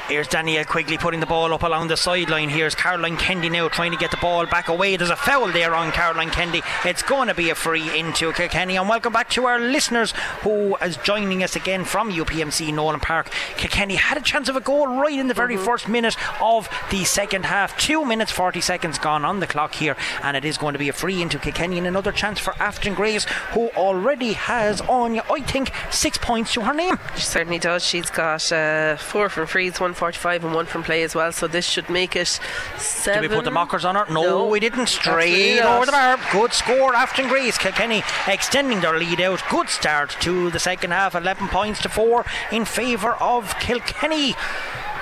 [0.08, 2.48] Here's Danielle Quigley putting the ball up along the sideline.
[2.48, 4.96] Here's Caroline Kennedy now trying to get the ball back away.
[4.96, 6.62] There's a foul there on Caroline Kennedy.
[6.82, 8.78] It's going to be a free into Kilkenny.
[8.78, 13.30] And welcome back to our listeners who is joining us again from UPMC Nowlan Park.
[13.58, 15.64] Kilkenny had a chance of a goal right in the very mm-hmm.
[15.66, 17.78] first minute of the second half.
[17.78, 19.94] Two minutes, 40 seconds gone on the clock here.
[20.22, 22.94] And it is going to be a free into Kilkenny and another chance for Afton
[22.94, 26.98] Grace, who already has on, I think, six points to her name.
[27.14, 27.84] She certainly does.
[27.84, 31.32] She's got uh, four from frees, one 145 and one from play as well.
[31.32, 32.38] So this should make it
[32.76, 33.22] seven.
[33.22, 34.06] Did we put the mockers on her?
[34.10, 34.86] No, No, we didn't.
[34.86, 36.18] Straight over the bar.
[36.32, 37.58] Good score, Afton Grace.
[37.58, 39.42] Kilkenny extending their lead out.
[39.50, 41.14] Good start to the second half.
[41.14, 44.34] 11 points to 4 in favour of Kilkenny.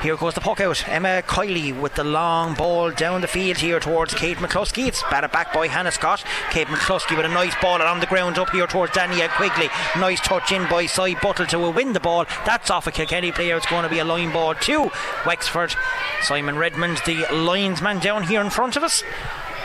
[0.06, 0.88] Here goes the puck out.
[0.88, 4.86] Emma Kiley with the long ball down the field here towards Kate McCluskey.
[4.86, 6.22] It's batted back by Hannah Scott.
[6.52, 9.68] Kate McCluskey with a nice ball on the ground up here towards Danielle Quigley.
[9.98, 12.24] Nice touch in by Cy Buttle to win the ball.
[12.44, 13.56] That's off a Kilkenny player.
[13.56, 14.92] It's going to be a line ball to
[15.26, 15.74] Wexford.
[16.22, 19.02] Simon Redmond, the linesman down here in front of us.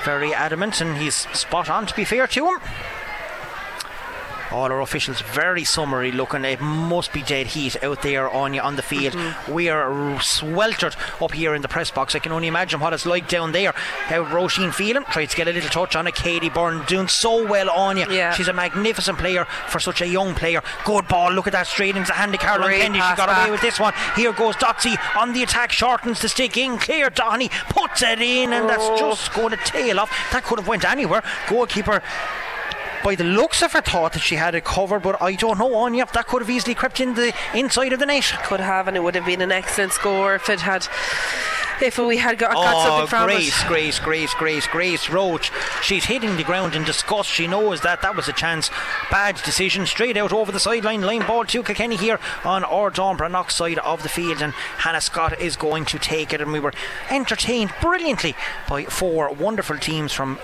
[0.03, 2.57] Very adamant and he's spot on to be fair to him.
[4.51, 6.43] All our officials very summery looking.
[6.43, 9.13] It must be dead heat out there on you on the field.
[9.13, 9.53] Mm-hmm.
[9.53, 9.89] We are
[10.19, 12.15] sweltered up here in the press box.
[12.15, 13.71] I can only imagine what it's like down there.
[13.71, 16.15] How Roisin Phelan tries to get a little touch on it.
[16.15, 18.05] Katie Byrne doing so well on you.
[18.11, 18.33] Yeah.
[18.33, 20.61] She's a magnificent player for such a young player.
[20.85, 21.31] Good ball.
[21.31, 22.99] Look at that straight into the hand of Caroline Great Kennedy.
[23.09, 23.93] She got away with this one.
[24.15, 25.71] Here goes Dotsy on the attack.
[25.71, 26.77] Shortens the stick in.
[26.77, 27.09] Clear.
[27.09, 28.97] Donny puts it in, and that's Oh.
[28.97, 30.09] just going to tail off.
[30.31, 31.23] That could have went anywhere.
[31.47, 32.01] Goalkeeper
[33.03, 35.73] by the looks of her thought that she had it covered, but I don't know
[35.75, 38.23] on That could have easily crept in the inside of the net.
[38.43, 40.87] Could have, and it would have been an excellent score if it had.
[41.81, 43.67] If we had got, got Oh, something from Grace, it.
[43.67, 45.51] Grace, Grace, Grace, Grace Roach.
[45.81, 47.27] She's hitting the ground in disgust.
[47.27, 48.69] She knows that that was a chance.
[49.09, 49.87] Bad decision.
[49.87, 51.01] Straight out over the sideline.
[51.01, 54.43] Line ball to Kilkenny here on our Brannock side of the field.
[54.43, 56.41] And Hannah Scott is going to take it.
[56.41, 56.73] And we were
[57.09, 58.35] entertained brilliantly
[58.69, 60.37] by four wonderful teams from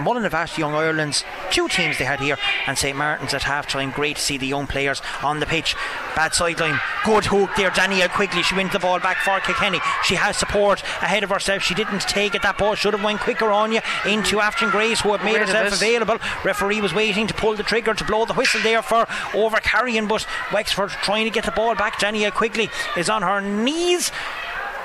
[0.00, 2.36] Mullinavat Young Ireland's two teams they had here
[2.66, 3.90] and St Martin's at half time.
[3.90, 5.76] Great to see the young players on the pitch.
[6.14, 6.80] Bad sideline.
[7.04, 7.70] Good hook there.
[7.70, 8.42] Danielle Quigley.
[8.42, 9.80] She wins the ball back for Kilkenny.
[10.04, 11.62] She has support ahead of herself.
[11.62, 12.42] She didn't take it.
[12.42, 15.72] That ball should have went quicker on you into Afton Grace who had made herself
[15.72, 16.18] available.
[16.44, 20.06] Referee was waiting to pull the trigger to blow the whistle there for over carrying,
[20.06, 21.98] but Wexford trying to get the ball back.
[21.98, 24.10] Danielle Quigley is on her knees.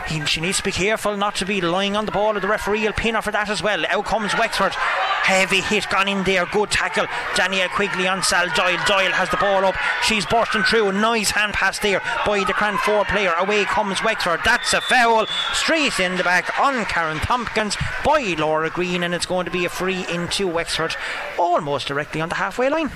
[0.07, 2.47] He, she needs to be careful not to be lying on the ball, or the
[2.47, 3.85] referee will pin her for that as well.
[3.89, 4.73] Out comes Wexford.
[4.73, 6.45] Heavy hit gone in there.
[6.45, 7.07] Good tackle.
[7.35, 8.77] Danielle Quigley on Sal Doyle.
[8.85, 9.75] Doyle has the ball up.
[10.03, 10.91] She's bursting through.
[10.91, 13.33] Nice hand pass there by the Craanford player.
[13.39, 14.41] Away comes Wexford.
[14.45, 15.25] That's a foul.
[15.53, 19.65] Straight in the back on Karen Tompkins by Laura Green, and it's going to be
[19.65, 20.95] a free into Wexford
[21.39, 22.91] almost directly on the halfway line.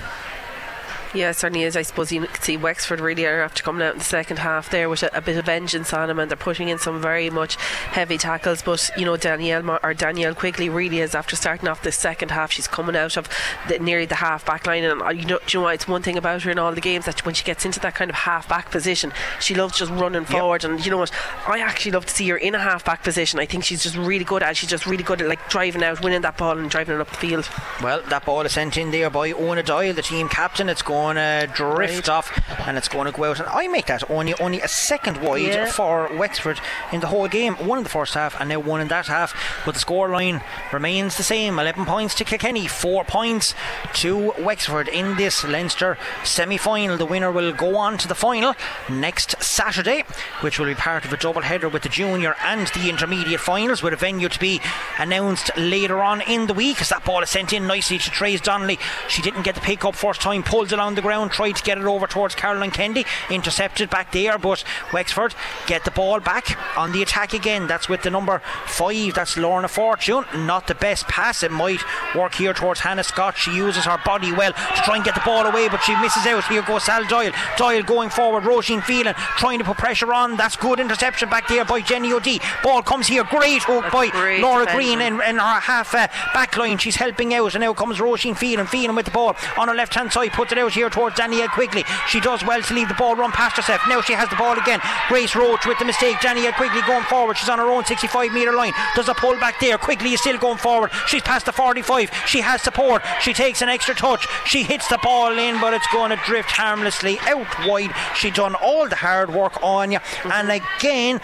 [1.12, 1.76] Yeah, certainly is.
[1.76, 4.70] I suppose you can see Wexford really are after coming out in the second half
[4.70, 7.28] there with a, a bit of vengeance on them, and they're putting in some very
[7.30, 8.62] much heavy tackles.
[8.62, 12.30] But you know, Danielle Mar- or Danielle Quigley really is after starting off the second
[12.30, 12.52] half.
[12.52, 13.28] She's coming out of
[13.66, 15.74] the, nearly the half back line, and uh, you know, do you know what?
[15.74, 17.96] It's one thing about her in all the games that when she gets into that
[17.96, 20.64] kind of half back position, she loves just running forward.
[20.64, 21.10] And you know what?
[21.48, 23.40] I actually love to see her in a half back position.
[23.40, 24.52] I think she's just really good at.
[24.52, 24.56] it.
[24.58, 27.10] She's just really good at like driving out, winning that ball, and driving it up
[27.10, 27.48] the field.
[27.82, 30.68] Well, that ball is sent in there by Ona Doyle, the team captain.
[30.68, 32.08] It's going to drift Right.
[32.08, 32.30] off
[32.66, 33.40] and it's going to go out.
[33.40, 35.66] And I make that only only a second wide Yeah.
[35.66, 36.60] for Wexford
[36.92, 37.54] in the whole game.
[37.56, 39.34] One in the first half and now one in that half.
[39.64, 40.42] But the scoreline
[40.72, 43.54] remains the same 11 points to Kilkenny, 4 points
[43.94, 46.96] to Wexford in this Leinster semi final.
[46.96, 48.54] The winner will go on to the final
[48.88, 50.04] next Saturday,
[50.40, 53.82] which will be part of a double header with the junior and the intermediate finals,
[53.82, 54.60] with a venue to be
[54.98, 56.80] announced later on in the week.
[56.80, 58.78] As that ball is sent in nicely to Trace Donnelly,
[59.08, 61.62] she didn't get the pick up first time, pulled it on the ground, tried to
[61.62, 65.34] get it over towards Caroline Kennedy, intercepted back there, but Wexford
[65.66, 67.66] get the ball back on the attack again.
[67.66, 70.24] That's with the number five, that's Lorna Fortune.
[70.34, 71.80] Not the best pass, it might
[72.14, 73.36] work here towards Hannah Scott.
[73.36, 76.26] She uses her body well to try and get the ball away, but she misses
[76.26, 76.44] out.
[76.44, 77.32] Here goes Sal Doyle.
[77.56, 80.36] Doyle going forward, Roisin Phelan trying to put pressure on.
[80.36, 82.40] That's good interception back there by Jenny O'D.
[82.62, 84.66] Ball comes here, great hook That's by great Laura.
[84.74, 86.78] Green in, in her half uh, back line.
[86.78, 88.66] She's helping out, and now comes Roisin Phelan.
[88.66, 91.48] Phelan with the ball on her left hand side, puts it out here towards Danielle
[91.48, 91.84] Quigley.
[92.08, 93.82] She does well to leave the ball run past herself.
[93.88, 94.80] Now she has the ball again.
[95.08, 96.20] Grace Roach with the mistake.
[96.20, 97.36] Danielle Quigley going forward.
[97.36, 98.72] She's on her own 65 metre line.
[98.94, 99.76] Does a pull back there.
[99.76, 100.90] Quigley is still going forward.
[101.06, 102.10] She's past the 45.
[102.26, 103.02] She has support.
[103.20, 104.26] She takes an extra touch.
[104.46, 107.94] She hits the ball in, but it's going to drift harmlessly out wide.
[108.14, 109.98] She done all the hard work on you.
[110.24, 111.20] And again,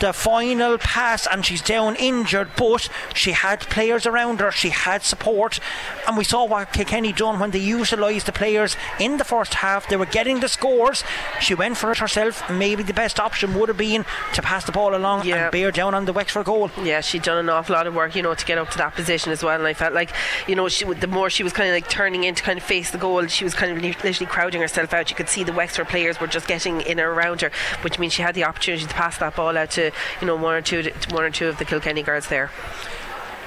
[0.00, 5.02] the final pass and she's down injured but she had players around her she had
[5.02, 5.58] support
[6.06, 9.88] and we saw what Kilkenny done when they utilised the players in the first half
[9.88, 11.02] they were getting the scores
[11.40, 14.72] she went for it herself maybe the best option would have been to pass the
[14.72, 15.44] ball along Yeah.
[15.44, 18.14] and bear down on the Wexford goal Yeah, she'd done an awful lot of work,
[18.14, 19.56] you know, to get up to that position as well.
[19.58, 20.10] And I felt like,
[20.46, 22.64] you know, she, the more she was kind of like turning in to kind of
[22.64, 25.10] face the goal, she was kind of literally crowding herself out.
[25.10, 27.50] You could see the Wexford players were just getting in and around her,
[27.82, 29.85] which means she had the opportunity to pass that ball out to,
[30.20, 32.50] you know, one or two, one or two of the Kilkenny guards there.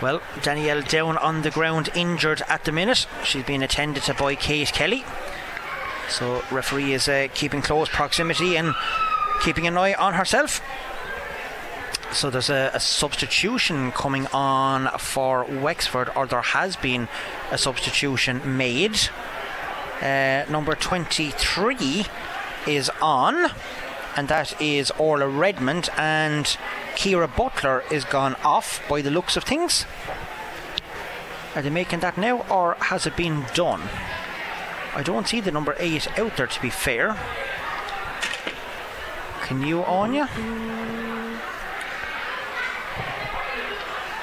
[0.01, 3.05] Well, Danielle down on the ground, injured at the minute.
[3.23, 5.03] She's being attended to by Kate Kelly.
[6.09, 8.73] So referee is uh, keeping close proximity and
[9.41, 10.61] keeping an eye on herself.
[12.11, 17.07] So there's a, a, substitution coming on for Wexford, or there has been
[17.51, 18.97] a substitution made.
[20.01, 22.05] Uh, number 23
[22.65, 23.51] is on,
[24.20, 26.43] and that is Orla Redmond, and
[26.95, 29.86] Kira Butler is gone off by the looks of things.
[31.55, 33.82] Are they making that now, or has it been done?
[34.93, 37.17] I don't see the number 8 out there, to be fair.
[39.43, 40.28] Can you, Anya?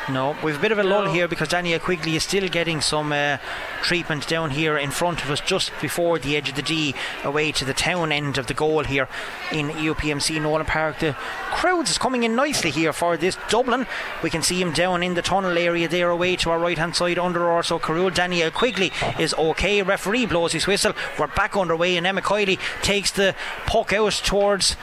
[0.09, 0.89] No, we've a bit of a no.
[0.91, 3.39] lull here because Danielle Quigley is still getting some uh,
[3.83, 6.95] treatment down here in front of us, just before the edge of the D,
[7.25, 9.09] away to the town end of the goal here
[9.51, 11.01] in UPMC Nowlan Park.
[11.01, 11.15] The
[11.51, 13.89] crowds is coming in nicely here for this Dublin.
[14.23, 16.95] We can see him down in the tunnel area there, away to our right hand
[16.95, 18.11] side under also Carew.
[18.11, 19.83] Danielle Quigley is okay.
[19.83, 20.93] Referee blows his whistle.
[21.19, 23.35] We're back underway, and Emma Kiley takes the
[23.67, 24.77] puck out towards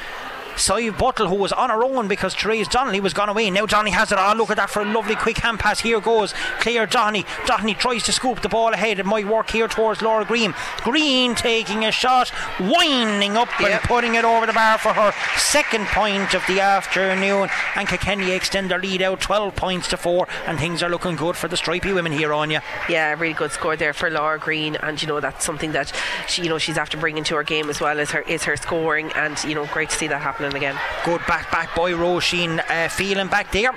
[0.55, 3.49] Sive Buttle, who was on her own because Therese Donnelly was gone away.
[3.49, 4.17] Now Donnelly has it.
[4.19, 5.79] Oh, look at that for a lovely quick hand pass.
[5.79, 7.25] Here goes Claire Donnelly.
[7.45, 8.99] Donnelly tries to scoop the ball ahead.
[8.99, 10.53] It might work here towards Laura Green.
[10.77, 13.71] Green taking a shot, winding up yep.
[13.71, 17.49] and putting it over the bar for her second point of the afternoon.
[17.75, 21.35] And Kilkenny extend their lead out 12 points to 4, and things are looking good
[21.35, 22.59] for the stripy women here on you.
[22.89, 25.91] Yeah, really good score there for Laura Green, and you know that's something that
[26.27, 28.55] she, you know, she's after bringing to her game as well as her is her
[28.55, 30.79] scoring, and you know, great to see that happen happening again.
[31.05, 33.71] Good back back by Roisin uh, Phelan back there.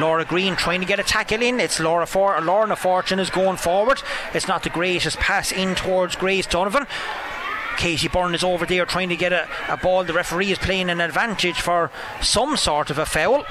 [0.00, 1.60] Laura Green trying to get a tackle in.
[1.60, 4.02] It's Laura For Lorna Fortune is going forward.
[4.34, 6.86] It's not the greatest pass in towards Grace Donovan.
[7.76, 10.04] Katie Byrne is over there trying to get a, a ball.
[10.04, 13.44] The referee is playing an advantage for some sort of a foul.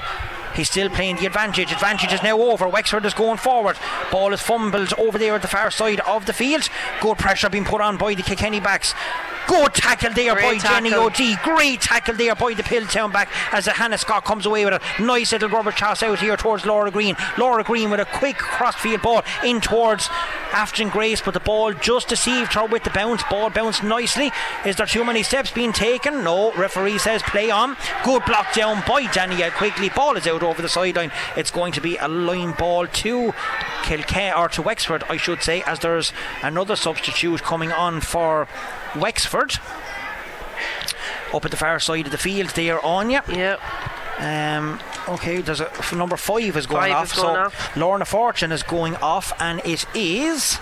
[0.54, 1.72] He's still playing the advantage.
[1.72, 2.68] Advantage is now over.
[2.68, 3.78] Wexford is going forward.
[4.10, 6.68] Ball is fumbled over there at the far side of the field.
[7.00, 8.94] Good pressure being put on by the Kilkenny backs.
[9.46, 10.90] Good tackle there Great by tackle.
[10.90, 11.38] Jenny O'D.
[11.42, 15.02] Great tackle there by the Piltown back as the Hannah Scott comes away with a
[15.02, 17.16] nice little rubber toss out here towards Laura Green.
[17.36, 20.08] Laura Green with a quick crossfield ball in towards
[20.52, 23.22] Afton Grace, but the ball just deceived her with the bounce.
[23.24, 24.30] Ball bounced nicely.
[24.64, 26.24] Is there too many steps being taken?
[26.24, 26.52] No.
[26.52, 27.76] Referee says play on.
[28.04, 29.88] Good block down by Danielle Quigley.
[29.88, 31.10] Ball is out over the sideline.
[31.36, 33.34] It's going to be a line ball to
[33.82, 36.12] Kilkenny or to Wexford, I should say, as there's
[36.42, 38.46] another substitute coming on for
[38.96, 39.54] Wexford.
[41.32, 43.24] Up at the far side of the field there, Anya.
[43.28, 43.60] Yep.
[44.18, 44.78] Um,
[45.08, 47.06] okay, there's a number five is going five off.
[47.06, 47.76] Is going so off.
[47.76, 50.58] Lorna Fortune is going off, and it is.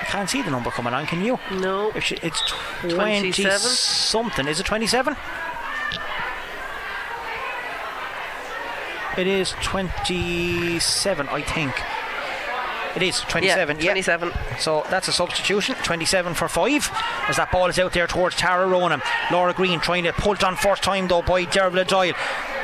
[0.00, 1.06] I can't see the number coming on.
[1.06, 1.38] Can you?
[1.50, 1.92] No.
[2.00, 2.40] She, it's
[2.82, 4.46] 20 something.
[4.48, 5.16] Is it 27?
[9.18, 11.74] It is 27, I think.
[12.96, 13.76] It is 27.
[13.78, 14.28] Yeah, 27.
[14.28, 14.56] Yeah.
[14.56, 15.76] So that's a substitution.
[15.82, 16.90] 27 for 5.
[17.28, 19.02] As that ball is out there towards Tara Ronan.
[19.30, 22.14] Laura Green trying to pull it on first time though by Dervla Doyle.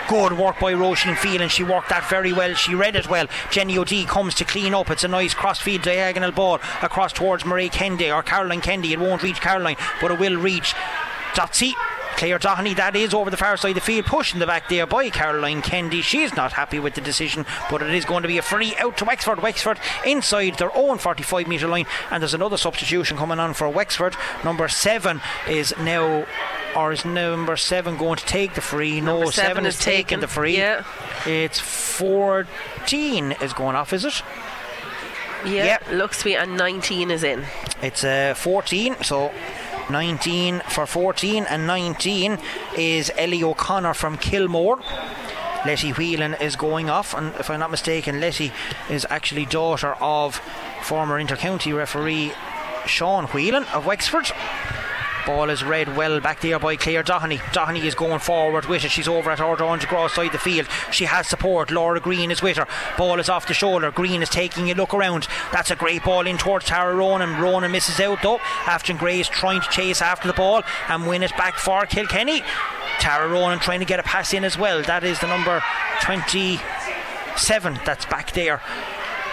[0.08, 1.48] Good work by Roisin Phelan.
[1.48, 2.54] She worked that very well.
[2.54, 3.26] She read it well.
[3.50, 4.88] Jenny O'D comes to clean up.
[4.88, 8.92] It's a nice crossfield diagonal ball across towards Marie Kennedy or Caroline Kennedy.
[8.92, 10.74] It won't reach Caroline, but it will reach
[11.36, 11.74] Dotsie.
[12.16, 14.86] Claire Doheny, that is over the far side of the field, pushing the back there
[14.86, 16.00] by Caroline Kennedy.
[16.00, 18.96] She's not happy with the decision, but it is going to be a free out
[18.96, 19.42] to Wexford.
[19.42, 24.16] Wexford inside their own 45 metre line, and there's another substitution coming on for Wexford.
[24.44, 26.24] Number seven is now,
[26.74, 29.02] or is number seven going to take the free?
[29.02, 30.56] Number no, seven, seven is, taking the free.
[30.56, 30.84] Yeah.
[31.26, 34.22] It's 14 is going off, is it?
[35.44, 35.90] Yeah, yep.
[35.92, 37.44] looks to be, and 19 is in.
[37.82, 39.32] It's uh, 14, so
[39.90, 42.38] 19 for 14 and 19
[42.76, 44.80] is Ellie O'Connor from Kilmore.
[45.64, 48.52] Letty Whelan is going off, and if I'm not mistaken, Letty
[48.88, 50.40] is actually daughter of
[50.82, 52.32] former intercounty referee
[52.86, 54.30] Sean Whelan of Wexford.
[55.26, 57.38] Ball is read well back there by Claire Doheny.
[57.38, 58.92] Doheny is going forward with it.
[58.92, 60.68] She's over at Ardon Cross side the field.
[60.92, 61.72] She has support.
[61.72, 62.68] Laura Green is with her.
[62.96, 63.90] Ball is off the shoulder.
[63.90, 65.26] Green is taking a look around.
[65.52, 67.40] That's a great ball in towards Tara Ronan.
[67.40, 68.38] Ronan misses out though.
[68.66, 72.44] Afton Gray is trying to chase after the ball and win it back for Kilkenny.
[73.00, 74.80] Tara Ronan trying to get a pass in as well.
[74.82, 75.60] That is the number
[76.02, 78.60] 27 that's back there.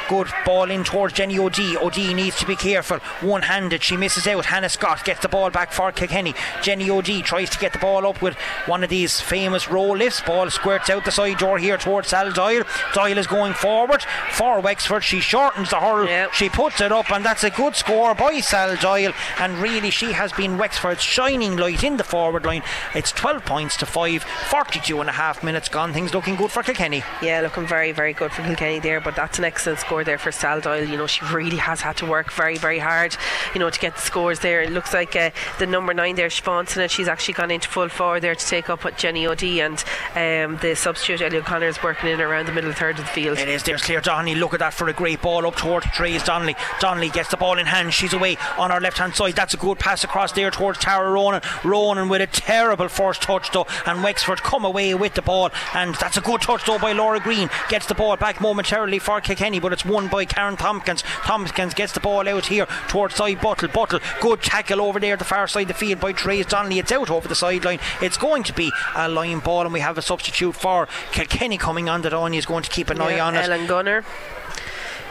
[0.10, 1.78] Good ball in towards Jenny O'D.
[1.78, 2.98] O'D needs to be careful.
[3.22, 4.46] One handed, she misses out.
[4.46, 6.34] Hannah Scott gets the ball back for Kilkenny.
[6.62, 8.36] Jenny O'D tries to get the ball up with
[8.66, 10.22] one of these famous roll lifts.
[10.22, 12.64] Ball squirts out the side door here towards Sal Doyle.
[12.94, 15.04] Doyle is going forward for Wexford.
[15.04, 16.08] She shortens the hurl.
[16.08, 16.34] Yep.
[16.34, 19.14] She puts it up, and that's a good score by Sal Doyle.
[19.40, 22.64] And really, she has been Wexford's shining light in the forward line.
[22.94, 25.94] It's 12 points to 5, 42 and a half minutes gone.
[25.94, 27.04] Things looking good for Kilkenny.
[27.22, 30.18] Yeah, looking very, very good for Kilkenny there, but that's an excellent score score there
[30.18, 30.86] for Sal Doyle.
[30.86, 33.16] You know, she really has had to work very, very hard,
[33.54, 34.64] you know, to get the scores there.
[34.64, 35.30] It looks like uh,
[35.60, 38.84] the number nine there, Sinnott, she's actually gone into full forward there to take up
[38.84, 39.84] with Jenny O'D and
[40.16, 43.38] um, the substitute Ellie O'Connor is working in around the middle third of the field.
[43.38, 43.62] It is.
[43.62, 44.34] There's Claire Donnelly.
[44.34, 46.56] Look at that for a great ball up towards Trace Donnelly.
[46.80, 47.94] Donnelly gets the ball in hand.
[47.94, 49.36] She's away on our left hand side.
[49.36, 51.42] That's a good pass across there towards Tara Ronan.
[51.64, 55.52] Ronan with a terrible first touch though, and Wexford come away with the ball.
[55.76, 57.48] And that's a good touch though by Laura Green.
[57.70, 61.04] Gets the ball back momentarily for Kilkenny, but it's won by Karen Tompkins.
[61.24, 63.68] Tompkins gets the ball out here towards side Buttle.
[63.70, 66.80] Buttle, good tackle over there the far side of the field by Trace Donnelly.
[66.80, 67.80] It's out over the sideline.
[68.02, 71.90] It's going to be a line ball, and we have a substitute for Kilkenny coming
[71.90, 73.44] on that Anya is going to keep an eye Yeah, on it.
[73.46, 74.04] Ellen Gunner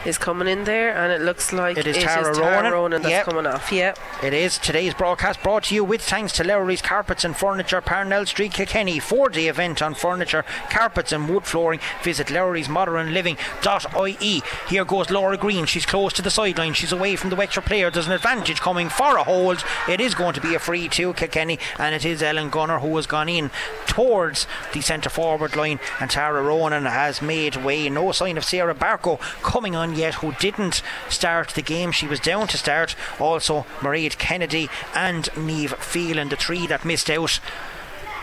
[0.05, 2.71] is coming in there, and it looks like It is it Tara is Tara Ronan.
[2.73, 3.25] Ronan that's Yep.
[3.25, 3.71] coming off.
[3.71, 3.93] Yeah.
[4.21, 8.25] It is today's broadcast brought to you with thanks to Lowry's Carpets and Furniture, Parnell
[8.25, 8.99] Street, Kilkenny.
[8.99, 11.79] Four day event on furniture, carpets, and wood flooring.
[12.03, 14.41] Visit Lowry's Modern Living.ie.
[14.69, 15.65] Here goes Laura Green.
[15.65, 16.73] She's close to the sideline.
[16.73, 17.89] She's away from the Wexford player.
[17.89, 19.63] There's an advantage coming for a hold.
[19.87, 22.95] It is going to be a free to Kilkenny, and it is Ellen Gunner who
[22.97, 23.51] has gone in
[23.87, 25.79] towards the centre forward line.
[25.99, 27.89] And Tara Ronan has made way.
[27.89, 31.91] No sign of Sarah Barco coming on yet, who didn't start the game.
[31.91, 32.95] She was down to start.
[33.19, 37.39] Also, Mairead Kennedy and Neve Phelan, the three that missed out.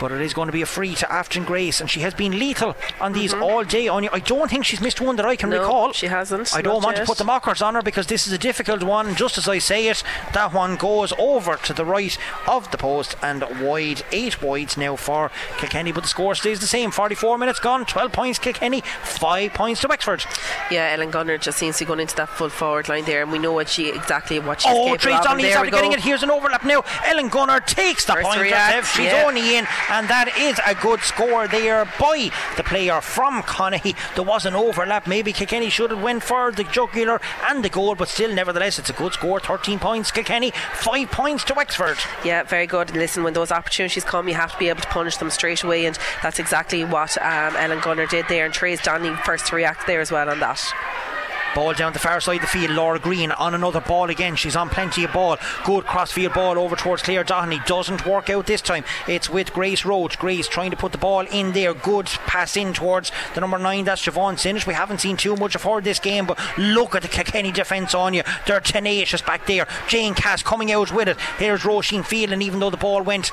[0.01, 2.38] But it is going to be a free to Afton Grace, and she has been
[2.38, 3.86] lethal on these all day.
[3.88, 5.57] On I don't think she's missed one that I can Mm-hmm.
[5.57, 5.92] No, recall.
[5.92, 8.38] she hasn't, I don't want to put the mockers on her because this is a
[8.38, 9.14] difficult one.
[9.16, 13.16] Just as I say it, that one goes over to the right of the post
[13.20, 14.03] and wide.
[14.12, 16.90] Eight wides now for Kilkenny, but the score stays the same.
[16.92, 20.24] 44 minutes gone, 12 points Kilkenny, 5 points to Wexford.
[20.70, 23.32] Yeah, Ellen Gunner just seems to be going into that full forward line there, and
[23.32, 25.24] we know what she exactly what she's Oh, capable Trace of.
[25.24, 26.01] Donnelly is after getting it.
[26.01, 26.84] Here's an overlap now.
[27.05, 28.86] Ellen Gunner takes the First point react.
[28.86, 29.24] She's yeah.
[29.26, 33.97] only in, and that is a good score there by the player from Conahy.
[34.14, 35.07] There was an overlap.
[35.07, 38.91] Maybe Kilkenny should have went for the jugular and the goal, but still, nevertheless, it's
[38.91, 39.41] a good score.
[39.41, 41.99] 13 points Kilkenny, 5 points to Wexford.
[42.24, 42.95] Yeah, very good.
[42.95, 45.86] Listen, when those opportunities come, you have to be able to punish them straight away,
[45.86, 48.45] and that's exactly what um, Ellen Gunner did there.
[48.45, 51.20] And Trace Donnelly first to react there as well on that.
[51.55, 52.70] Ball down the far side of the field.
[52.70, 54.36] Laura Green on another ball again.
[54.36, 55.36] She's on plenty of ball.
[55.64, 57.64] Good crossfield ball over towards Claire Doheny.
[57.66, 58.84] Doesn't work out this time.
[59.09, 60.18] It's with Grace Roach.
[60.18, 61.74] Grace trying to put the ball in there.
[61.74, 63.84] Good pass in towards the number nine.
[63.84, 64.66] That's Siobhan Sinnott.
[64.66, 67.94] We haven't seen too much of her this game, but look at the Kilkenny defence
[67.94, 68.22] on you.
[68.46, 69.66] They're tenacious back there.
[69.88, 71.18] Jane Cass coming out with it.
[71.38, 73.32] Here's Roisin Phelan, and even though the ball went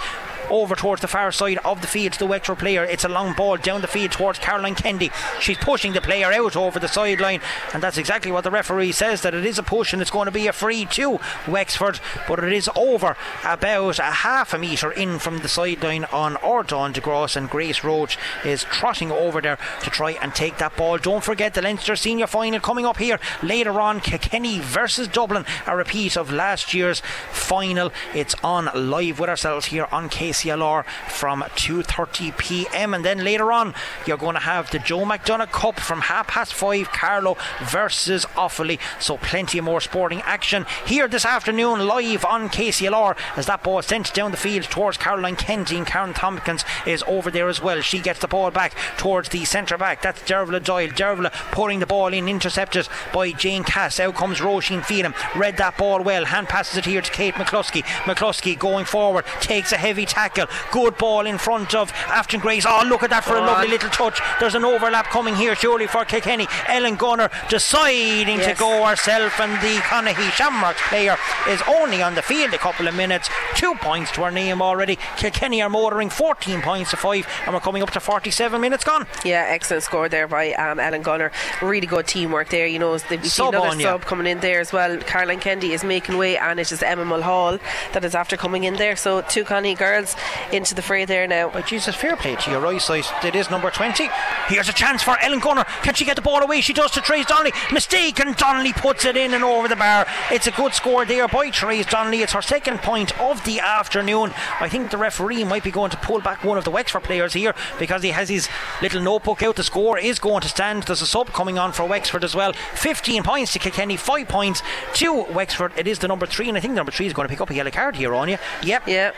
[0.50, 2.84] over towards the far side of the field to the Wexford player.
[2.84, 5.12] It's a long ball down the field towards Caroline Kennedy.
[5.40, 7.42] She's pushing the player out over the sideline,
[7.74, 10.26] and that's exactly what the referee says that it is a push and it's going
[10.26, 14.92] to be a free to Wexford, but it is over about a half a metre
[14.92, 19.58] in from the sideline on Ordon de Gross, and Grace Roach is trotting over there
[19.84, 20.98] to try and take that ball.
[20.98, 24.00] Don't forget the Leinster Senior Final coming up here later on.
[24.00, 27.92] Kilkenny versus Dublin, a repeat of last year's final.
[28.14, 32.94] It's on live with ourselves here on KCLR from 2:30 p.m.
[32.94, 33.74] and then later on
[34.06, 36.92] you're going to have the Joe McDonagh Cup from half past five.
[36.92, 38.80] Carlow versus Offaly.
[39.00, 44.14] So plenty more sporting action here this afternoon live on KCLR as that ball sent
[44.14, 47.82] down the field towards Caroline Kennedy and Karen Tompkins is over there as well.
[47.82, 50.02] She gets the ball back towards the centre back.
[50.02, 50.90] That's Dervla Doyle.
[50.90, 54.00] Dervla pouring the ball in, intercepted by Jane Cass.
[54.00, 55.14] Out comes Roisin Phelan.
[55.36, 56.26] Read that ball well.
[56.26, 57.84] Hand passes it here to Kate McCluskey.
[58.06, 60.27] McCluskey going forward takes a heavy tackle.
[60.72, 62.66] Good ball in front of Afton Grace.
[62.68, 63.72] Oh, look at that for a lovely on.
[63.72, 64.20] little touch.
[64.40, 66.48] There's an overlap coming here, surely for Kilkenny.
[66.68, 68.48] Ellen Gunner deciding Yes.
[68.58, 71.18] to go herself, and the Conahy Shamrocks player
[71.48, 73.30] is only on the field a couple of minutes.
[73.56, 74.98] Two points to her name already.
[75.18, 79.06] Kilkenny are motoring 14 points to five, and we're coming up to 47 minutes gone.
[79.24, 81.32] Yeah, excellent score there by um, Ellen Gunner.
[81.62, 82.68] Really good teamwork there.
[82.68, 84.98] You know, they've seen Sub another on sub coming in there as well.
[84.98, 87.60] Caroline Kennedy is making way, and it is Emma Mulhall
[87.94, 88.96] that is after coming in there.
[88.96, 90.16] So two Connie girls
[90.52, 91.50] into the fray there now.
[91.50, 93.06] But Jesus, fair play to your eyesight.
[93.24, 94.10] It is number 20.
[94.48, 95.66] Here's a chance for Ellen Gunner.
[95.84, 96.62] Can she get the ball away?
[96.62, 97.54] She does to Trace Donnelly.
[97.72, 100.06] Mistake, and Donnelly puts it in and over the bar.
[100.32, 102.22] It's a good score there by Trace Donnelly.
[102.22, 104.34] It's her second point of the afternoon.
[104.60, 107.34] I think the referee might be going to pull back one of the Wexford players
[107.34, 108.50] here because he has his
[108.82, 109.56] little notebook out.
[109.56, 110.84] The score is going to stand.
[110.84, 112.54] There's a sub coming on for Wexford as well.
[112.54, 114.62] 15 points to Kilkenny, 5 points
[114.96, 115.74] to Wexford.
[115.78, 117.42] It is the number 3, and I think the number 3 is going to pick
[117.42, 118.38] up a yellow card here on you.
[118.64, 118.88] Yep.
[118.88, 119.12] Yeah.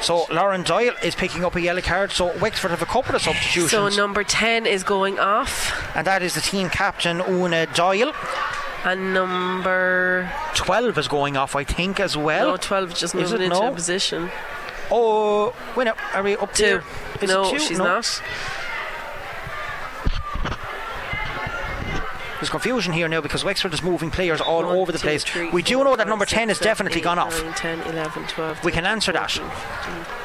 [0.00, 2.12] So Lauren Doyle is picking up a yellow card.
[2.12, 3.70] So Wexford have a couple of substitutions.
[3.70, 8.12] So number 10 is going off, and that is the team captain Una Doyle.
[8.84, 12.50] and number 12 is going off, I think, as well.
[12.50, 13.68] no 12 just Is moving into No.
[13.72, 14.30] a position.
[14.90, 16.80] Oh, wait, no, are we up Two.
[17.20, 17.58] Is no, two?
[17.58, 17.84] she's No.
[17.84, 18.22] not.
[22.40, 25.24] There's confusion here now because Wexford is moving players all One, over the two, place.
[25.24, 27.42] three, we do know that number 10 has definitely eight, gone off.
[27.42, 28.62] 9, 10, 11, 12.
[28.64, 29.28] We can answer that.
[29.32, 30.17] 14, 15.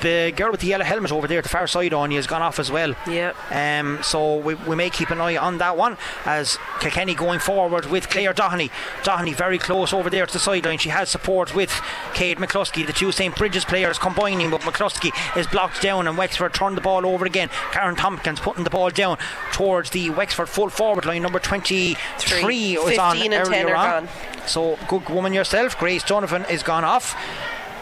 [0.00, 2.26] The girl with the yellow helmet over there at the far side on you has
[2.26, 2.94] gone off as well.
[3.06, 3.36] Yep.
[3.50, 7.86] Um, so we, we may keep an eye on that one as Kilkenny going forward
[7.86, 8.70] with Claire Doheny.
[9.02, 10.78] Doheny very close over there to the sideline.
[10.78, 11.70] She has support with
[12.14, 12.86] Kate McCluskey.
[12.86, 16.80] The two St Bridges players combining, but McCluskey is blocked down and Wexford turn the
[16.80, 17.50] ball over again.
[17.72, 19.18] Karen Tompkins putting the ball down
[19.52, 21.22] towards the Wexford full forward line.
[21.22, 22.78] Number 23 Three.
[22.78, 24.04] was on 15 and 10 earlier are on.
[24.06, 24.14] gone.
[24.46, 25.78] So good woman yourself.
[25.78, 27.14] Grace Donovan is gone off.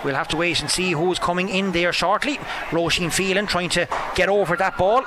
[0.04, 2.36] We'll have to wait and see who's coming in there shortly.
[2.70, 5.04] Roisin Phelan trying to get over that ball.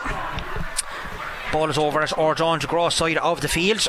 [1.51, 3.87] Ball is over at Ordawn to Gross side of the field.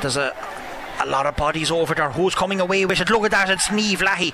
[0.00, 0.34] There's a
[1.00, 2.10] a lot of bodies over there.
[2.10, 3.10] Who's coming away with it?
[3.10, 4.32] Look at that, it's Neve Lahey.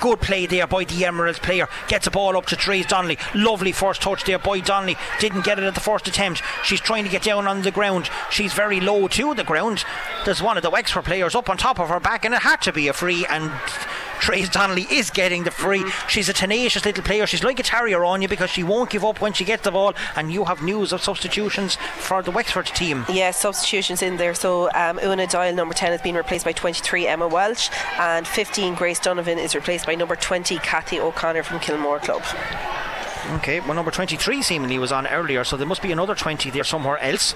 [0.00, 1.68] Good play there by the Emeralds player.
[1.88, 3.18] Gets a ball up to Therese Donnelly.
[3.34, 4.96] Lovely first touch there by Donnelly.
[5.18, 6.42] Didn't get it at the first attempt.
[6.62, 8.08] She's trying to get down on the ground.
[8.30, 9.84] She's very low to the ground.
[10.24, 12.62] There's one of the Wexford players up on top of her back, and it had
[12.62, 13.26] to be a free.
[13.26, 13.50] And
[14.20, 15.84] Therese Donnelly is getting the free.
[16.08, 17.26] She's a tenacious little player.
[17.26, 19.70] She's like a terrier on you because she won't give up when she gets the
[19.70, 19.94] ball.
[20.16, 23.04] And you have news of substitutions for the Wexford team.
[23.08, 24.34] Yeah, substitutions in there.
[24.34, 28.74] So um, Una Dial, number 10, has been replaced by 23 Emma Welch, and 15
[28.74, 32.22] Grace Donovan is replaced by number 20 Kathy O'Connor from Kilmore Club.
[33.36, 36.62] Okay, well, number 23 seemingly was on earlier, so there must be another 20 there
[36.62, 37.34] somewhere else.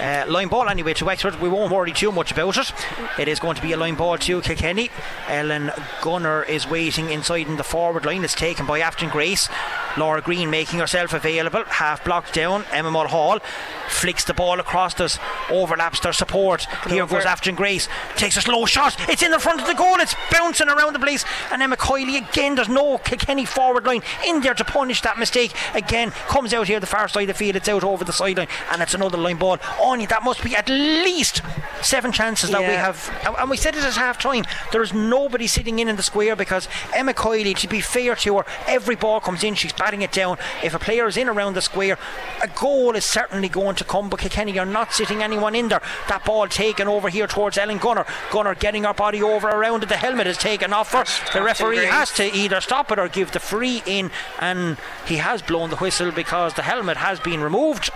[0.00, 1.40] Uh, line ball anyway to Wexford.
[1.40, 2.72] We won't worry too much about it.
[3.20, 4.90] It is going to be a line ball to Kilkenny.
[5.28, 5.70] Ellen
[6.02, 8.24] Gunner is waiting inside in the forward line.
[8.24, 9.48] It's taken by Afton Grace.
[9.96, 11.64] Laura Green making herself available.
[11.64, 12.64] Half blocked down.
[12.70, 13.40] Emma Mulhall
[13.88, 14.94] flicks the ball across.
[14.94, 15.18] There's
[15.50, 16.66] overlaps their support.
[16.88, 17.16] Here over.
[17.16, 17.88] goes Afton Grace.
[18.16, 18.96] Takes a slow shot.
[19.08, 19.96] It's in the front of the goal.
[19.98, 21.24] It's bouncing around the place.
[21.50, 22.54] And Emma Coyley again.
[22.54, 25.52] There's no Kilkenny forward line in there to punish that mistake.
[25.74, 27.56] Again, comes out here the far side of the field.
[27.56, 28.48] It's out over the sideline.
[28.70, 29.58] And it's another line ball.
[29.80, 31.42] Only that must be at least
[31.82, 33.10] seven chances that we have.
[33.26, 34.44] and- And we said it at half time.
[34.70, 38.38] There is nobody sitting in in the square because Emma Coyley, to be fair to
[38.38, 40.36] her, every ball comes in, she's batting it down.
[40.62, 41.98] If a player is in around the square,
[42.42, 44.10] a goal is certainly going to come.
[44.10, 45.82] But Kilkenny are not sitting anyone in there.
[46.08, 48.04] That ball taken over here towards Ellen Gunner.
[48.30, 49.88] Gunner getting her body over around it.
[49.88, 51.04] The helmet is taken off her.
[51.32, 54.76] The referee has to either stop it or give the free in, and
[55.06, 57.90] he has blown the whistle because the helmet has been removed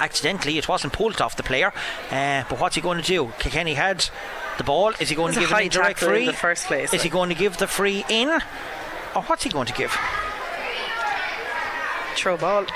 [0.00, 0.56] accidentally.
[0.56, 1.72] It wasn't pulled off the player.
[2.10, 3.32] Uh, but what's he going to do?
[3.38, 4.08] Kilkenny had
[4.56, 4.92] the ball.
[5.00, 7.08] Is he going to give a an indirect tackle in the first place, Is he
[7.08, 8.28] going to give the free in?
[9.14, 9.96] Or what's he going to give?
[12.16, 12.66] Throw ball.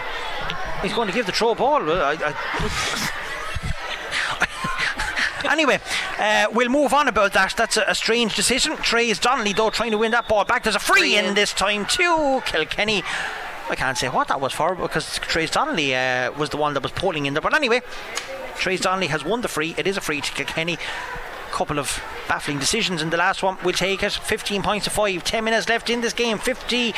[0.83, 1.91] He's going to give the throw ball.
[1.91, 3.11] I, I
[5.51, 5.79] Anyway,
[6.19, 7.55] uh, we'll move on about that.
[7.57, 8.77] That's a, a strange decision.
[8.79, 10.63] Trey's Donnelly, though, trying to win that ball back.
[10.63, 11.35] There's a free, Free in in.
[11.35, 12.43] this time too.
[12.47, 13.03] Kilkenny.
[13.69, 16.83] I can't say what that was for because Trey's Donnelly uh, was the one that
[16.83, 17.43] was pulling in there.
[17.43, 17.83] But anyway,
[18.57, 19.75] Trey's Donnelly has won the free.
[19.77, 20.79] It is a free to Kilkenny.
[21.51, 23.59] Couple of baffling decisions in the last one.
[23.63, 24.13] We'll take it.
[24.13, 25.25] 15 points to 5.
[25.25, 26.39] 10 minutes left in this game.
[26.39, 26.95] 50,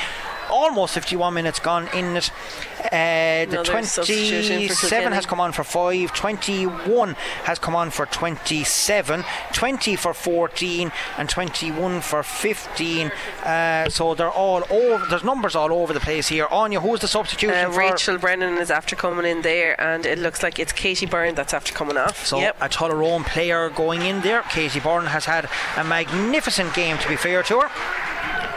[0.50, 2.30] almost 51 minutes gone in it.
[2.78, 6.12] Uh, the Another substitution for 27 has come on for 5.
[6.14, 9.24] 21 has come on for 27.
[9.52, 10.92] 20 for 14.
[11.18, 13.10] And 21 for 15.
[13.44, 15.04] Uh, so they're all over.
[15.06, 16.46] There's numbers all over the place here.
[16.50, 17.70] Anya, who's the substitution Uh.
[17.70, 21.54] Rachel Brennan is after coming in there, and it looks like it's Katie Byrne that's
[21.54, 22.26] after coming off.
[22.26, 22.56] So yep.
[22.60, 24.42] a Tullaroan player going in there.
[24.42, 28.55] Katie Byrne has had a magnificent game to be fair to her.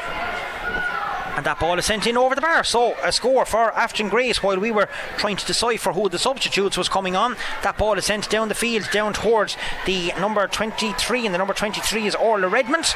[1.39, 2.65] And that ball is sent in over the bar.
[2.65, 6.77] So a score for Afton Grace while we were trying to decipher who the substitutes
[6.77, 7.37] was coming on.
[7.63, 11.53] That ball is sent down the field, down towards the number 23, and the number
[11.53, 12.93] 23 is Orla Redmond.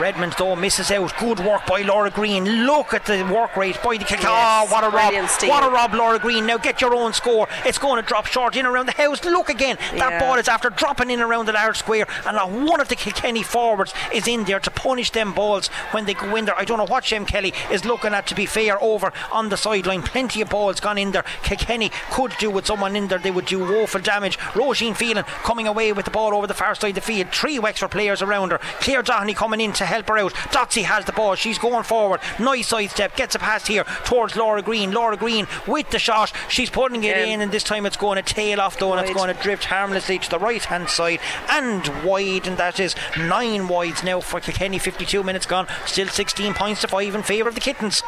[0.00, 1.16] Redmond though misses out.
[1.16, 2.66] Good work by Laura Green.
[2.66, 4.20] Look at the work rate by the kick.
[4.20, 5.28] Yes, oh, what a rob!
[5.28, 5.48] steal.
[5.48, 6.44] What a rob, Laura Green.
[6.44, 7.46] Now get your own score.
[7.64, 9.24] It's going to drop short in around the house.
[9.24, 9.78] Look again.
[9.92, 10.18] That Yeah.
[10.20, 13.44] ball is after dropping in around the large square, and not one of the Kilkenny
[13.44, 16.58] forwards is in there to punish them balls when they go in there.
[16.58, 18.26] I don't know what Shem Kelly is looking at.
[18.26, 21.24] To be fair, over on the sideline, plenty of balls gone in there.
[21.42, 23.18] Kilkenny could do with someone in there.
[23.18, 24.38] They would do woeful damage.
[24.54, 27.28] Roisin Phelan coming away with the ball over the far side of the field.
[27.32, 28.58] Three Wexford players around her.
[28.80, 30.32] Claire Doheny coming in to help her out.
[30.34, 31.34] Dotsy has the ball.
[31.34, 32.20] She's going forward.
[32.38, 33.16] Nice sidestep.
[33.16, 34.92] Gets a pass here towards Laura Green.
[34.92, 36.32] Laura Green with the shot.
[36.48, 37.24] She's putting it Yeah.
[37.24, 39.64] in, and this time it's going to tail off though, and it's going to drift
[39.66, 41.20] harmlessly to the right hand side
[41.50, 44.78] and wide, and that is nine wides now for Kilkenny.
[44.78, 48.00] 52 minutes gone, still 16 points to five in favour of the Kittens.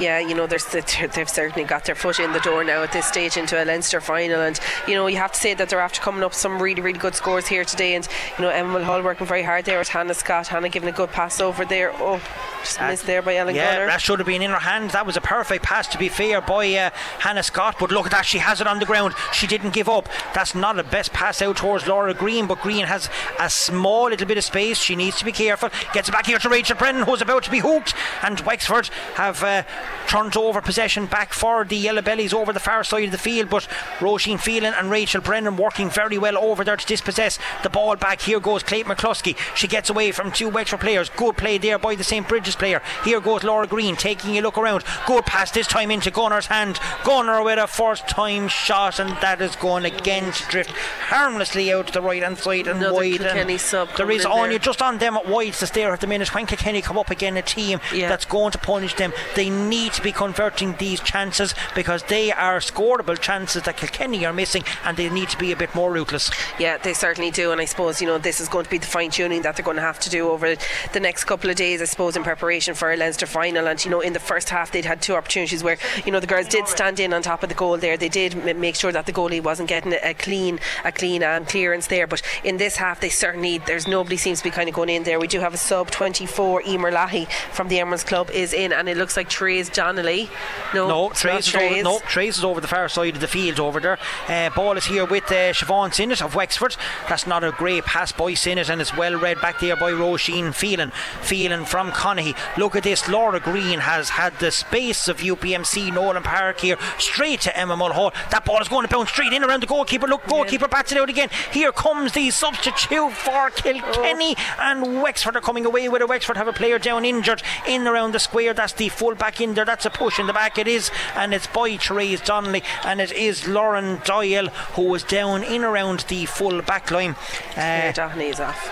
[0.00, 3.06] yeah, you know, there's, they've certainly got their foot in the door now at this
[3.06, 4.58] stage into a Leinster final, and
[4.88, 7.14] you know, you have to say that they're after coming up some really, really good
[7.14, 7.94] scores here today.
[7.94, 10.48] And you know, Emma Hull working very hard there with Hannah Scott.
[10.48, 11.92] Hannah giving a good pass over there.
[11.94, 12.20] Oh,
[12.62, 13.86] just missed there by Ellen yeah, Gunner.
[13.86, 14.90] that should have been in her hand.
[14.90, 16.90] That was a perfect pass, to be fair, by uh,
[17.20, 17.76] Hannah Scott.
[17.78, 19.14] But look at that, she has it on the ground.
[19.32, 20.08] She didn't give up.
[20.34, 23.08] That's not the best pass out towards Laura Green, but Green has
[23.38, 24.78] a small little bit of space.
[24.78, 25.68] She needs to be careful.
[25.92, 27.94] Gets it back here to Rachel Brennan, who's about to be hooked.
[28.22, 29.62] And Wexford have uh,
[30.06, 33.50] turned over possession back for the Yellow Bellies over the far side of the field.
[33.50, 33.64] But
[33.98, 38.20] Roisin Phelan and Rachel Brennan working very well over there to dispossess the ball back.
[38.22, 39.36] Here goes Kate McCluskey.
[39.56, 41.08] She gets away from two Wexford players.
[41.10, 42.26] Good play there by the St.
[42.28, 42.82] Bridges player.
[43.04, 44.84] Here goes Laura Green taking a look around.
[45.06, 46.78] Good pass this time into Gunner's hand.
[47.04, 50.70] Gunner with a first time shot, and that is going again to drift
[51.08, 53.20] harmlessly out to the right hand side and Another wide.
[53.22, 54.52] And sub there coming on there.
[54.52, 56.34] you just on them at wides to stare at the minute.
[56.34, 58.08] When Kilkenny come up again, a team Yeah.
[58.08, 62.58] that's going to punish them, they need to be converting these chances because they are
[62.58, 66.30] scoreable chances that Kilkenny are missing, and they need to be a bit more ruthless.
[66.58, 68.86] Yeah, they certainly do, and I suppose you know this is going to be the
[68.86, 70.56] fine tuning that they're going to have to do over
[70.92, 71.80] the next couple of days.
[71.80, 74.72] I suppose in preparation for a Leinster final, and you know in the first half
[74.72, 77.48] they'd had two opportunities where you know the girls did stand in on top of
[77.48, 77.96] the goal there.
[77.96, 81.46] They did make sure that the goalie wasn't getting a, a clean, a clean um,
[81.46, 82.06] clearance there.
[82.06, 85.04] But in this half, they certainly there's nobody seems to be kind of going in
[85.04, 85.20] there.
[85.20, 88.88] We do have a sub 24 Emer Lahi from the Emeralds Club is in, and
[88.88, 90.28] it looks like Therese Donnelly.
[90.74, 93.60] No, No, Trace is, over, no, Trace is over the far side of the field
[93.60, 93.98] over there.
[94.28, 96.76] Uh, ball is here with uh, Siobhan Sinnott of Wexford.
[97.08, 100.54] That's not a great pass by Sinnott, and it's well read back there by Roisin
[100.54, 100.92] Phelan.
[101.22, 102.36] Phelan from Conahy.
[102.58, 103.08] Look at this.
[103.08, 108.12] Laura Green has had the space of UPMC Nowlan Park here, straight to Emma Mulhall.
[108.30, 110.06] That ball is going to bounce straight in around the goalkeeper.
[110.06, 111.28] Look, goalkeeper bats it out again.
[111.52, 116.08] Here comes the substitute for Kilkenny, and Wexford are coming away with it.
[116.08, 118.54] Wexford have a player down injured in around the square.
[118.54, 119.64] That's the full back in there.
[119.64, 120.58] That's a push in the back.
[120.58, 125.42] It is, and it's by Therese Donnelly, and it is Lauren Doyle who was down
[125.42, 127.14] in around the full back line.
[127.54, 128.68] Claire Uh, is off.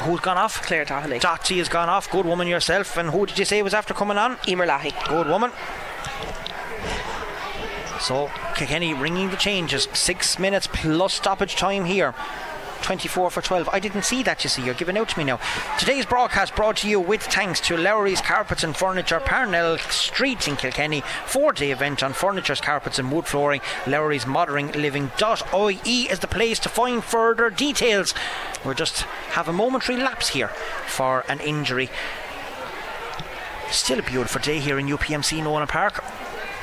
[0.00, 0.62] who's gone off?
[0.62, 1.20] Claire Doheny.
[1.20, 2.10] Dotsie has gone off.
[2.10, 2.96] Good woman yourself.
[2.96, 4.38] And who did you say was after coming on?
[4.48, 4.92] Emer Lahi.
[5.08, 5.52] Good woman.
[8.00, 9.86] So Kilkenny ringing the changes.
[9.92, 12.14] Six minutes plus stoppage time here.
[12.82, 13.68] 24 for 12.
[13.72, 14.62] I didn't see that, you see.
[14.64, 15.40] You're giving out to me now.
[15.78, 20.56] Today's broadcast brought to you with thanks to Lowry's Carpets and Furniture, Parnell Street in
[20.56, 21.02] Kilkenny.
[21.26, 23.60] Four day event on furnitures, carpets, and wood flooring.
[23.86, 28.14] Lowry's Modern Living.ie is the place to find further details.
[28.64, 29.02] We'll just
[29.32, 30.48] have a momentary lapse here
[30.86, 31.90] for an injury.
[33.70, 36.04] Still a beautiful day here in UPMC Nowlan Park.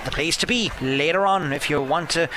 [0.05, 2.29] The place to be later on if you want to.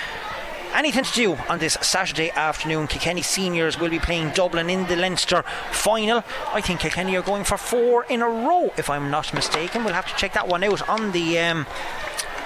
[0.75, 2.87] Anything to do on this Saturday afternoon?
[2.87, 6.25] Kilkenny seniors will be playing Dublin in the Leinster final.
[6.53, 9.85] I think Kilkenny are going for four in a row, if I'm not mistaken.
[9.85, 11.66] We'll have to check that one out on the um,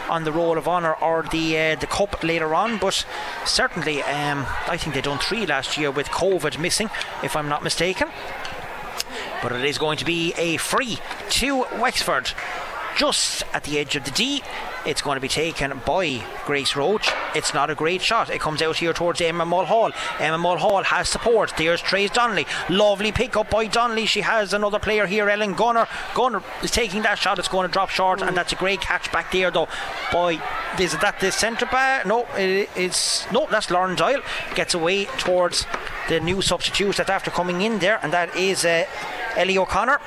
[0.09, 2.79] on the Roll of Honour or the uh, the Cup later on.
[2.79, 3.07] But
[3.45, 6.91] certainly, um, I think they done three last year with COVID missing,
[7.23, 8.09] if I'm not mistaken
[9.43, 10.99] but it is going to be a free
[11.31, 12.33] to Wexford.
[12.97, 14.43] Just at the edge of the D,
[14.87, 17.11] it's going to be taken by Grace Roach.
[17.35, 18.31] It's not a great shot.
[18.31, 19.93] It comes out here towards Emma Mulhall.
[20.21, 21.53] Emma Mulhall has support.
[21.59, 22.47] There's Trace Donnelly.
[22.71, 24.07] Lovely pick up by Donnelly.
[24.07, 25.89] She has another player here, Ellen Gunner.
[26.15, 27.39] Gunner is taking that shot.
[27.39, 29.69] It's going to drop short, and that's a great catch back there, though.
[30.13, 30.41] By
[30.79, 32.07] is that the centre back?
[32.07, 33.47] No, it, it's no.
[33.51, 34.23] That's Lauren Doyle
[34.55, 35.67] gets away towards
[36.09, 38.85] the new substitute that's after coming in there, and that is uh,
[39.37, 40.01] Ellie O'Connor.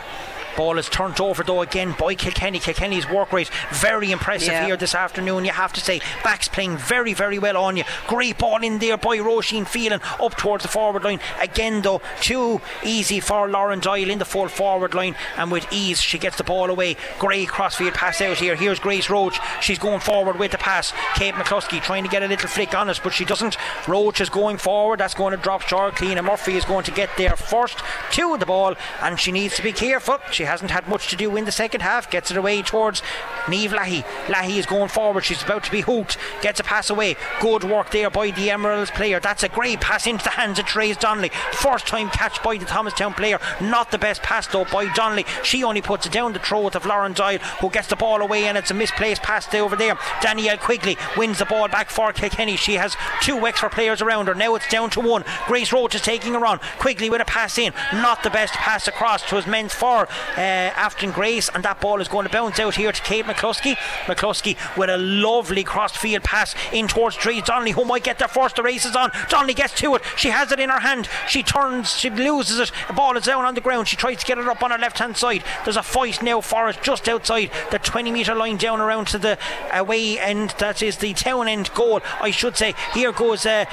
[0.59, 2.59] Ball is turned over though again by Kilkenny.
[2.59, 4.65] Kilkenny's work rate very impressive Yeah.
[4.65, 5.45] here this afternoon.
[5.45, 7.85] You have to say, backs playing very, very well on you.
[8.07, 11.21] Great ball in there by Roisin Phelan up towards the forward line.
[11.39, 16.01] Again though, too easy for Lauren Doyle in the full forward line, and with ease
[16.01, 16.97] she gets the ball away.
[17.19, 18.57] Great crossfield pass out here.
[18.57, 19.39] Here's Grace Roach.
[19.61, 20.91] She's going forward with the pass.
[21.15, 23.55] Kate McCluskey trying to get a little flick on us, but she doesn't.
[23.87, 24.99] Roach is going forward.
[24.99, 25.95] That's going to drop short.
[25.95, 27.77] Cleena Murphy is going to get there first
[28.11, 30.17] to the ball, and she needs to be careful.
[30.31, 32.09] She hasn't had much to do in the second half.
[32.09, 33.01] Gets it away towards
[33.47, 34.03] Neve Lahi.
[34.25, 35.23] Lahi is going forward.
[35.23, 36.17] She's about to be hooked.
[36.41, 37.15] Gets a pass away.
[37.39, 39.19] Good work there by the Emeralds player.
[39.19, 41.31] That's a great pass into the hands of Trace Donnelly.
[41.53, 43.39] First time catch by the Thomastown player.
[43.61, 45.25] Not the best pass though by Donnelly.
[45.43, 48.45] She only puts it down the throat of Lauren Doyle, who gets the ball away,
[48.45, 49.97] and it's a misplaced pass there over there.
[50.21, 52.55] Danielle Quigley wins the ball back for Kilkenny.
[52.55, 54.35] She has two Wexford players around her.
[54.35, 55.23] Now it's down to one.
[55.47, 56.59] Grace Roach is taking her on.
[56.79, 57.73] Quigley with a pass in.
[57.93, 59.31] Not the best pass across.
[59.31, 62.91] Was meant for uh, Afton Grace, and that ball is going to bounce out here
[62.91, 63.75] to Kate McCluskey.
[64.05, 68.27] McCluskey with a lovely crossed field pass in towards Trees Donnelly, who might get there
[68.27, 68.55] first.
[68.55, 69.11] The race is on.
[69.29, 70.01] Donnelly gets to it.
[70.15, 71.09] She has it in her hand.
[71.27, 71.91] She turns.
[71.97, 72.71] She loses it.
[72.87, 73.87] The ball is down on the ground.
[73.87, 75.43] She tries to get it up on her left hand side.
[75.63, 79.17] There's a fight now for it just outside the 20 metre line down around to
[79.17, 79.37] the
[79.73, 80.55] away end.
[80.59, 82.73] That is the town end goal, I should say.
[82.93, 83.45] Here goes.
[83.45, 83.65] Uh,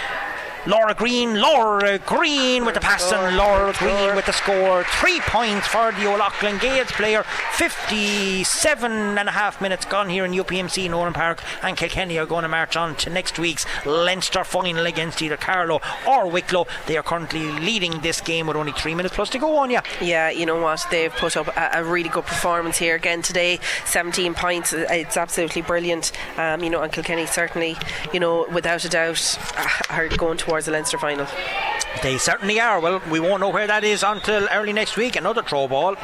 [0.66, 4.82] Laura Green, Laura Green with the pass and Laura Green with the score.
[4.84, 7.22] Three points for the O'Loughlin Gaels player.
[7.52, 12.42] 57 and a half minutes gone here in UPMC Nowlan Park, and Kilkenny are going
[12.42, 16.66] to march on to next week's Leinster final against either Carlow or Wicklow.
[16.86, 19.70] They are currently leading this game with only three minutes plus to go on.
[19.70, 20.84] Yeah, Yeah, you know what?
[20.90, 23.60] They've put up a, a really good performance here again today.
[23.84, 24.72] 17 points.
[24.72, 26.10] It's absolutely brilliant.
[26.36, 27.76] Um, you know, and Kilkenny certainly,
[28.12, 29.38] you know, without a doubt,
[29.90, 31.26] are going towards the Leinster final.
[32.02, 32.80] they certainly are.
[32.80, 35.16] Well, we won't know where that is until early next week.
[35.16, 35.96] Another throw ball.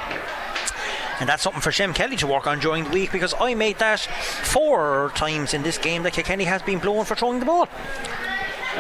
[1.21, 3.79] And that's something for Shem Kelly to work on during the week because I made
[3.79, 7.69] that four times in this game that Kilkenny has been blown for throwing the ball.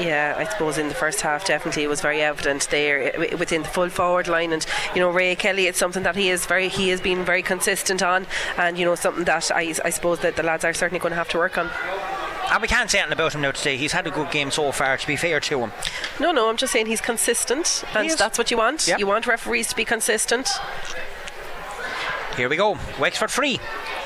[0.01, 3.69] Yeah, I suppose in the first half, definitely it was very evident there within the
[3.69, 4.65] full forward line, and
[4.95, 8.03] you know Ray Kelly, it's something that he is very he has been very consistent
[8.03, 11.11] on, and you know something that I, I suppose that the lads are certainly going
[11.13, 11.71] to have to work on.
[12.51, 13.77] And we can't say anything about him now today.
[13.77, 15.73] He's had a good game so far, to be fair to him.
[16.21, 18.17] No, no, I'm just saying he's consistent, and is.
[18.17, 18.87] that's what you want.
[18.87, 18.99] Yep.
[18.99, 20.51] You want referees to be consistent.
[22.37, 22.79] Here we go.
[22.99, 23.61] Wexford free.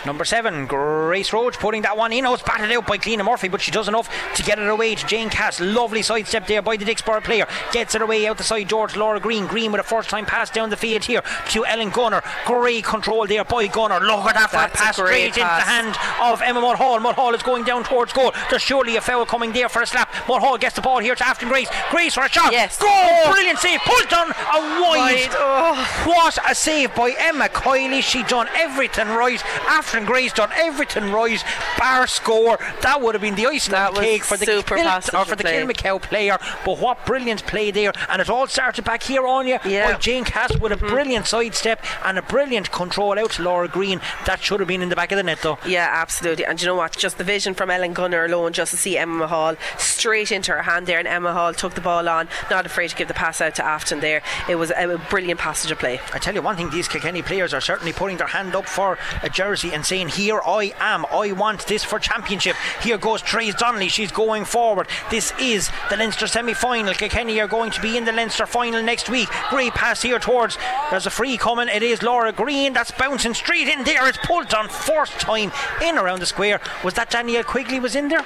[0.04, 2.26] Number seven, Grace Roach putting that one in.
[2.26, 4.94] Oh, it's batted out by Cleena Murphy, but she does enough to get it away
[4.94, 5.60] to Jane Cass.
[5.60, 7.46] Lovely sidestep there by the Dicksboro player.
[7.72, 8.68] Gets it away out the side.
[8.68, 9.46] George Laura Green.
[9.46, 12.22] Green with a first time pass down the field here to Ellen Gunner.
[12.44, 14.00] Great control there by Gunner.
[14.00, 17.00] Look at that for a That's pass straight into the hand of Emma Mulhall.
[17.00, 18.32] Mulhall is going down towards goal.
[18.50, 20.12] There's surely a foul coming there for a slap.
[20.28, 21.68] Mulhall gets the ball here to Afton Grace.
[21.90, 22.52] Grace for a shot.
[22.52, 22.78] Yes.
[22.78, 22.90] Goal!
[22.90, 23.32] Oh.
[23.32, 23.80] Brilliant save.
[23.80, 24.96] Pulled on a wide.
[24.96, 25.28] Wide.
[25.32, 26.04] Oh.
[26.06, 28.02] What a save by Emma Coyley.
[28.02, 29.42] She done everything right.
[29.66, 31.42] Afton Grace done everything right.
[31.78, 32.58] Bar score.
[32.82, 35.24] That would have been the icing That on the cake for the super passage or
[35.24, 35.44] for the.
[35.44, 36.38] Kilmacow player.
[36.64, 37.92] But what brilliant play there.
[38.08, 39.86] And it all started back here on you Yeah.
[39.86, 39.92] Mm-hmm.
[39.92, 44.00] by Jane Cass with a brilliant sidestep and a brilliant control out to Laura Green.
[44.26, 45.58] That should have been in the back of the net though.
[45.66, 46.44] Yeah, absolutely.
[46.44, 46.96] And you know what?
[46.96, 50.62] Just the vision from Ellen Gunner alone, just to see Emma Hall straight into her
[50.62, 53.40] hand there, and Emma Hall took the ball on, not afraid to give the pass
[53.40, 54.22] out to Afton there.
[54.48, 56.00] It was a brilliant passage of play.
[56.12, 58.96] I tell you one thing, these Kilkenny players are certainly putting their hand up for
[59.24, 62.54] a jersey and saying, Here I am, I want this for championship.
[62.80, 64.86] Here goes Trace Donnelly, she's going forward.
[65.10, 66.94] This is the Leinster semi final.
[66.94, 69.28] Kilkenny are going to be in the Leinster final next week.
[69.50, 70.56] Great pass here towards,
[70.90, 71.68] there's a free coming.
[71.68, 74.06] It is Laura Green, that's bouncing straight in there.
[74.06, 75.50] It's pulled on first time
[75.82, 76.60] in around the square.
[76.84, 78.24] Was that Danielle Quigley was in there?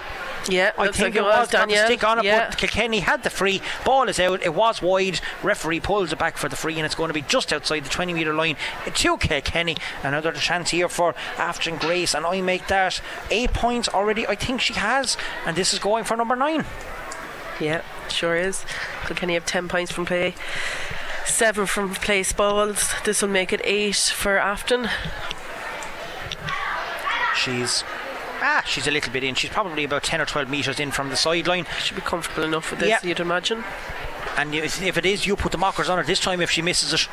[0.48, 1.86] Yeah, I think like it was, got the Danielle.
[1.86, 2.48] stick on it, yeah.
[2.48, 3.60] but Kilkenny had the free.
[3.84, 4.42] Ball is out.
[4.42, 5.20] It was wide.
[5.42, 7.90] Referee pulls it back for the free, and it's going to be just outside the
[7.90, 8.56] 20 metre line
[8.94, 9.69] to Kilkenny.
[10.02, 14.26] Another chance here for Afton Grace, and I make that eight points already.
[14.26, 15.16] I think she has,
[15.46, 16.64] and this is going for number nine.
[17.60, 18.64] Yeah, sure is.
[19.06, 20.34] Kilkenny have 10 points from play,
[21.26, 22.94] 7 from place balls.
[23.04, 24.88] This will make it 8 for Afton.
[27.34, 27.84] She's.
[28.42, 29.34] Ah, she's a little bit in.
[29.34, 31.66] She's probably about 10 or 12 metres in from the sideline.
[31.78, 32.98] She should be comfortable enough with this, Yeah.
[33.02, 33.64] you'd imagine.
[34.36, 36.62] And if if it is, you put the markers on her this time if she
[36.62, 37.08] misses it.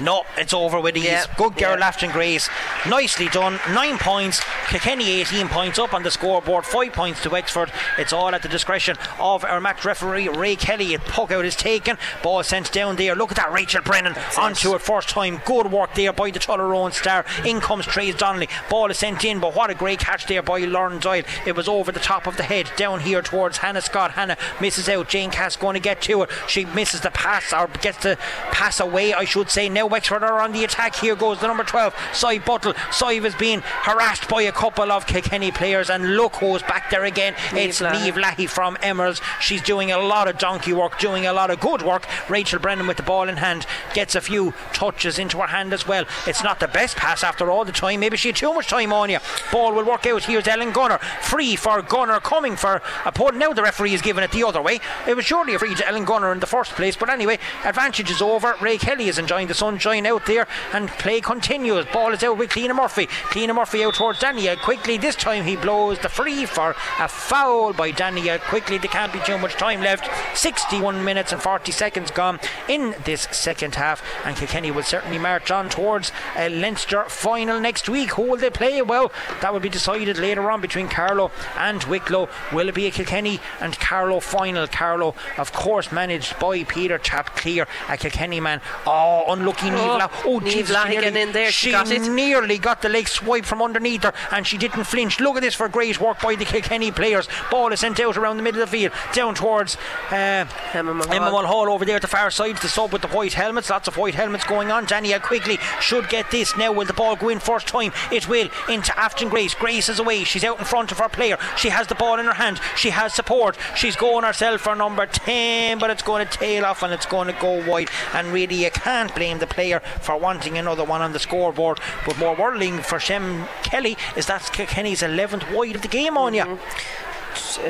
[0.00, 1.04] No, it's over with ease.
[1.04, 1.86] Yeah, Good girl, yeah.
[1.86, 2.48] Afton Grace.
[2.88, 3.58] Nicely done.
[3.72, 4.42] Nine points.
[4.68, 6.64] Kilkenny 18 points up on the scoreboard.
[6.64, 7.70] Five points to Wexford.
[7.98, 10.94] It's all at the discretion of our match referee, Ray Kelly.
[10.94, 11.98] A puck out is taken.
[12.22, 13.14] Ball sent down there.
[13.14, 15.40] Look at that, Rachel Brennan onto it first time.
[15.44, 17.24] Good work there by the Tullaroan star.
[17.44, 18.48] In comes Trace Donnelly.
[18.70, 21.24] Ball is sent in, but what a great catch there by Lauren Doyle.
[21.46, 24.12] It was over the top of the head down here towards Hannah Scott.
[24.12, 25.08] Hannah misses out.
[25.08, 26.30] Jane Cass going to get to it.
[26.48, 28.16] She misses the pass or gets the
[28.50, 29.68] pass away, I should say.
[29.68, 30.96] Now Wexford are on the attack.
[30.96, 32.72] Here goes the number 12, Cy Buttle.
[32.90, 37.04] Cy is being harassed by a couple of Kilkenny players, and look who's back there
[37.04, 37.34] again.
[37.52, 38.04] it's Niamh Leahy.
[38.04, 39.20] Neve Leahy from Emeralds.
[39.38, 42.06] She's doing a lot of donkey work, doing a lot of good work.
[42.30, 45.86] Rachel Brennan with the ball in hand gets a few touches into her hand as
[45.86, 46.06] well.
[46.26, 48.00] It's not the best pass after all the time.
[48.00, 49.18] Maybe she had too much time on you.
[49.52, 50.24] Ball will work out.
[50.24, 51.00] Here's Ellen Gunner.
[51.20, 53.32] Free for Gunner coming for a pull.
[53.32, 54.80] Now the referee is giving it the other way.
[55.06, 56.96] It was surely a free to Ellen Gunner in the first place.
[56.96, 58.54] But anyway, advantage is over.
[58.58, 61.86] Ray Kelly is enjoying the sunshine out there and play continues.
[61.86, 63.06] Ball is out with Cleena Murphy.
[63.06, 64.54] Cleena Murphy out towards Daniel.
[64.56, 68.38] Quickly this time he blows the free for a foul by Daniel.
[68.38, 70.10] Quickly there can't be too much time left.
[70.36, 72.38] 61 minutes and 40 seconds gone
[72.68, 74.02] in this second half.
[74.26, 78.10] And Kilkenny will certainly march on towards a Leinster final next week.
[78.10, 78.82] Who will they play?
[78.82, 82.28] Well, that will be decided later on between Carlow and Wicklow.
[82.52, 84.66] Will it be a Kilkenny and Carlow final?
[84.66, 88.60] Carlow, of course, managed by Peter Chapclear, a Kilkenny man.
[88.86, 92.02] Oh, unlucky lucky Oh, Oh, Niamh Jesus, she nearly- in there, she got it.
[92.02, 95.20] nearly got the leg swipe from underneath her and she didn't flinch.
[95.20, 97.28] Look at this for great work by the Kilkenny players.
[97.50, 99.76] Ball is sent out around the middle of the field, down towards
[100.10, 101.68] uh, Emma Mulhall.
[101.68, 102.56] Over there at the far side.
[102.58, 103.70] The sub with the white helmets.
[103.70, 104.84] Lots of white helmets going on.
[104.84, 106.72] Danielle Quigley should get this now.
[106.72, 107.92] Will the ball go in first time?
[108.10, 109.54] It will into Afton Grace.
[109.54, 110.24] Grace is away.
[110.24, 111.38] She's out in front of her player.
[111.56, 112.60] She has the ball in her hand.
[112.76, 113.56] She has support.
[113.76, 117.26] She's going herself for number 10, but it's going to tail off and it's going
[117.28, 117.90] to go wide.
[118.14, 121.80] And really, you can't blame the player for wanting another one on the scoreboard.
[122.06, 126.34] But more worrying for Shem Kelly is that's Kenny's 11th wide of the game on
[126.34, 126.42] you.
[126.42, 126.58] Uh,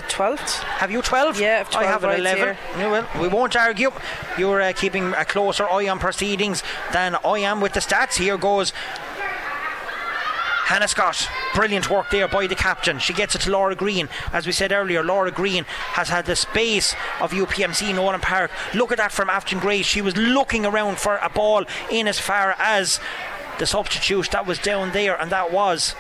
[0.09, 0.63] 12th.
[0.81, 1.41] Have you 12?
[1.41, 2.57] Yeah, I've 12 I have an 11.
[2.77, 2.91] here.
[2.91, 3.91] Well, we won't argue.
[4.39, 8.17] You're uh, keeping a closer eye on proceedings than I am with the stats.
[8.17, 8.73] Here goes
[10.73, 12.99] Hannah Scott, brilliant work there by the captain.
[12.99, 14.09] She gets it to Laura Green.
[14.33, 18.51] As we said earlier, Laura Green has had the space of UPMC Nowlan Park.
[18.73, 19.85] Look at that from Afton Grace.
[19.85, 23.01] She was looking around for a ball in as far as
[23.59, 25.95] the substitute that was down there, and that was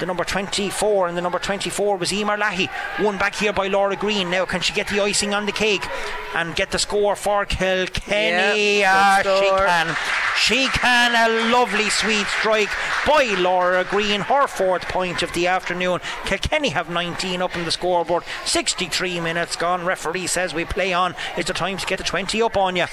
[0.00, 2.68] the number 24 and the number 24 was Emer Lahi
[3.02, 4.30] one back here by Laura Green.
[4.30, 5.86] Now can she get the icing on the cake
[6.34, 9.96] and get the score for Kilkenny Yeah, Ah, she can.
[10.38, 11.14] She can.
[11.14, 12.68] A lovely sweet strike
[13.06, 16.00] by Laura Green her fourth point of the afternoon.
[16.24, 18.22] Kilkenny have 19 up in the scoreboard.
[18.44, 19.84] 63 minutes gone.
[19.86, 21.14] Referee says we play on.
[21.36, 22.84] It's the time to get the 20 up on you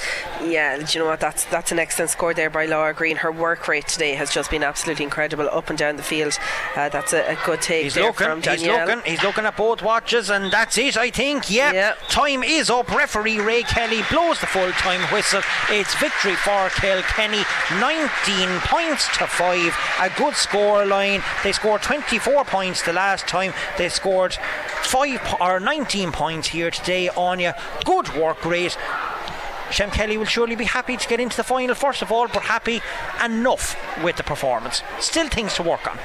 [0.42, 1.20] Yeah, do you know what?
[1.20, 3.18] That's that's an excellent score there by Laura Green.
[3.18, 6.38] Her work rate today has just been absolutely incredible up and down the field.
[6.76, 9.82] Uh, that's a, a good take He's there looking, he's looking, he's looking at both
[9.82, 11.50] watches, and that's it, I think.
[11.50, 11.74] Yeah.
[11.74, 11.98] Yep.
[12.08, 12.88] Time is up.
[12.96, 15.42] Referee Ray Kelly blows the full time whistle.
[15.70, 17.44] It's victory for Kilkenny,
[17.80, 19.78] 19 points to 5.
[20.02, 21.22] A good score line.
[21.44, 23.54] They scored 24 points the last time.
[23.78, 24.38] They scored
[24.84, 27.56] 5 po- or 19 points here today, Anya.
[27.84, 28.78] Good work rate.
[29.74, 32.44] Shem Kelly will surely be happy to get into the final first of all, but
[32.44, 32.80] happy
[33.26, 34.84] enough with the performance.
[35.00, 35.98] Still things to work on.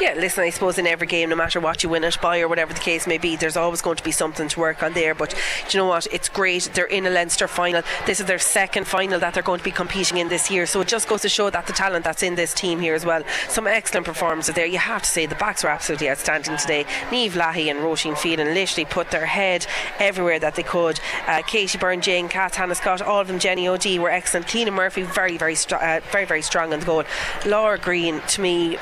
[0.00, 2.46] Yeah, listen, I suppose in every game, no matter what you win it by or
[2.46, 5.12] whatever the case may be, there's always going to be something to work on there.
[5.12, 5.34] But
[5.70, 6.06] you know what?
[6.12, 6.70] It's great.
[6.72, 7.82] They're in a Leinster final.
[8.06, 10.64] This is their second final that they're going to be competing in this year.
[10.66, 13.04] So it just goes to show that the talent that's in this team here as
[13.04, 13.22] well.
[13.48, 14.66] Some excellent performances there.
[14.66, 16.84] You have to say the backs were absolutely outstanding today.
[17.10, 19.66] Neve Lahi and Roisin Phelan literally put their head
[19.98, 21.00] everywhere that they could.
[21.26, 24.46] Uh, Katie Byrne, Jane Cass, Hannah Scott, all of them, Jenny O'D were excellent.
[24.46, 27.04] Keena Murphy, very, very, uh, very, very strong on the goal.
[27.44, 28.78] Laura Green, to me,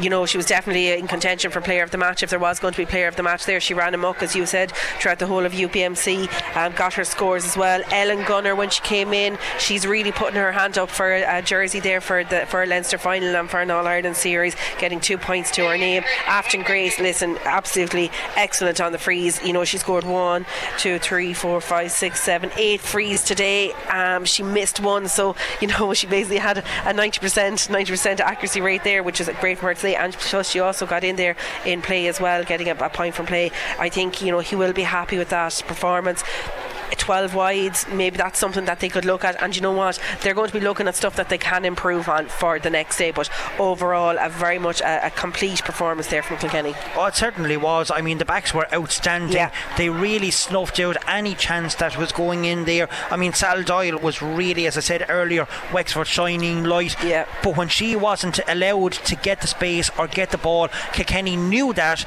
[0.00, 2.58] you know, she was definitely in contention for player of the match if there was
[2.58, 3.60] going to be player of the match there.
[3.60, 7.44] She ran amok, as you said, throughout the whole of UPMC, um, got her scores
[7.44, 7.82] as well.
[7.90, 11.80] Ellen Gunner, when she came in, she's really putting her hand up for a jersey
[11.80, 15.18] there for the for a Leinster final and for an All Ireland series, getting two
[15.18, 16.04] points to her name.
[16.26, 19.42] Afton Grace, listen, absolutely excellent on the freeze.
[19.42, 20.46] You know, she scored one,
[20.78, 23.72] two, three, four, five, six, seven, eight frees today.
[23.90, 28.84] Um, she missed one, so you know she basically had a 90% 90% accuracy rate
[28.84, 32.06] there, which is great for her And plus, she also got in there in play
[32.06, 33.50] as well, getting a, a point from play.
[33.78, 36.22] I think you know he will be happy with that performance.
[36.96, 39.40] 12 wides, maybe that's something that they could look at.
[39.42, 39.98] And you know what?
[40.22, 42.96] They're going to be looking at stuff that they can improve on for the next
[42.96, 43.10] day.
[43.10, 46.74] But overall, a very much a, a complete performance there from Kilkenny.
[46.96, 47.90] Oh, it certainly was.
[47.90, 49.32] I mean, the backs were outstanding.
[49.32, 49.52] Yeah.
[49.76, 52.88] They really snuffed out any chance that was going in there.
[53.10, 56.96] I mean, Sal Doyle was really, as I said earlier, Wexford shining light.
[57.02, 57.26] Yeah.
[57.42, 61.72] But when she wasn't allowed to get the space or get the ball, Kilkenny knew
[61.74, 62.04] that.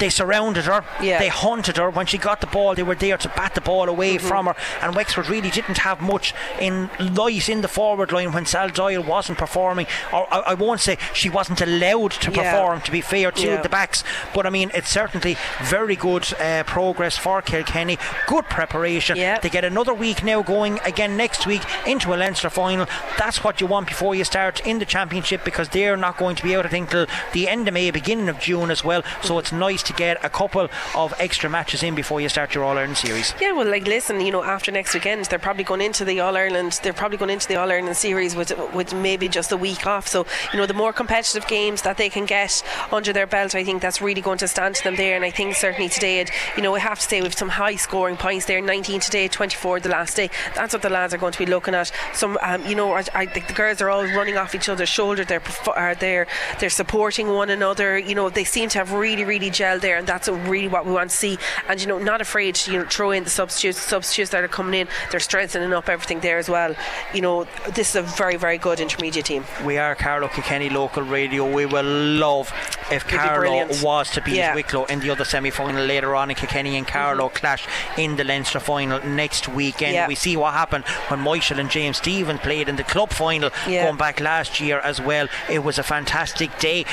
[0.00, 0.84] They surrounded her.
[1.02, 1.18] Yeah.
[1.18, 1.90] They hunted her.
[1.90, 4.26] When she got the ball, they were there to bat the ball away Mm-hmm.
[4.26, 4.56] from her.
[4.82, 9.02] And Wexford really didn't have much in light in the forward line when Sal Doyle
[9.02, 9.86] wasn't performing.
[10.12, 12.52] Or I, I won't say she wasn't allowed to Yeah.
[12.52, 12.80] perform.
[12.82, 13.62] To be fair to Yeah.
[13.62, 14.02] the backs,
[14.34, 17.98] but I mean it's certainly very good uh, progress for Kilkenny.
[18.26, 19.16] Good preparation.
[19.16, 19.38] Yeah.
[19.38, 22.86] They get another week now going again next week into a Leinster final.
[23.18, 26.42] That's what you want before you start in the championship because they're not going to
[26.42, 29.02] be out I think till the end of May, beginning of June as well.
[29.22, 32.64] So it's nice to get a couple of extra matches in before you start your
[32.64, 33.34] All Ireland series.
[33.40, 36.36] Yeah, well, like listen, you know, after next weekend, they're probably going into the All
[36.36, 36.80] Ireland.
[36.82, 40.08] They're probably going into the All Ireland series with with maybe just a week off.
[40.08, 42.62] So you know, the more competitive games that they can get
[42.92, 45.16] under their belt, I think that's really going to stand to them there.
[45.16, 47.76] And I think certainly today, it, you know, we have to say with some high
[47.76, 50.30] scoring points there, 19 today, 24 the last day.
[50.54, 51.90] That's what the lads are going to be looking at.
[52.12, 54.88] Some, um, you know, I, I think the girls are all running off each other's
[54.88, 55.24] shoulder.
[55.24, 55.42] They're
[55.74, 56.26] are they're
[56.60, 57.98] they're supporting one another.
[57.98, 60.86] You know, they seem to have really really gelled well there, and that's really what
[60.86, 61.38] we want to see.
[61.68, 64.48] And you know, not afraid to you know throw in the substitutes, substitutes that are
[64.48, 64.88] coming in.
[65.10, 66.74] They're strengthening up everything there as well.
[67.12, 67.44] You know,
[67.74, 69.44] this is a very very good intermediate team.
[69.64, 71.50] We are Carlow Kilkenny local radio.
[71.50, 72.52] We will love
[72.90, 74.54] if Carlow was to beat yeah.
[74.54, 77.36] Wicklow in the other semi final later on, and Kilkenny and Carlow mm-hmm.
[77.36, 77.66] clash
[77.98, 79.94] in the Leinster final next weekend.
[79.94, 80.08] Yeah.
[80.08, 83.84] We see what happened when Michael and James Stephen played in the club final yeah.
[83.84, 85.28] going back last year as well.
[85.50, 86.84] It was a fantastic day.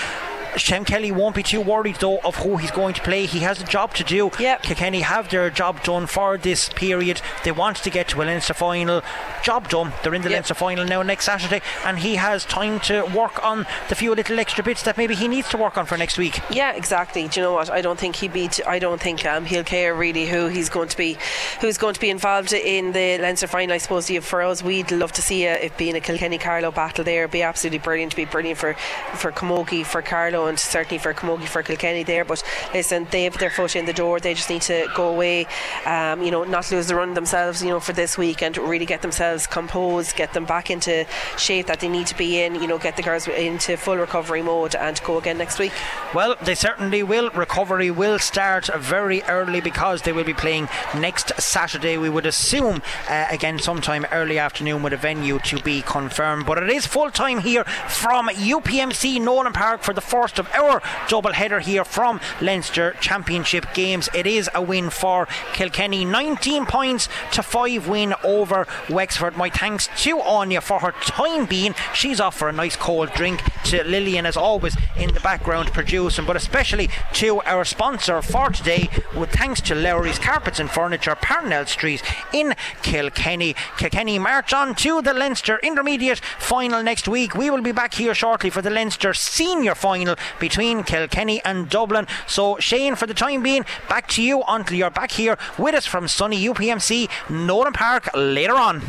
[0.58, 3.26] Shem Kelly won't be too worried though of who he's going to play.
[3.26, 4.32] He has a job to do.
[4.40, 4.64] Yep.
[4.64, 7.22] Kilkenny have their job done for this period.
[7.44, 9.02] They want to get to a Leinster final.
[9.44, 9.94] Job done.
[10.04, 10.38] They're in the yep.
[10.38, 14.40] Leinster final now next Saturday, and he has time to work on the few little
[14.40, 16.40] extra bits that maybe he needs to work on for next week.
[16.50, 17.28] Yeah, exactly.
[17.28, 17.70] Do you know what?
[17.70, 18.60] I don't think he beat.
[18.68, 21.18] I don't think um, he'll care really who he's going to be,
[21.60, 23.74] who's going to be involved in the Leinster final.
[23.74, 27.04] I suppose for us, we'd love to see it, it being a Kilkenny Carlow battle
[27.04, 27.24] there.
[27.24, 28.12] It'd be absolutely brilliant.
[28.12, 28.74] to be brilliant for
[29.16, 32.26] for Camogie, for Carlow and certainly for Camogie for Kilkenny there.
[32.26, 32.44] But
[32.74, 34.20] listen, they have their foot in the door.
[34.20, 35.48] They just need to go away,
[35.86, 38.86] um, you know, not lose the run themselves, you know, for this week and really
[38.86, 41.06] get themselves composed, get them back into
[41.38, 42.56] shape that they need to be in.
[42.56, 45.72] You know, get the girls into full recovery mode and go again next week.
[46.14, 47.30] Well, they certainly will.
[47.32, 51.98] Recovery will start very early because they will be playing next Saturday.
[51.98, 56.46] We would assume uh, again sometime early afternoon with a venue to be confirmed.
[56.46, 60.82] But it is full time here from UPMC Nowlan Park for the first of our
[61.08, 64.10] double header here from Leinster Championship games.
[64.14, 69.38] It is a win for Kilkenny, 19 points to 5 win over Wexford.
[69.38, 71.76] My thanks to Anya for her time being.
[71.94, 73.42] She's off for a nice cold drink.
[73.66, 78.90] To Lillian, as always, in the background producing, but especially to our sponsor for today,
[79.16, 82.04] with thanks to Lowry's Carpets and Furniture, Parnell Street
[82.34, 83.56] in Kilkenny.
[83.78, 87.36] Kilkenny march on to the Leinster Intermediate final next week.
[87.36, 92.08] We will be back here shortly for the Leinster Senior final between Kilkenny and Dublin.
[92.28, 95.86] So, Shane, for the time being, back to you until you're back here with us
[95.86, 98.82] from sunny UPMC Nowlan Park later on.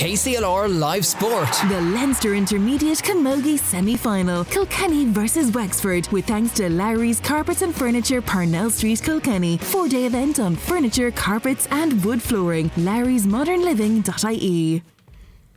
[0.00, 1.50] KCLR Live Sport.
[1.68, 4.46] The Leinster Intermediate Camogie semi final.
[4.46, 6.08] Kilkenny versus Wexford.
[6.08, 9.58] With thanks to Larry's Carpets and Furniture, Parnell Street, Kilkenny.
[9.58, 12.70] Four day event on furniture, carpets, and wood flooring.
[12.78, 14.82] Larry's Modern Living.ie.